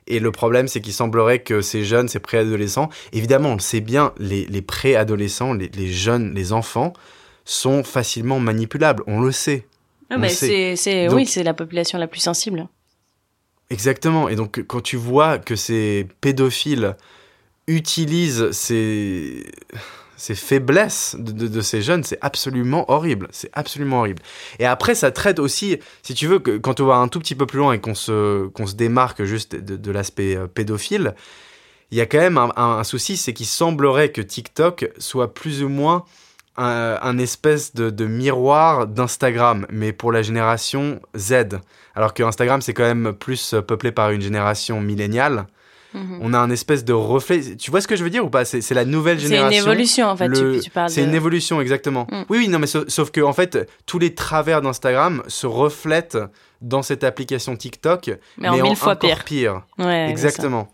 Et 0.06 0.20
le 0.20 0.30
problème, 0.30 0.68
c'est 0.68 0.82
qu'il 0.82 0.92
semblerait 0.92 1.38
que 1.38 1.62
ces 1.62 1.84
jeunes, 1.84 2.08
ces 2.08 2.20
préadolescents, 2.20 2.90
évidemment, 3.14 3.50
on 3.50 3.54
le 3.54 3.60
sait 3.60 3.80
bien, 3.80 4.12
les, 4.18 4.44
les 4.44 4.60
préadolescents, 4.60 5.54
les, 5.54 5.70
les 5.74 5.90
jeunes, 5.90 6.34
les 6.34 6.52
enfants, 6.52 6.92
sont 7.44 7.84
facilement 7.84 8.40
manipulables. 8.40 9.02
On 9.06 9.20
le 9.20 9.32
sait. 9.32 9.66
Ah 10.10 10.18
mais 10.18 10.28
c'est, 10.28 11.08
oui, 11.08 11.26
c'est 11.26 11.42
la 11.42 11.54
population 11.54 11.98
la 11.98 12.06
plus 12.06 12.20
sensible. 12.20 12.68
Exactement. 13.70 14.28
Et 14.28 14.36
donc, 14.36 14.62
quand 14.66 14.80
tu 14.80 14.96
vois 14.96 15.38
que 15.38 15.56
ces 15.56 16.06
pédophiles 16.20 16.96
utilisent 17.66 18.50
ces, 18.50 19.50
ces 20.16 20.34
faiblesses 20.34 21.16
de, 21.18 21.60
ces 21.60 21.80
jeunes, 21.80 22.04
c'est 22.04 22.18
absolument 22.20 22.90
horrible. 22.90 23.28
C'est 23.30 23.50
absolument 23.54 24.00
horrible. 24.00 24.22
Et 24.58 24.66
après, 24.66 24.94
ça 24.94 25.10
traite 25.10 25.38
aussi, 25.38 25.78
si 26.02 26.14
tu 26.14 26.26
veux, 26.26 26.38
que 26.38 26.58
quand 26.58 26.80
on 26.80 26.86
va 26.86 26.96
un 26.96 27.08
tout 27.08 27.18
petit 27.18 27.34
peu 27.34 27.46
plus 27.46 27.58
loin 27.58 27.72
et 27.72 27.80
qu'on 27.80 27.94
se, 27.94 28.46
qu'on 28.48 28.66
se 28.66 28.74
démarque 28.74 29.24
juste 29.24 29.56
de, 29.56 29.90
l'aspect 29.90 30.36
euh, 30.36 30.46
pédophile, 30.46 31.14
il 31.90 31.98
y 31.98 32.00
a 32.00 32.06
quand 32.06 32.18
même 32.18 32.38
un 32.38 32.82
souci, 32.82 33.16
c'est 33.16 33.32
qu'il 33.32 33.46
semblerait 33.46 34.10
que 34.10 34.20
TikTok 34.20 34.90
soit 34.98 35.32
plus 35.32 35.62
ou 35.62 35.68
moins 35.68 36.04
un, 36.56 37.18
espèce 37.18 37.74
de, 37.74 38.06
miroir 38.06 38.86
d'Instagram, 38.86 39.66
mais 39.70 39.92
pour 39.92 40.12
la 40.12 40.22
génération 40.22 41.00
Z. 41.16 41.60
Alors 41.94 42.14
que 42.14 42.22
Instagram, 42.22 42.62
c'est 42.62 42.74
quand 42.74 42.84
même 42.84 43.12
plus 43.12 43.54
peuplé 43.66 43.92
par 43.92 44.10
une 44.10 44.20
génération 44.20 44.80
milléniale. 44.80 45.46
Mhm. 45.94 46.18
On 46.22 46.34
a 46.34 46.38
un 46.38 46.50
espèce 46.50 46.84
de 46.84 46.92
reflet. 46.92 47.56
Tu 47.56 47.70
vois 47.70 47.80
ce 47.80 47.86
que 47.86 47.94
je 47.94 48.02
veux 48.02 48.10
dire 48.10 48.24
ou 48.24 48.30
pas? 48.30 48.44
C'est 48.44 48.68
la 48.72 48.84
nouvelle 48.84 49.20
génération. 49.20 49.50
C'est 49.50 49.58
une 49.58 49.62
évolution 49.62 50.06
en 50.08 50.16
fait. 50.16 50.60
Tu, 50.60 50.70
parles. 50.70 50.90
C'est 50.90 51.04
une 51.04 51.14
évolution 51.14 51.60
exactement. 51.60 52.08
Mm. 52.10 52.24
Oui, 52.28 52.38
oui, 52.38 52.48
non, 52.48 52.58
mais 52.58 52.66
sauf, 52.66 53.10
que 53.12 53.20
en 53.20 53.32
fait, 53.32 53.70
tous 53.86 54.00
les 54.00 54.12
travers 54.12 54.60
d'Instagram 54.60 55.22
se 55.28 55.46
reflètent 55.46 56.18
dans 56.60 56.82
cette 56.82 57.04
application 57.04 57.54
TikTok, 57.56 58.10
mais, 58.38 58.48
en 58.48 58.56
mille 58.56 58.76
fois 58.76 58.96
pire. 58.96 59.24
pire. 59.24 59.62
exactement. 59.78 60.68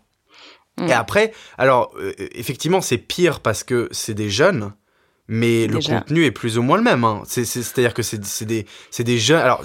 Mm. 0.79 0.87
Et 0.87 0.93
après, 0.93 1.33
alors 1.59 1.91
euh, 1.99 2.13
effectivement, 2.17 2.81
c'est 2.81 2.97
pire 2.97 3.41
parce 3.41 3.63
que 3.63 3.89
c'est 3.91 4.15
des 4.15 4.29
jeunes 4.29 4.73
mais 5.27 5.67
le 5.67 5.79
contenu 5.79 6.25
est 6.25 6.31
plus 6.31 6.57
ou 6.57 6.61
moins 6.61 6.77
le 6.77 6.83
même. 6.83 7.03
Hein. 7.03 7.23
C'est-à-dire 7.25 7.93
que 7.93 8.01
c'est 8.01 8.45
des, 8.45 8.65
des 8.99 9.17
jeunes. 9.17 9.39
Alors, 9.39 9.63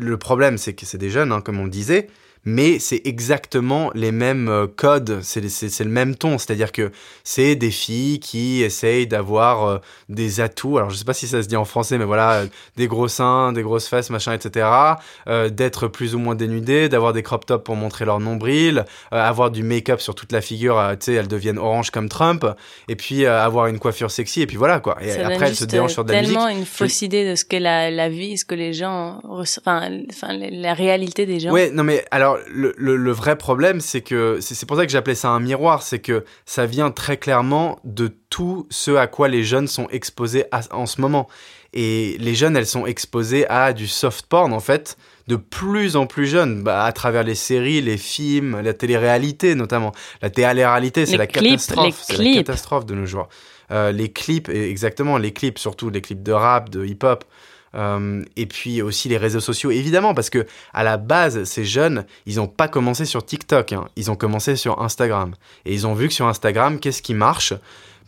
le 0.00 0.16
problème, 0.16 0.58
c'est 0.58 0.74
que 0.74 0.86
c'est 0.86 0.98
des 0.98 1.10
jeunes, 1.10 1.32
hein, 1.32 1.40
comme 1.40 1.60
on 1.60 1.64
le 1.64 1.70
disait, 1.70 2.08
mais 2.44 2.78
c'est 2.78 3.02
exactement 3.04 3.90
les 3.94 4.12
mêmes 4.12 4.48
euh, 4.48 4.66
codes, 4.66 5.20
c'est 5.22 5.40
le 5.40 5.90
même 5.90 6.14
ton, 6.14 6.38
c'est-à-dire 6.38 6.72
que 6.72 6.92
c'est 7.22 7.56
des 7.56 7.70
filles 7.70 8.20
qui 8.20 8.62
essayent 8.62 9.06
d'avoir 9.06 9.66
euh, 9.66 9.78
des 10.08 10.40
atouts, 10.40 10.78
alors 10.78 10.90
je 10.90 10.96
sais 10.96 11.04
pas 11.04 11.14
si 11.14 11.26
ça 11.26 11.42
se 11.42 11.48
dit 11.48 11.56
en 11.56 11.64
français, 11.64 11.98
mais 11.98 12.04
voilà, 12.04 12.32
euh, 12.32 12.46
des 12.76 12.86
gros 12.86 13.08
seins, 13.08 13.52
des 13.52 13.62
grosses 13.62 13.88
fesses, 13.88 14.10
machin, 14.10 14.32
etc., 14.32 14.68
d'être 15.50 15.88
plus 15.88 16.14
ou 16.14 16.18
moins 16.18 16.34
dénudées, 16.34 16.88
d'avoir 16.88 17.12
des 17.12 17.22
crop 17.22 17.46
tops 17.46 17.64
pour 17.64 17.76
montrer 17.76 18.04
leur 18.04 18.20
nombril, 18.20 18.84
avoir 19.10 19.50
du 19.50 19.62
make-up 19.62 20.00
sur 20.00 20.14
toute 20.14 20.32
la 20.32 20.40
figure, 20.40 20.80
tu 20.92 21.06
sais, 21.06 21.14
elles 21.14 21.28
deviennent 21.28 21.58
orange 21.58 21.90
comme 21.90 22.08
Trump, 22.08 22.46
et 22.88 22.96
puis 22.96 23.26
avoir 23.26 23.66
une 23.66 23.78
coiffure 23.78 24.10
sexy, 24.10 24.42
et 24.42 24.46
puis 24.46 24.56
voilà, 24.56 24.80
quoi. 24.80 24.96
Et 25.02 25.12
après, 25.20 25.48
elles 25.48 25.56
se 25.56 25.64
dérangent 25.64 25.92
sur 25.92 26.04
de 26.04 26.12
la 26.12 26.20
musique. 26.20 26.34
tellement 26.34 26.48
une 26.48 26.66
fausse 26.66 27.02
idée 27.02 27.28
de 27.28 27.34
ce 27.34 27.44
qu'est 27.44 27.60
la, 27.60 27.90
la 27.90 28.08
vie, 28.08 28.36
ce 28.36 28.44
que 28.44 28.54
les 28.54 28.72
gens, 28.72 29.20
enfin, 29.24 29.90
enfin, 30.10 30.32
la 30.32 30.74
réalité 30.74 31.26
des 31.26 31.40
gens. 31.40 31.50
Ouais, 31.50 31.70
non 31.70 31.84
mais 31.84 32.04
alors 32.10 32.33
le, 32.48 33.10
vrai 33.12 33.36
problème, 33.36 33.80
c'est 33.80 34.00
que 34.00 34.38
c'est 34.40 34.66
pour 34.66 34.76
ça 34.76 34.86
que 34.86 34.92
j'appelais 34.92 35.14
ça 35.14 35.30
un 35.30 35.40
miroir, 35.40 35.82
c'est 35.82 35.98
que 35.98 36.24
ça 36.46 36.66
vient 36.66 36.90
très 36.90 37.16
clairement 37.16 37.78
de 37.84 38.08
tout 38.30 38.66
ce 38.70 38.92
à 38.92 39.06
quoi 39.06 39.28
les 39.28 39.44
jeunes 39.44 39.68
sont 39.68 39.88
exposés 39.90 40.44
en 40.70 40.86
ce 40.86 41.00
moment. 41.00 41.28
Et 41.72 42.16
les 42.20 42.36
jeunes, 42.36 42.56
elles 42.56 42.66
sont 42.66 42.86
exposées 42.86 43.48
à 43.48 43.72
du 43.72 43.88
soft 43.88 44.26
porn, 44.26 44.52
en 44.52 44.60
fait, 44.60 44.96
de 45.26 45.34
plus 45.34 45.96
en 45.96 46.06
plus 46.06 46.26
jeunes, 46.26 46.62
bah, 46.62 46.84
à 46.84 46.92
travers 46.92 47.24
les 47.24 47.34
séries, 47.34 47.80
les 47.80 47.96
films, 47.96 48.60
la 48.60 48.74
télé-réalité 48.74 49.56
notamment. 49.56 49.92
La 50.22 50.30
télé-réalité, 50.30 51.04
c'est 51.04 51.16
la 51.16 51.26
catastrophe. 51.26 52.00
C'est 52.06 52.22
la 52.22 52.34
catastrophe 52.34 52.86
de 52.86 52.94
nos 52.94 53.06
jours. 53.06 53.28
Euh, 53.70 53.90
les 53.90 54.12
clips, 54.12 54.48
exactement, 54.48 55.18
les 55.18 55.32
clips, 55.32 55.58
surtout 55.58 55.90
les 55.90 56.00
clips 56.00 56.22
de 56.22 56.32
rap, 56.32 56.70
de 56.70 56.84
hip-hop. 56.84 57.24
Euh, 57.74 58.22
et 58.36 58.46
puis 58.46 58.82
aussi 58.82 59.08
les 59.08 59.16
réseaux 59.16 59.40
sociaux, 59.40 59.70
évidemment, 59.70 60.14
parce 60.14 60.30
que 60.30 60.46
à 60.72 60.84
la 60.84 60.96
base, 60.96 61.44
ces 61.44 61.64
jeunes, 61.64 62.04
ils 62.26 62.36
n'ont 62.36 62.46
pas 62.46 62.68
commencé 62.68 63.04
sur 63.04 63.24
TikTok, 63.24 63.72
hein. 63.72 63.88
ils 63.96 64.10
ont 64.10 64.16
commencé 64.16 64.56
sur 64.56 64.80
Instagram. 64.80 65.34
Et 65.64 65.74
ils 65.74 65.86
ont 65.86 65.94
vu 65.94 66.08
que 66.08 66.14
sur 66.14 66.26
Instagram, 66.26 66.78
qu'est-ce 66.78 67.02
qui 67.02 67.14
marche? 67.14 67.54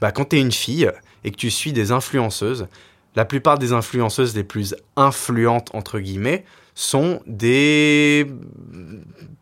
Bah, 0.00 0.12
Quand 0.12 0.26
tu 0.26 0.36
es 0.36 0.40
une 0.40 0.52
fille 0.52 0.90
et 1.24 1.30
que 1.30 1.36
tu 1.36 1.50
suis 1.50 1.72
des 1.72 1.90
influenceuses, 1.92 2.68
la 3.16 3.24
plupart 3.24 3.58
des 3.58 3.72
influenceuses 3.72 4.36
les 4.36 4.44
plus 4.44 4.76
influentes, 4.96 5.70
entre 5.74 5.98
guillemets, 5.98 6.44
sont 6.76 7.20
des 7.26 8.26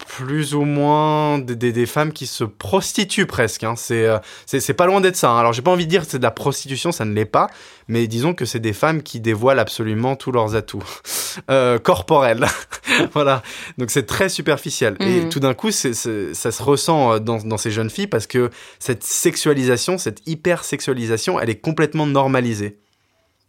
plus 0.06 0.54
ou 0.54 0.62
moins 0.62 1.40
des, 1.40 1.56
des, 1.56 1.86
femmes 1.86 2.12
qui 2.12 2.26
se 2.26 2.44
prostituent 2.44 3.26
presque. 3.26 3.64
Hein. 3.64 3.74
Euh, 3.90 4.18
c'est 4.46 4.60
c'est 4.60 4.72
pas 4.72 4.86
loin 4.86 5.00
d'être 5.00 5.16
ça. 5.16 5.30
Hein. 5.30 5.40
Alors 5.40 5.52
j'ai 5.52 5.60
pas 5.60 5.72
envie 5.72 5.86
de 5.86 5.90
dire 5.90 6.02
que 6.02 6.10
c'est 6.10 6.18
de 6.18 6.22
la 6.22 6.30
prostitution, 6.30 6.92
ça 6.92 7.04
ne 7.04 7.12
l'est 7.12 7.24
pas, 7.24 7.48
mais 7.88 8.06
disons 8.06 8.34
que 8.34 8.44
c'est 8.44 8.60
des 8.60 8.72
femmes 8.72 9.02
qui 9.02 9.18
dévoilent 9.18 9.58
absolument 9.58 10.14
tous 10.14 10.30
leurs 10.30 10.54
atouts 10.54 10.84
euh, 11.50 11.80
corporels. 11.80 12.46
voilà. 13.12 13.42
Donc 13.78 13.90
c'est 13.90 14.06
très 14.06 14.28
superficiel. 14.28 14.96
Et 15.00 15.22
mmh. 15.22 15.28
tout 15.28 15.40
d'un 15.40 15.54
coup, 15.54 15.72
ça 15.72 15.92
se 15.92 16.62
ressent 16.62 17.14
euh, 17.14 17.18
dans, 17.18 17.38
dans 17.38 17.58
ces 17.58 17.72
jeunes 17.72 17.90
filles 17.90 18.06
parce 18.06 18.28
que 18.28 18.50
cette 18.78 19.02
sexualisation, 19.02 19.98
cette 19.98 20.20
hypersexualisation, 20.26 21.40
elle 21.40 21.50
est 21.50 21.60
complètement 21.60 22.06
normalisée. 22.06 22.78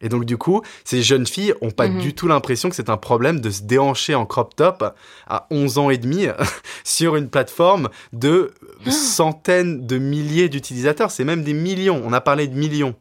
Et 0.01 0.09
donc, 0.09 0.25
du 0.25 0.37
coup, 0.37 0.61
ces 0.83 1.01
jeunes 1.01 1.25
filles 1.25 1.53
ont 1.61 1.71
pas 1.71 1.87
mhm. 1.87 2.01
du 2.01 2.13
tout 2.13 2.27
l'impression 2.27 2.69
que 2.69 2.75
c'est 2.75 2.89
un 2.89 2.97
problème 2.97 3.39
de 3.39 3.49
se 3.49 3.63
déhancher 3.63 4.13
en 4.13 4.25
crop 4.25 4.55
top 4.55 4.83
à 5.27 5.47
11 5.51 5.77
ans 5.77 5.89
et 5.89 5.97
demi 5.97 6.27
sur 6.83 7.15
une 7.15 7.29
plateforme 7.29 7.89
de 8.11 8.53
centaines 8.89 9.87
de 9.87 9.97
milliers 9.97 10.49
d'utilisateurs. 10.49 11.11
C'est 11.11 11.23
même 11.23 11.43
des 11.43 11.53
millions. 11.53 12.01
On 12.05 12.13
a 12.13 12.21
parlé 12.21 12.47
de 12.47 12.55
millions. 12.55 12.95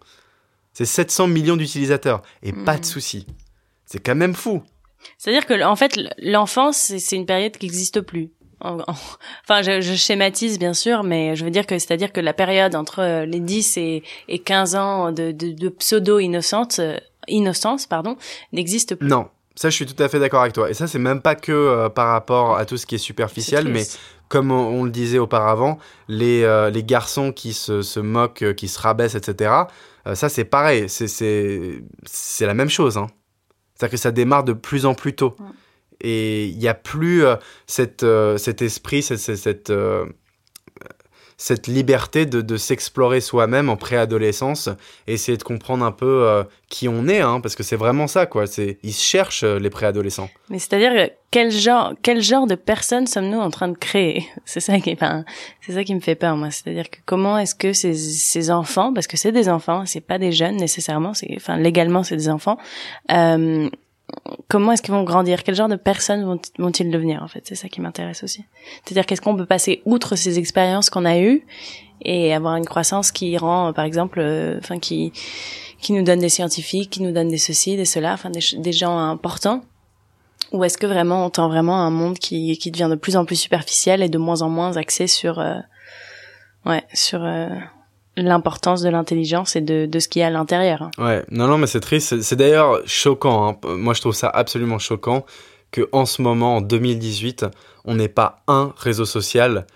C'est 0.72 0.84
700 0.84 1.26
millions 1.28 1.56
d'utilisateurs. 1.56 2.22
Et 2.42 2.52
pas 2.52 2.74
de 2.74 2.78
mhm. 2.78 2.84
souci. 2.84 3.26
C'est 3.86 4.00
quand 4.00 4.14
même 4.14 4.34
fou. 4.34 4.62
C'est-à-dire 5.18 5.46
que, 5.46 5.62
en 5.64 5.76
fait, 5.76 5.98
l'enfance, 6.18 6.92
c'est 6.98 7.16
une 7.16 7.26
période 7.26 7.56
qui 7.56 7.66
n'existe 7.66 8.00
plus 8.00 8.30
enfin 8.64 9.62
je, 9.62 9.80
je, 9.80 9.94
schématise 9.94 10.58
bien 10.58 10.74
sûr 10.74 11.02
mais 11.02 11.36
je 11.36 11.44
veux 11.44 11.50
dire 11.50 11.66
que 11.66 11.78
c'est 11.78 11.92
à 11.92 11.96
dire 11.96 12.12
que 12.12 12.20
la 12.20 12.32
période 12.32 12.74
entre 12.74 13.00
euh, 13.00 13.26
les 13.26 13.40
10 13.40 13.76
et, 13.76 14.02
et 14.28 14.38
15 14.38 14.74
ans 14.74 15.12
de, 15.12 15.32
de, 15.32 15.52
de 15.52 15.68
pseudo 15.68 16.18
innocence 16.18 16.78
euh, 16.78 16.96
innocence 17.28 17.86
pardon 17.86 18.16
n'existe 18.52 18.94
plus. 18.94 19.08
Non. 19.08 19.28
Ça 19.56 19.70
je 19.70 19.76
suis 19.76 19.86
tout 19.86 20.02
à 20.02 20.08
fait 20.08 20.18
d'accord 20.18 20.40
avec 20.40 20.52
toi. 20.52 20.68
Et 20.68 20.74
ça 20.74 20.86
c'est 20.86 20.98
même 20.98 21.20
pas 21.20 21.36
que 21.36 21.52
euh, 21.52 21.88
par 21.88 22.08
rapport 22.08 22.56
à 22.56 22.64
tout 22.64 22.76
ce 22.76 22.86
qui 22.86 22.96
est 22.96 22.98
superficiel 22.98 23.68
mais 23.68 23.84
comme 24.28 24.50
on, 24.50 24.84
le 24.84 24.90
disait 24.90 25.18
auparavant 25.18 25.78
les 26.08 26.70
les 26.72 26.82
garçons 26.82 27.30
qui 27.30 27.52
se, 27.52 27.82
se 27.82 28.00
moquent 28.00 28.54
qui 28.54 28.68
se 28.68 28.80
rabaissent 28.80 29.14
etc 29.14 29.52
ça 30.14 30.28
c'est 30.28 30.44
pareil. 30.44 30.88
C'est 30.88 31.06
c'est 31.06 32.46
la 32.46 32.54
même 32.54 32.70
chose 32.70 32.96
hein. 32.96 33.06
c'est 33.74 33.84
à 33.84 33.88
dire 33.88 33.92
que 33.92 33.96
ça 33.96 34.10
démarre 34.10 34.42
de 34.42 34.54
plus 34.54 34.86
en 34.86 34.94
plus 34.94 35.14
tôt 35.14 35.36
et 36.04 36.46
il 36.46 36.58
n'y 36.58 36.68
a 36.68 36.74
plus 36.74 37.24
euh, 37.24 37.36
euh, 38.02 38.36
cet 38.36 38.62
esprit, 38.62 39.02
cette, 39.02 39.70
euh, 39.70 40.04
liberté 41.66 42.26
de, 42.26 42.56
s'explorer 42.56 43.20
soi-même 43.20 43.70
en 43.70 43.76
préadolescence 43.76 44.68
essayer 45.06 45.36
de 45.38 45.42
comprendre 45.42 45.84
un 45.84 45.92
peu 45.92 46.44
qui 46.68 46.88
on 46.88 47.08
est, 47.08 47.20
hein, 47.20 47.40
parce 47.40 47.56
que 47.56 47.62
c'est 47.62 47.76
vraiment 47.76 48.06
ça, 48.06 48.26
quoi. 48.26 48.46
C'est, 48.46 48.78
ils 48.82 48.92
cherchent 48.92 49.44
les 49.44 49.70
préadolescents. 49.70 50.28
Mais 50.50 50.58
c'est-à-dire 50.58 51.08
quel 51.30 51.50
genre, 51.50 52.46
de 52.46 52.54
personnes 52.54 53.06
sommes-nous 53.06 53.40
en 53.40 53.50
train 53.50 53.68
de 53.68 53.76
créer? 53.76 54.26
C'est 54.44 54.60
ça 54.60 54.78
qui, 54.78 54.90
me 55.94 56.00
fait 56.00 56.14
peur, 56.14 56.36
moi. 56.36 56.50
C'est-à-dire 56.50 56.88
que 56.88 56.98
comment 57.06 57.38
est-ce 57.38 57.54
que 57.54 57.72
ces, 57.72 58.50
enfants, 58.50 58.92
parce 58.92 59.06
que 59.06 59.16
c'est 59.16 59.32
des 59.32 59.48
enfants, 59.48 59.84
c'est 59.86 60.00
pas 60.00 60.18
des 60.18 60.32
jeunes 60.32 60.56
nécessairement, 60.56 61.14
c'est, 61.14 61.32
enfin, 61.36 61.56
légalement 61.56 62.04
c'est 62.04 62.16
des 62.16 62.28
enfants. 62.28 62.58
Comment 64.48 64.72
est-ce 64.72 64.82
qu'ils 64.82 64.94
vont 64.94 65.04
grandir? 65.04 65.42
Quel 65.42 65.54
genre 65.54 65.68
de 65.68 65.76
personnes 65.76 66.24
vont, 66.24 66.70
ils 66.70 66.90
devenir 66.90 67.22
en 67.22 67.28
fait? 67.28 67.42
C'est 67.44 67.54
ça 67.54 67.68
qui 67.68 67.80
m'intéresse 67.80 68.22
aussi. 68.22 68.44
C'est-à-dire 68.84 69.06
qu'est-ce 69.06 69.20
qu'on 69.20 69.36
peut 69.36 69.46
passer 69.46 69.82
outre 69.84 70.16
ces 70.16 70.38
expériences 70.38 70.90
qu'on 70.90 71.04
a 71.04 71.18
eues 71.18 71.44
et 72.02 72.34
avoir 72.34 72.56
une 72.56 72.66
croissance 72.66 73.12
qui 73.12 73.36
rend, 73.36 73.72
par 73.72 73.84
exemple, 73.84 74.20
euh, 74.20 74.58
enfin 74.58 74.78
qui 74.78 75.12
qui 75.80 75.92
nous 75.92 76.02
donne 76.02 76.20
des 76.20 76.30
scientifiques, 76.30 76.90
qui 76.90 77.02
nous 77.02 77.12
donne 77.12 77.28
des 77.28 77.38
ceci, 77.38 77.76
des 77.76 77.84
cela, 77.84 78.14
enfin 78.14 78.30
des, 78.30 78.72
gens 78.72 78.98
importants? 78.98 79.62
Ou 80.52 80.64
est-ce 80.64 80.78
que 80.78 80.86
vraiment 80.86 81.26
on 81.26 81.30
tend 81.30 81.48
vraiment 81.48 81.76
un 81.76 81.90
monde 81.90 82.18
qui 82.18 82.56
qui 82.58 82.70
devient 82.70 82.88
de 82.90 82.96
plus 82.96 83.16
en 83.16 83.24
plus 83.24 83.36
superficiel 83.36 84.02
et 84.02 84.08
de 84.08 84.18
moins 84.18 84.42
en 84.42 84.48
moins 84.48 84.76
axé 84.76 85.06
sur 85.06 85.38
euh, 85.40 85.58
ouais 86.64 86.84
sur 86.92 87.22
euh, 87.22 87.48
l'importance 88.16 88.82
de 88.82 88.88
l'intelligence 88.88 89.56
et 89.56 89.60
de, 89.60 89.86
de 89.86 89.98
ce 89.98 90.08
qu'il 90.08 90.20
y 90.20 90.22
a 90.22 90.28
à 90.28 90.30
l'intérieur. 90.30 90.90
Ouais, 90.98 91.24
non, 91.30 91.46
non, 91.46 91.58
mais 91.58 91.66
c'est 91.66 91.80
triste. 91.80 92.20
C'est 92.22 92.36
d'ailleurs 92.36 92.80
choquant. 92.86 93.48
Hein. 93.48 93.56
Moi, 93.76 93.94
je 93.94 94.00
trouve 94.00 94.14
ça 94.14 94.28
absolument 94.28 94.78
choquant 94.78 95.24
que 95.70 95.88
en 95.92 96.06
ce 96.06 96.22
moment, 96.22 96.56
en 96.56 96.60
2018, 96.60 97.46
on 97.84 97.96
n'ait 97.96 98.08
pas 98.08 98.42
un 98.46 98.72
réseau 98.76 99.04
social 99.04 99.66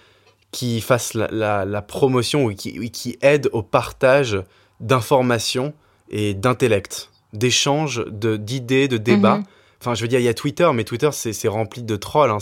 qui 0.51 0.81
fasse 0.81 1.15
la, 1.15 1.65
la, 1.65 1.83
promotion 1.83 2.47
ou 2.47 2.55
qui, 2.55 2.91
qui 2.91 3.19
aide 3.21 3.51
au 3.53 3.63
partage 3.63 4.41
d'informations 4.81 5.75
et 6.11 6.35
d'intellect, 6.35 7.11
d'échanges, 7.33 8.05
d'idées, 8.07 8.89
de, 8.89 8.97
débats. 8.97 9.39
Mhm. 9.39 9.45
Enfin, 9.81 9.95
je 9.95 10.03
veux 10.03 10.09
dire, 10.09 10.19
il 10.19 10.25
y 10.25 10.29
a 10.29 10.35
Twitter, 10.35 10.69
mais 10.75 10.83
Twitter, 10.83 11.11
c'est 11.13 11.49
rempli 11.49 11.85
de 11.85 11.95
trolls. 11.95 12.31
Hein. 12.31 12.39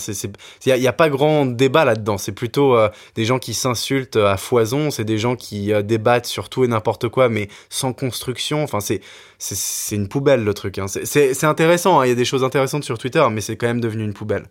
Il 0.65 0.73
n'y 0.73 0.87
a, 0.87 0.93
pas 0.93 1.07
grand 1.09 1.45
débat 1.45 1.85
là-dedans. 1.85 2.17
C'est 2.17 2.31
plutôt 2.31 2.75
euh, 2.75 2.89
des 3.13 3.25
gens 3.25 3.37
qui 3.37 3.53
s'insultent 3.53 4.15
à 4.15 4.37
foison. 4.37 4.89
C'est 4.89 5.05
des 5.05 5.19
gens 5.19 5.35
qui 5.35 5.71
euh, 5.71 5.83
débattent 5.83 6.25
sur 6.25 6.49
tout 6.49 6.63
et 6.63 6.67
n'importe 6.67 7.09
quoi, 7.09 7.29
mais 7.29 7.47
sans 7.69 7.93
construction. 7.93 8.63
Enfin, 8.63 8.79
c'est 8.79 9.95
une 9.95 10.07
poubelle, 10.07 10.43
le 10.43 10.53
truc. 10.55 10.79
Hein. 10.79 10.87
C'est 10.87 11.43
intéressant. 11.43 11.99
Hein. 11.99 12.07
Il 12.07 12.09
y 12.09 12.11
a 12.11 12.15
des 12.15 12.25
choses 12.25 12.43
intéressantes 12.43 12.83
sur 12.83 12.97
Twitter, 12.97 13.25
mais 13.31 13.41
c'est 13.41 13.55
quand 13.55 13.67
même 13.67 13.81
devenu 13.81 14.03
une 14.03 14.13
poubelle. 14.13 14.47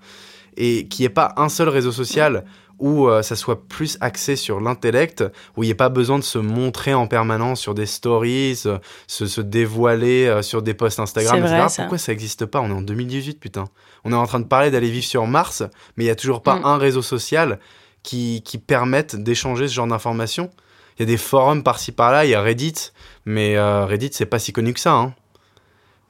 Et 0.56 0.86
qu'il 0.86 1.02
n'y 1.02 1.06
ait 1.06 1.10
pas 1.10 1.34
un 1.36 1.48
seul 1.48 1.68
réseau 1.68 1.90
social 1.90 2.44
où 2.78 3.08
euh, 3.08 3.22
ça 3.22 3.36
soit 3.36 3.66
plus 3.68 3.96
axé 4.00 4.36
sur 4.36 4.60
l'intellect, 4.60 5.24
où 5.56 5.62
il 5.62 5.66
n'y 5.66 5.70
ait 5.70 5.74
pas 5.74 5.88
besoin 5.88 6.18
de 6.18 6.24
se 6.24 6.38
montrer 6.38 6.94
en 6.94 7.06
permanence 7.06 7.60
sur 7.60 7.74
des 7.74 7.86
stories, 7.86 8.62
euh, 8.66 8.78
se, 9.06 9.26
se, 9.26 9.40
dévoiler 9.40 10.26
euh, 10.26 10.42
sur 10.42 10.62
des 10.62 10.74
posts 10.74 11.00
Instagram, 11.00 11.38
etc. 11.38 11.66
Pourquoi 11.76 11.98
ça 11.98 12.12
n'existe 12.12 12.46
pas? 12.46 12.60
On 12.60 12.68
est 12.68 12.74
en 12.74 12.82
2018, 12.82 13.40
putain. 13.40 13.64
On 14.04 14.12
est 14.12 14.16
en 14.16 14.26
train 14.26 14.40
de 14.40 14.46
parler 14.46 14.70
d'aller 14.70 14.90
vivre 14.90 15.06
sur 15.06 15.26
Mars, 15.26 15.62
mais 15.96 16.04
il 16.04 16.06
n'y 16.06 16.12
a 16.12 16.16
toujours 16.16 16.42
pas 16.42 16.56
mm. 16.56 16.64
un 16.64 16.76
réseau 16.76 17.02
social 17.02 17.58
qui, 18.02 18.42
qui 18.44 18.58
permette 18.58 19.16
d'échanger 19.16 19.68
ce 19.68 19.74
genre 19.74 19.86
d'informations. 19.86 20.50
Il 20.98 21.02
y 21.02 21.04
a 21.04 21.06
des 21.06 21.18
forums 21.18 21.62
par-ci 21.62 21.92
par-là, 21.92 22.24
il 22.24 22.30
y 22.30 22.34
a 22.34 22.40
Reddit, 22.40 22.92
mais 23.26 23.58
Reddit, 23.58 24.10
c'est 24.12 24.24
pas 24.24 24.38
si 24.38 24.54
connu 24.54 24.72
que 24.72 24.80
ça. 24.80 24.94
Hein. 24.94 25.14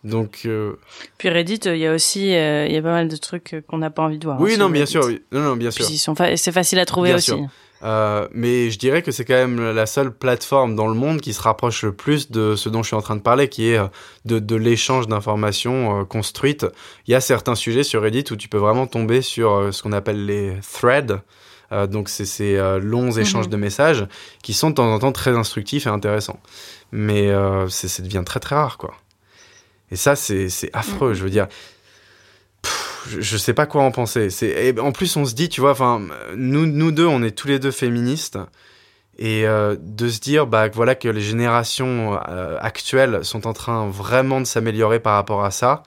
Donc. 0.06 0.42
Euh, 0.46 0.74
Puis 1.18 1.28
Reddit, 1.28 1.60
il 1.66 1.78
y 1.78 1.86
a 1.86 1.92
aussi, 1.92 2.34
euh, 2.34 2.66
il 2.66 2.72
y 2.72 2.76
a 2.76 2.82
pas 2.82 2.92
mal 2.92 3.08
de 3.08 3.16
trucs 3.16 3.54
euh, 3.54 3.60
qu'on 3.66 3.78
n'a 3.78 3.90
pas 3.90 4.02
envie 4.02 4.18
de 4.18 4.24
voir. 4.24 4.40
Oui, 4.40 4.54
hein, 4.54 4.58
non, 4.58 4.70
bien 4.70 4.86
sûr, 4.86 5.04
oui. 5.04 5.20
non, 5.32 5.40
non, 5.40 5.56
bien 5.56 5.70
sûr. 5.70 5.84
c'est 5.84 6.52
facile 6.52 6.78
à 6.78 6.86
trouver 6.86 7.12
aussi. 7.12 7.32
mais 7.82 8.70
je 8.70 8.78
dirais 8.78 9.02
que 9.02 9.10
c'est 9.10 9.24
quand 9.24 9.34
même 9.34 9.72
la 9.72 9.86
seule 9.86 10.12
plateforme 10.12 10.76
dans 10.76 10.86
le 10.86 10.94
monde 10.94 11.20
qui 11.20 11.34
se 11.34 11.42
rapproche 11.42 11.82
le 11.82 11.92
plus 11.92 12.30
de 12.30 12.54
ce 12.54 12.68
dont 12.68 12.82
je 12.82 12.88
suis 12.88 12.96
en 12.96 13.02
train 13.02 13.16
de 13.16 13.20
parler, 13.20 13.48
qui 13.48 13.68
est 13.68 13.80
de, 14.24 14.38
de 14.38 14.56
l'échange 14.56 15.08
d'informations 15.08 16.04
construites. 16.04 16.66
Il 17.08 17.10
y 17.10 17.14
a 17.14 17.20
certains 17.20 17.56
sujets 17.56 17.82
sur 17.82 18.02
Reddit 18.02 18.24
où 18.30 18.36
tu 18.36 18.48
peux 18.48 18.58
vraiment 18.58 18.86
tomber 18.86 19.22
sur 19.22 19.74
ce 19.74 19.82
qu'on 19.82 19.92
appelle 19.92 20.24
les 20.24 20.54
threads. 20.72 21.20
donc 21.88 22.08
c'est 22.08 22.26
ces 22.26 22.56
longs 22.80 23.12
mhm. 23.12 23.20
échanges 23.20 23.48
de 23.48 23.56
messages 23.56 24.06
qui 24.44 24.52
sont 24.52 24.70
de 24.70 24.76
temps 24.76 24.92
en 24.92 25.00
temps 25.00 25.12
très 25.12 25.36
instructifs 25.36 25.86
et 25.86 25.90
intéressants. 25.90 26.38
Mais 26.92 27.32
ça 27.68 28.02
devient 28.04 28.22
très 28.24 28.38
très 28.38 28.54
rare, 28.54 28.78
quoi. 28.78 28.94
Et 29.90 29.96
ça, 29.96 30.16
c'est 30.16 30.48
affreux, 30.72 31.14
je 31.14 31.22
veux 31.22 31.30
dire. 31.30 31.46
je, 33.08 33.36
sais 33.36 33.54
pas 33.54 33.66
quoi 33.66 33.82
en 33.82 33.90
penser. 33.90 34.30
C'est 34.30 34.78
en 34.80 34.92
plus 34.92 35.16
on 35.16 35.24
se 35.24 35.34
dit, 35.34 35.48
tu 35.48 35.60
vois, 35.60 35.70
enfin 35.70 36.02
nous 36.36 36.66
nous 36.66 36.90
deux, 36.90 37.06
on 37.06 37.22
est 37.22 37.30
tous 37.30 37.48
les 37.48 37.58
deux 37.58 37.70
féministes 37.70 38.38
et 39.18 39.46
euh, 39.46 39.76
de 39.80 40.08
se 40.08 40.20
dire 40.20 40.46
bah 40.46 40.68
voilà 40.68 40.94
que 40.94 41.08
les 41.08 41.22
générations 41.22 42.18
euh, 42.28 42.58
actuelles 42.60 43.24
sont 43.24 43.46
en 43.46 43.52
train 43.52 43.88
vraiment 43.88 44.40
de 44.40 44.46
s'améliorer 44.46 45.00
par 45.00 45.14
rapport 45.14 45.44
à 45.44 45.50
ça. 45.50 45.84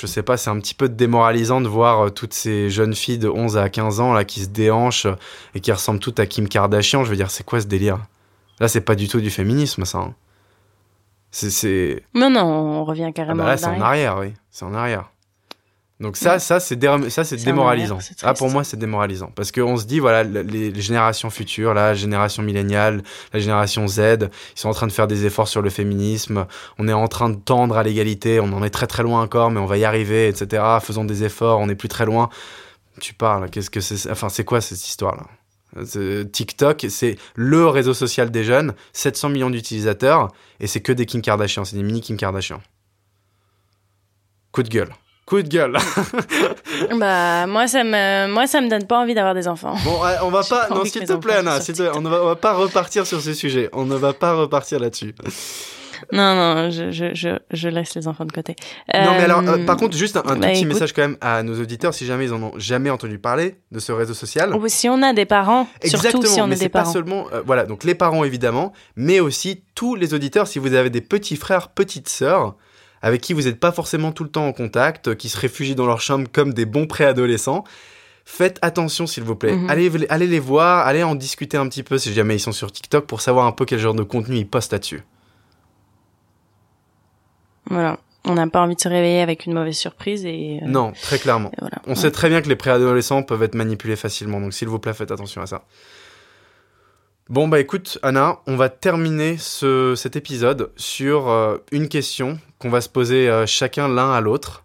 je 0.00 0.06
sais 0.06 0.22
pas, 0.22 0.36
c'est 0.36 0.50
un 0.50 0.58
petit 0.58 0.74
peu 0.74 0.88
démoralisant 0.88 1.60
de 1.60 1.68
voir 1.68 2.06
euh, 2.06 2.10
toutes 2.10 2.34
ces 2.34 2.68
jeunes 2.68 2.94
filles 2.94 3.18
de 3.18 3.28
11 3.28 3.56
à 3.56 3.68
15 3.68 4.00
ans 4.00 4.12
là 4.12 4.24
qui 4.24 4.40
se 4.40 4.48
déhanchent 4.48 5.06
et 5.54 5.60
qui 5.60 5.72
ressemblent 5.72 6.00
toutes 6.00 6.20
à 6.20 6.26
Kim 6.26 6.48
Kardashian. 6.48 7.04
Je 7.04 7.10
veux 7.10 7.16
dire, 7.16 7.30
c'est 7.30 7.44
quoi 7.44 7.60
ce 7.60 7.66
délire? 7.66 7.98
Là, 8.60 8.68
c'est 8.68 8.82
pas 8.82 8.94
du 8.94 9.08
tout 9.08 9.20
du 9.20 9.30
féminisme, 9.30 9.84
ça. 9.84 9.98
Hein. 9.98 10.14
C'est. 11.34 12.04
Non, 12.14 12.30
non, 12.30 12.44
on 12.44 12.84
revient 12.84 13.10
carrément. 13.12 13.42
Ah 13.42 13.46
bah 13.46 13.50
là, 13.50 13.56
c'est 13.56 13.66
en 13.66 13.80
arrière, 13.80 14.18
oui. 14.18 14.32
C'est 14.50 14.64
en 14.64 14.74
arrière. 14.74 15.10
Donc 16.00 16.16
ça, 16.16 16.38
ça 16.38 16.60
c'est 16.60 16.78
ça 17.08 17.24
c'est 17.24 17.44
démoralisant. 17.44 17.98
Ah 18.22 18.34
pour 18.34 18.50
moi 18.50 18.64
c'est 18.64 18.76
démoralisant 18.76 19.30
parce 19.34 19.52
qu'on 19.52 19.76
se 19.76 19.86
dit 19.86 20.00
voilà 20.00 20.24
les, 20.24 20.74
générations 20.80 21.30
futures, 21.30 21.72
la 21.72 21.94
génération 21.94 22.42
milléniale, 22.42 23.02
la 23.32 23.38
génération 23.38 23.86
Z, 23.86 24.00
ils 24.00 24.28
sont 24.60 24.68
en 24.68 24.74
train 24.74 24.88
de 24.88 24.92
faire 24.92 25.06
des 25.06 25.24
efforts 25.24 25.46
sur 25.46 25.62
le 25.62 25.70
féminisme. 25.70 26.46
On 26.78 26.88
est 26.88 26.92
en 26.92 27.06
train 27.06 27.30
de 27.30 27.36
tendre 27.36 27.76
à 27.76 27.84
l'égalité. 27.84 28.40
On 28.40 28.52
en 28.52 28.64
est 28.64 28.70
très 28.70 28.88
très 28.88 29.04
loin 29.04 29.22
encore, 29.22 29.52
mais 29.52 29.60
on 29.60 29.66
va 29.66 29.78
y 29.78 29.84
arriver, 29.84 30.26
etc. 30.28 30.62
Faisons 30.82 31.04
des 31.04 31.22
efforts. 31.22 31.60
On 31.60 31.68
n'est 31.68 31.76
plus 31.76 31.88
très 31.88 32.06
loin. 32.06 32.28
Tu 33.00 33.14
parles. 33.14 33.48
Qu'est-ce 33.50 33.70
que 33.70 33.80
c'est 33.80 34.10
Enfin 34.10 34.28
c'est 34.28 34.44
quoi 34.44 34.60
cette 34.60 34.86
histoire 34.86 35.14
là 35.16 35.26
TikTok, 36.32 36.86
c'est 36.88 37.16
le 37.34 37.66
réseau 37.66 37.94
social 37.94 38.30
des 38.30 38.44
jeunes, 38.44 38.74
700 38.92 39.28
millions 39.30 39.50
d'utilisateurs, 39.50 40.28
et 40.60 40.66
c'est 40.66 40.80
que 40.80 40.92
des 40.92 41.06
Kim 41.06 41.22
Kardashian, 41.22 41.64
c'est 41.64 41.76
des 41.76 41.82
mini 41.82 42.00
Kim 42.00 42.16
Kardashian. 42.16 42.60
Coup 44.52 44.62
de 44.62 44.68
gueule. 44.68 44.90
Coup 45.26 45.42
de 45.42 45.48
gueule. 45.48 45.76
bah 46.98 47.46
moi 47.46 47.66
ça 47.66 47.82
me 47.82 48.30
moi 48.32 48.46
ça 48.46 48.60
me 48.60 48.68
donne 48.68 48.86
pas 48.86 48.98
envie 48.98 49.14
d'avoir 49.14 49.34
des 49.34 49.48
enfants. 49.48 49.74
Bon 49.82 49.98
on 50.22 50.30
va 50.30 50.42
pas, 50.42 50.68
non 50.68 50.84
s'il 50.84 51.04
te 51.04 51.14
plaît 51.14 51.36
Anna, 51.36 51.58
on, 51.94 52.00
ne 52.02 52.08
va, 52.08 52.22
on 52.22 52.26
va 52.26 52.36
pas 52.36 52.52
repartir 52.52 53.06
sur 53.06 53.22
ce 53.22 53.32
sujet. 53.32 53.70
On 53.72 53.86
ne 53.86 53.96
va 53.96 54.12
pas 54.12 54.34
repartir 54.34 54.80
là-dessus. 54.80 55.14
Non, 56.12 56.34
non, 56.34 56.70
je, 56.70 56.90
je, 56.90 57.38
je, 57.50 57.68
laisse 57.68 57.94
les 57.94 58.08
enfants 58.08 58.24
de 58.24 58.32
côté. 58.32 58.56
Non, 58.92 59.12
mais 59.12 59.24
alors, 59.24 59.40
euh, 59.40 59.64
par 59.64 59.76
contre, 59.76 59.96
juste 59.96 60.16
un, 60.16 60.22
bah, 60.22 60.48
petit 60.48 60.66
message 60.66 60.92
quand 60.92 61.02
même 61.02 61.16
à 61.20 61.42
nos 61.42 61.60
auditeurs, 61.60 61.94
si 61.94 62.06
jamais 62.06 62.24
ils 62.24 62.32
en 62.32 62.42
ont 62.42 62.52
jamais 62.56 62.90
entendu 62.90 63.18
parler 63.18 63.56
de 63.72 63.78
ce 63.78 63.92
réseau 63.92 64.14
social. 64.14 64.52
si 64.68 64.88
on 64.88 65.02
a 65.02 65.12
des 65.12 65.26
parents, 65.26 65.68
Exactement, 65.80 66.10
surtout 66.10 66.26
si 66.26 66.40
on 66.40 66.46
mais 66.46 66.56
a 66.56 66.58
des 66.58 66.68
parents. 66.68 66.84
pas 66.84 66.92
seulement, 66.92 67.26
euh, 67.32 67.42
voilà, 67.44 67.64
donc 67.66 67.84
les 67.84 67.94
parents 67.94 68.24
évidemment, 68.24 68.72
mais 68.96 69.20
aussi 69.20 69.62
tous 69.74 69.94
les 69.94 70.14
auditeurs, 70.14 70.46
si 70.46 70.58
vous 70.58 70.74
avez 70.74 70.90
des 70.90 71.00
petits 71.00 71.36
frères, 71.36 71.68
petites 71.68 72.08
sœurs, 72.08 72.56
avec 73.02 73.20
qui 73.20 73.34
vous 73.34 73.42
n'êtes 73.42 73.60
pas 73.60 73.72
forcément 73.72 74.12
tout 74.12 74.24
le 74.24 74.30
temps 74.30 74.46
en 74.46 74.52
contact, 74.52 75.14
qui 75.16 75.28
se 75.28 75.38
réfugient 75.38 75.74
dans 75.74 75.86
leur 75.86 76.00
chambre 76.00 76.26
comme 76.32 76.54
des 76.54 76.64
bons 76.64 76.86
préadolescents. 76.86 77.64
Faites 78.24 78.58
attention 78.62 79.06
s'il 79.06 79.22
vous 79.22 79.36
plaît. 79.36 79.54
Mhm. 79.54 79.68
allez, 79.68 79.90
allez 80.08 80.26
les 80.26 80.38
voir, 80.40 80.86
allez 80.86 81.02
en 81.02 81.14
discuter 81.14 81.58
un 81.58 81.68
petit 81.68 81.82
peu 81.82 81.98
si 81.98 82.14
jamais 82.14 82.36
ils 82.36 82.40
sont 82.40 82.52
sur 82.52 82.72
TikTok 82.72 83.06
pour 83.06 83.20
savoir 83.20 83.46
un 83.46 83.52
peu 83.52 83.66
quel 83.66 83.78
genre 83.78 83.94
de 83.94 84.02
contenu 84.02 84.36
ils 84.36 84.48
postent 84.48 84.72
là-dessus. 84.72 85.02
Voilà. 87.70 87.98
On 88.26 88.34
n'a 88.34 88.46
pas 88.46 88.62
envie 88.62 88.74
de 88.74 88.80
se 88.80 88.88
réveiller 88.88 89.20
avec 89.20 89.44
une 89.44 89.52
mauvaise 89.52 89.76
surprise 89.76 90.24
et. 90.24 90.60
Euh, 90.62 90.66
non, 90.66 90.92
très 90.92 91.18
clairement. 91.18 91.52
On 91.86 91.94
sait 91.94 92.10
très 92.10 92.30
bien 92.30 92.40
que 92.40 92.48
les 92.48 92.56
préadolescents 92.56 93.22
peuvent 93.22 93.42
être 93.42 93.54
manipulés 93.54 93.96
facilement, 93.96 94.40
donc 94.40 94.54
s'il 94.54 94.68
vous 94.68 94.78
plaît, 94.78 94.94
faites 94.94 95.10
attention 95.10 95.42
à 95.42 95.46
ça. 95.46 95.64
Bon 97.28 97.48
bah 97.48 97.58
écoute 97.58 97.98
Anna, 98.02 98.40
on 98.46 98.56
va 98.56 98.68
terminer 98.68 99.38
ce, 99.38 99.94
cet 99.96 100.14
épisode 100.14 100.70
sur 100.76 101.30
euh, 101.30 101.56
une 101.72 101.88
question 101.88 102.38
qu'on 102.58 102.68
va 102.68 102.82
se 102.82 102.90
poser 102.90 103.30
euh, 103.30 103.46
chacun 103.46 103.88
l'un 103.88 104.12
à 104.12 104.20
l'autre. 104.20 104.64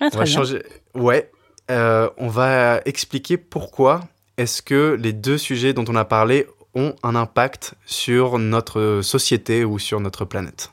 Ah, 0.00 0.08
on 0.12 0.18
va 0.18 0.24
changer. 0.24 0.62
Ouais, 0.94 1.30
on 1.68 2.28
va 2.28 2.80
expliquer 2.84 3.36
pourquoi 3.36 4.00
est-ce 4.36 4.62
que 4.62 4.96
les 5.00 5.12
deux 5.12 5.38
sujets 5.38 5.72
dont 5.72 5.84
on 5.88 5.94
a 5.94 6.04
parlé 6.04 6.46
ont 6.74 6.94
un 7.02 7.14
impact 7.14 7.74
sur 7.84 8.38
notre 8.38 9.00
société 9.02 9.64
ou 9.64 9.78
sur 9.78 10.00
notre 10.00 10.24
planète. 10.24 10.72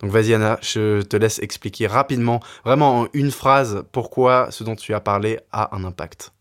Donc 0.00 0.10
vas-y 0.10 0.34
Anna, 0.34 0.58
je 0.60 1.02
te 1.02 1.16
laisse 1.16 1.38
expliquer 1.38 1.86
rapidement, 1.86 2.40
vraiment 2.64 3.00
en 3.00 3.06
une 3.12 3.30
phrase, 3.30 3.84
pourquoi 3.92 4.50
ce 4.50 4.64
dont 4.64 4.76
tu 4.76 4.94
as 4.94 5.00
parlé 5.00 5.40
a 5.52 5.74
un 5.76 5.84
impact. 5.84 6.32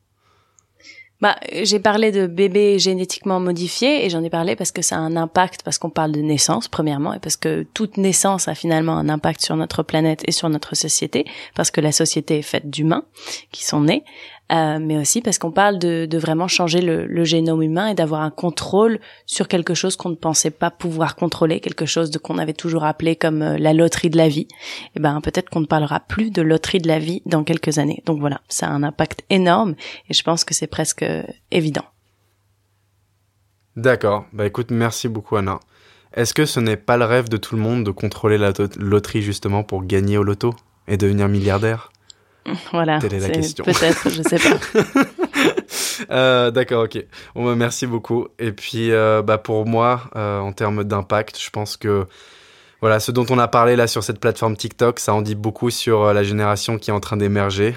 Bah, 1.24 1.38
j'ai 1.54 1.80
parlé 1.80 2.12
de 2.12 2.28
bébés 2.28 2.80
génétiquement 2.80 3.40
modifiés 3.40 4.06
et 4.06 4.10
j'en 4.10 4.22
ai 4.26 4.30
parlé 4.30 4.58
parce 4.58 4.74
que 4.74 4.82
ça 4.82 4.98
a 4.98 5.00
un 5.00 5.16
impact, 5.16 5.64
parce 5.64 5.78
qu'on 5.78 5.90
parle 5.90 6.12
de 6.12 6.20
naissance 6.20 6.68
premièrement 6.68 7.14
et 7.14 7.20
parce 7.20 7.38
que 7.38 7.66
toute 7.74 7.96
naissance 7.96 8.50
a 8.50 8.56
finalement 8.56 8.98
un 8.98 9.08
impact 9.08 9.40
sur 9.40 9.56
notre 9.56 9.84
planète 9.84 10.22
et 10.28 10.34
sur 10.34 10.50
notre 10.50 10.76
société, 10.76 11.24
parce 11.56 11.72
que 11.72 11.80
la 11.80 11.94
société 11.94 12.40
est 12.40 12.42
faite 12.42 12.70
d'humains 12.70 13.06
qui 13.54 13.64
sont 13.64 13.80
nés. 13.80 14.04
Euh, 14.52 14.78
mais 14.80 14.98
aussi 14.98 15.22
parce 15.22 15.40
qu'on 15.40 15.52
parle 15.52 15.80
de, 15.80 16.18
vraiment 16.18 16.48
changer 16.48 16.82
le, 16.82 17.24
génome 17.24 17.64
humain 17.64 17.88
et 17.88 17.96
d'avoir 17.96 18.22
un 18.22 18.30
contrôle 18.30 19.00
sur 19.26 19.48
quelque 19.48 19.74
chose 19.74 19.96
qu'on 19.96 20.10
ne 20.10 20.16
pensait 20.16 20.52
pas 20.52 20.70
pouvoir 20.70 21.16
contrôler, 21.16 21.60
quelque 21.60 21.86
chose 21.86 22.12
de 22.12 22.20
qu'on 22.20 22.38
avait 22.38 22.54
toujours 22.54 22.84
appelé 22.84 23.16
comme 23.16 23.42
euh, 23.42 23.58
la 23.58 23.74
loterie 23.74 24.10
de 24.10 24.18
la 24.18 24.28
vie. 24.28 24.48
Et 24.50 24.98
eh 24.98 25.00
ben 25.00 25.22
peut-être 25.22 25.50
qu'on 25.50 25.62
ne 25.62 25.66
parlera 25.66 26.02
plus 26.02 26.30
de 26.30 26.42
loterie 26.42 26.80
de 26.80 26.88
la 26.88 27.00
vie 27.00 27.22
dans 27.26 27.44
quelques 27.44 27.80
années. 27.80 28.04
Donc 28.06 28.20
voilà, 28.20 28.42
ça 28.50 28.68
a 28.68 28.72
un 28.72 28.84
impact 28.84 29.24
énorme 29.30 29.76
et 30.10 30.14
je 30.14 30.24
pense 30.24 30.44
que 30.44 30.54
c'est 30.54 30.68
presque 30.68 31.06
évident. 31.50 31.86
D'accord. 33.76 34.26
Bah 34.34 34.46
écoute, 34.46 34.72
merci 34.72 35.08
beaucoup 35.08 35.38
Anna. 35.38 35.60
Est-ce 36.14 36.34
que 36.34 36.46
ce 36.46 36.60
n'est 36.60 36.78
pas 36.78 36.98
le 36.98 37.06
rêve 37.06 37.30
de 37.30 37.38
tout 37.38 37.56
le 37.56 37.62
monde 37.62 37.84
de 37.84 37.92
contrôler 37.92 38.38
la 38.38 38.52
loterie 38.78 39.24
justement 39.24 39.64
pour 39.64 39.84
gagner 39.84 40.18
au 40.18 40.24
loto 40.24 40.54
et 40.88 40.98
devenir 40.98 41.28
milliardaire? 41.28 41.93
voilà. 42.72 43.00
Telle 43.00 43.14
est 43.16 43.20
la 43.20 43.30
question. 43.30 43.64
Peut-être, 43.64 44.10
je 44.10 44.22
sais 44.22 44.38
pas. 44.38 44.58
euh, 46.12 46.52
D'accord, 46.52 46.84
ok. 46.84 47.04
Bon, 47.36 47.46
bah, 47.46 47.56
merci 47.56 47.88
beaucoup. 47.88 48.28
Et 48.40 48.52
puis, 48.52 48.92
euh, 48.92 49.22
bah, 49.22 49.38
pour 49.38 49.66
moi, 49.66 50.02
euh, 50.16 50.40
en 50.40 50.52
termes 50.52 50.84
d'impact, 50.84 51.40
je 51.40 51.50
pense 51.50 51.78
que 51.78 52.06
voilà, 52.82 53.00
ce 53.00 53.12
dont 53.12 53.26
on 53.30 53.40
a 53.40 53.48
parlé 53.48 53.78
là 53.78 53.88
sur 53.88 54.04
cette 54.04 54.20
plateforme 54.20 54.58
TikTok, 54.58 55.00
ça 55.00 55.14
en 55.14 55.22
dit 55.22 55.36
beaucoup 55.36 55.70
sur 55.70 56.14
la 56.14 56.22
génération 56.22 56.78
qui 56.78 56.90
est 56.90 56.94
en 56.94 57.00
train 57.00 57.16
d'émerger, 57.16 57.76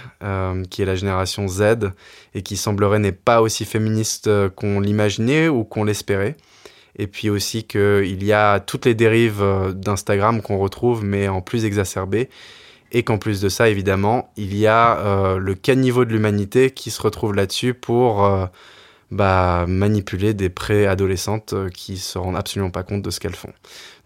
qui 0.68 0.82
est 0.82 0.84
la 0.84 0.96
génération 0.96 1.46
Z, 1.46 1.92
et 2.34 2.42
qui 2.42 2.56
semblerait 2.56 2.98
n'est 2.98 3.12
pas 3.12 3.40
aussi 3.40 3.64
féministe 3.64 4.28
qu'on 4.56 4.80
l'imaginait 4.80 5.46
ou 5.46 5.62
qu'on 5.62 5.84
l'espérait. 5.84 6.36
Et 6.98 7.06
puis 7.06 7.30
aussi 7.30 7.62
qu'il 7.62 8.24
y 8.24 8.32
a 8.32 8.58
toutes 8.58 8.84
les 8.84 8.96
dérives 8.96 9.44
d'Instagram 9.76 10.42
qu'on 10.42 10.58
retrouve, 10.58 11.04
mais 11.04 11.28
en 11.28 11.40
plus 11.40 11.64
exacerbées 11.64 12.28
et 12.92 13.02
qu'en 13.02 13.18
plus 13.18 13.40
de 13.40 13.48
ça, 13.48 13.68
évidemment, 13.68 14.30
il 14.36 14.56
y 14.56 14.66
a 14.66 14.98
euh, 14.98 15.38
le 15.38 15.54
caniveau 15.54 16.04
de 16.04 16.12
l'humanité 16.12 16.70
qui 16.70 16.90
se 16.90 17.02
retrouve 17.02 17.34
là-dessus 17.34 17.74
pour 17.74 18.24
euh, 18.24 18.46
bah, 19.10 19.64
manipuler 19.66 20.34
des 20.34 20.48
préadolescentes 20.48 21.52
euh, 21.52 21.68
qui 21.68 21.96
se 21.96 22.18
rendent 22.18 22.36
absolument 22.36 22.70
pas 22.70 22.82
compte 22.82 23.02
de 23.02 23.10
ce 23.10 23.20
qu'elles 23.20 23.34
font. 23.34 23.52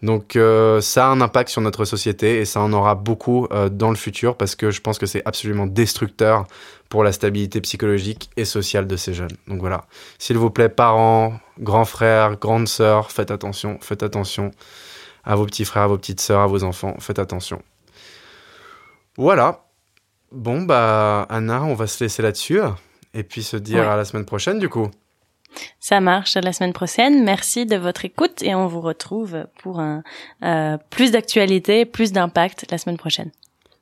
Donc 0.01 0.35
ça 0.81 1.05
a 1.05 1.09
un 1.09 1.21
impact 1.21 1.49
sur 1.51 1.61
notre 1.61 1.85
société 1.85 2.39
et 2.39 2.45
ça 2.45 2.59
en 2.59 2.73
aura 2.73 2.95
beaucoup 2.95 3.47
dans 3.71 3.91
le 3.91 3.95
futur 3.95 4.35
parce 4.35 4.55
que 4.55 4.71
je 4.71 4.81
pense 4.81 4.97
que 4.97 5.05
c'est 5.05 5.21
absolument 5.25 5.67
destructeur 5.67 6.47
pour 6.89 7.03
la 7.03 7.11
stabilité 7.11 7.61
psychologique 7.61 8.31
et 8.35 8.43
sociale 8.43 8.87
de 8.87 8.95
ces 8.95 9.13
jeunes. 9.13 9.37
Donc 9.47 9.59
voilà, 9.59 9.85
s'il 10.17 10.39
vous 10.39 10.49
plaît, 10.49 10.69
parents, 10.69 11.39
grands 11.59 11.85
frères, 11.85 12.35
grandes 12.39 12.67
sœurs, 12.67 13.11
faites 13.11 13.29
attention, 13.29 13.77
faites 13.79 14.01
attention 14.01 14.49
à 15.23 15.35
vos 15.35 15.45
petits 15.45 15.65
frères, 15.65 15.83
à 15.83 15.87
vos 15.87 15.97
petites 15.97 16.19
sœurs, 16.19 16.41
à 16.41 16.47
vos 16.47 16.63
enfants, 16.63 16.95
faites 16.99 17.19
attention. 17.19 17.61
Voilà. 19.17 19.65
Bon, 20.31 20.61
bah, 20.61 21.27
Anna, 21.29 21.63
on 21.63 21.73
va 21.73 21.87
se 21.87 22.03
laisser 22.03 22.21
là-dessus. 22.21 22.59
Et 23.13 23.23
puis 23.23 23.43
se 23.43 23.57
dire 23.57 23.89
à 23.89 23.97
la 23.97 24.05
semaine 24.05 24.25
prochaine, 24.25 24.59
du 24.59 24.69
coup. 24.69 24.89
Ça 25.79 25.99
marche 25.99 26.37
à 26.37 26.41
la 26.41 26.53
semaine 26.53 26.73
prochaine. 26.73 27.23
Merci 27.23 27.65
de 27.65 27.75
votre 27.75 28.05
écoute 28.05 28.41
et 28.41 28.55
on 28.55 28.67
vous 28.67 28.81
retrouve 28.81 29.45
pour 29.61 29.79
un 29.79 30.03
euh, 30.43 30.77
plus 30.89 31.11
d'actualité, 31.11 31.85
plus 31.85 32.11
d'impact 32.11 32.65
la 32.71 32.77
semaine 32.77 32.97
prochaine. 32.97 33.31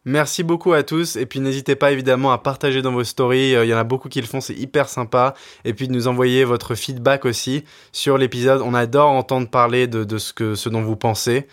Merci 0.05 0.43
beaucoup 0.43 0.73
à 0.73 0.81
tous 0.81 1.17
et 1.17 1.25
puis 1.25 1.39
n'hésitez 1.41 1.75
pas 1.75 1.91
évidemment 1.91 2.31
à 2.31 2.37
partager 2.37 2.81
dans 2.81 2.93
vos 2.93 3.03
stories, 3.03 3.53
euh, 3.53 3.65
il 3.65 3.67
y 3.69 3.73
en 3.73 3.77
a 3.77 3.83
beaucoup 3.83 4.07
qui 4.07 4.21
le 4.21 4.27
font, 4.27 4.39
c'est 4.39 4.55
hyper 4.55 4.87
sympa 4.87 5.33
et 5.65 5.73
puis 5.73 5.87
de 5.87 5.93
nous 5.93 6.07
envoyer 6.07 6.45
votre 6.45 6.73
feedback 6.73 7.25
aussi 7.25 7.65
sur 7.91 8.17
l'épisode. 8.17 8.61
On 8.63 8.73
adore 8.73 9.11
entendre 9.11 9.49
parler 9.49 9.87
de, 9.87 10.05
de 10.05 10.17
ce 10.17 10.33
que 10.33 10.55
ce 10.55 10.69
dont 10.69 10.81
vous 10.81 10.95
pensez. 10.95 11.47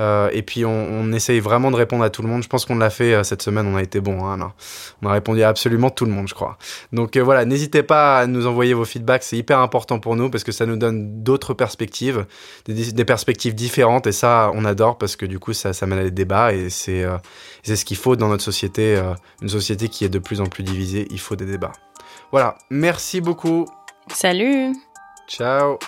Euh, 0.00 0.30
et 0.32 0.40
puis 0.40 0.64
on, 0.64 0.70
on, 0.70 1.12
essaye 1.12 1.40
vraiment 1.40 1.70
de 1.70 1.76
répondre 1.76 2.02
à 2.02 2.10
tout 2.10 2.22
le 2.22 2.28
monde. 2.28 2.42
Je 2.42 2.48
pense 2.48 2.64
qu'on 2.64 2.76
l'a 2.76 2.88
fait 2.88 3.12
euh, 3.12 3.22
cette 3.22 3.42
semaine, 3.42 3.66
on 3.66 3.76
a 3.76 3.82
été 3.82 4.00
bon. 4.00 4.24
Hein, 4.24 4.52
on 5.02 5.08
a 5.08 5.12
répondu 5.12 5.42
à 5.42 5.48
absolument 5.48 5.90
tout 5.90 6.06
le 6.06 6.10
monde, 6.10 6.26
je 6.26 6.34
crois. 6.34 6.56
Donc 6.92 7.16
euh, 7.16 7.22
voilà, 7.22 7.44
n'hésitez 7.44 7.82
pas 7.82 8.20
à 8.20 8.26
nous 8.26 8.46
envoyer 8.46 8.72
vos 8.72 8.86
feedbacks, 8.86 9.22
c'est 9.22 9.36
hyper 9.36 9.58
important 9.58 9.98
pour 9.98 10.16
nous 10.16 10.30
parce 10.30 10.42
que 10.42 10.52
ça 10.52 10.64
nous 10.64 10.76
donne 10.76 11.22
d'autres 11.22 11.52
perspectives, 11.52 12.24
des, 12.64 12.92
des, 12.92 13.04
perspectives 13.04 13.54
différentes 13.54 14.06
et 14.06 14.12
ça 14.12 14.50
on 14.54 14.64
adore 14.64 14.96
parce 14.96 15.16
que 15.16 15.26
du 15.26 15.38
coup 15.38 15.52
ça, 15.52 15.74
ça 15.74 15.86
mène 15.86 15.98
à 15.98 16.04
des 16.04 16.10
débats 16.10 16.54
et 16.54 16.70
c'est 16.70 17.04
c'est 17.62 17.76
ce 17.76 17.84
qu'il 17.84 17.98
faut 17.98 18.16
dans 18.16 18.28
notre 18.28 18.44
société, 18.44 19.00
une 19.42 19.48
société 19.48 19.88
qui 19.88 20.04
est 20.04 20.08
de 20.08 20.18
plus 20.18 20.40
en 20.40 20.46
plus 20.46 20.62
divisée. 20.62 21.06
Il 21.10 21.20
faut 21.20 21.36
des 21.36 21.46
débats. 21.46 21.72
Voilà, 22.30 22.56
merci 22.70 23.20
beaucoup. 23.20 23.66
Salut. 24.08 24.72
Ciao. 25.28 25.78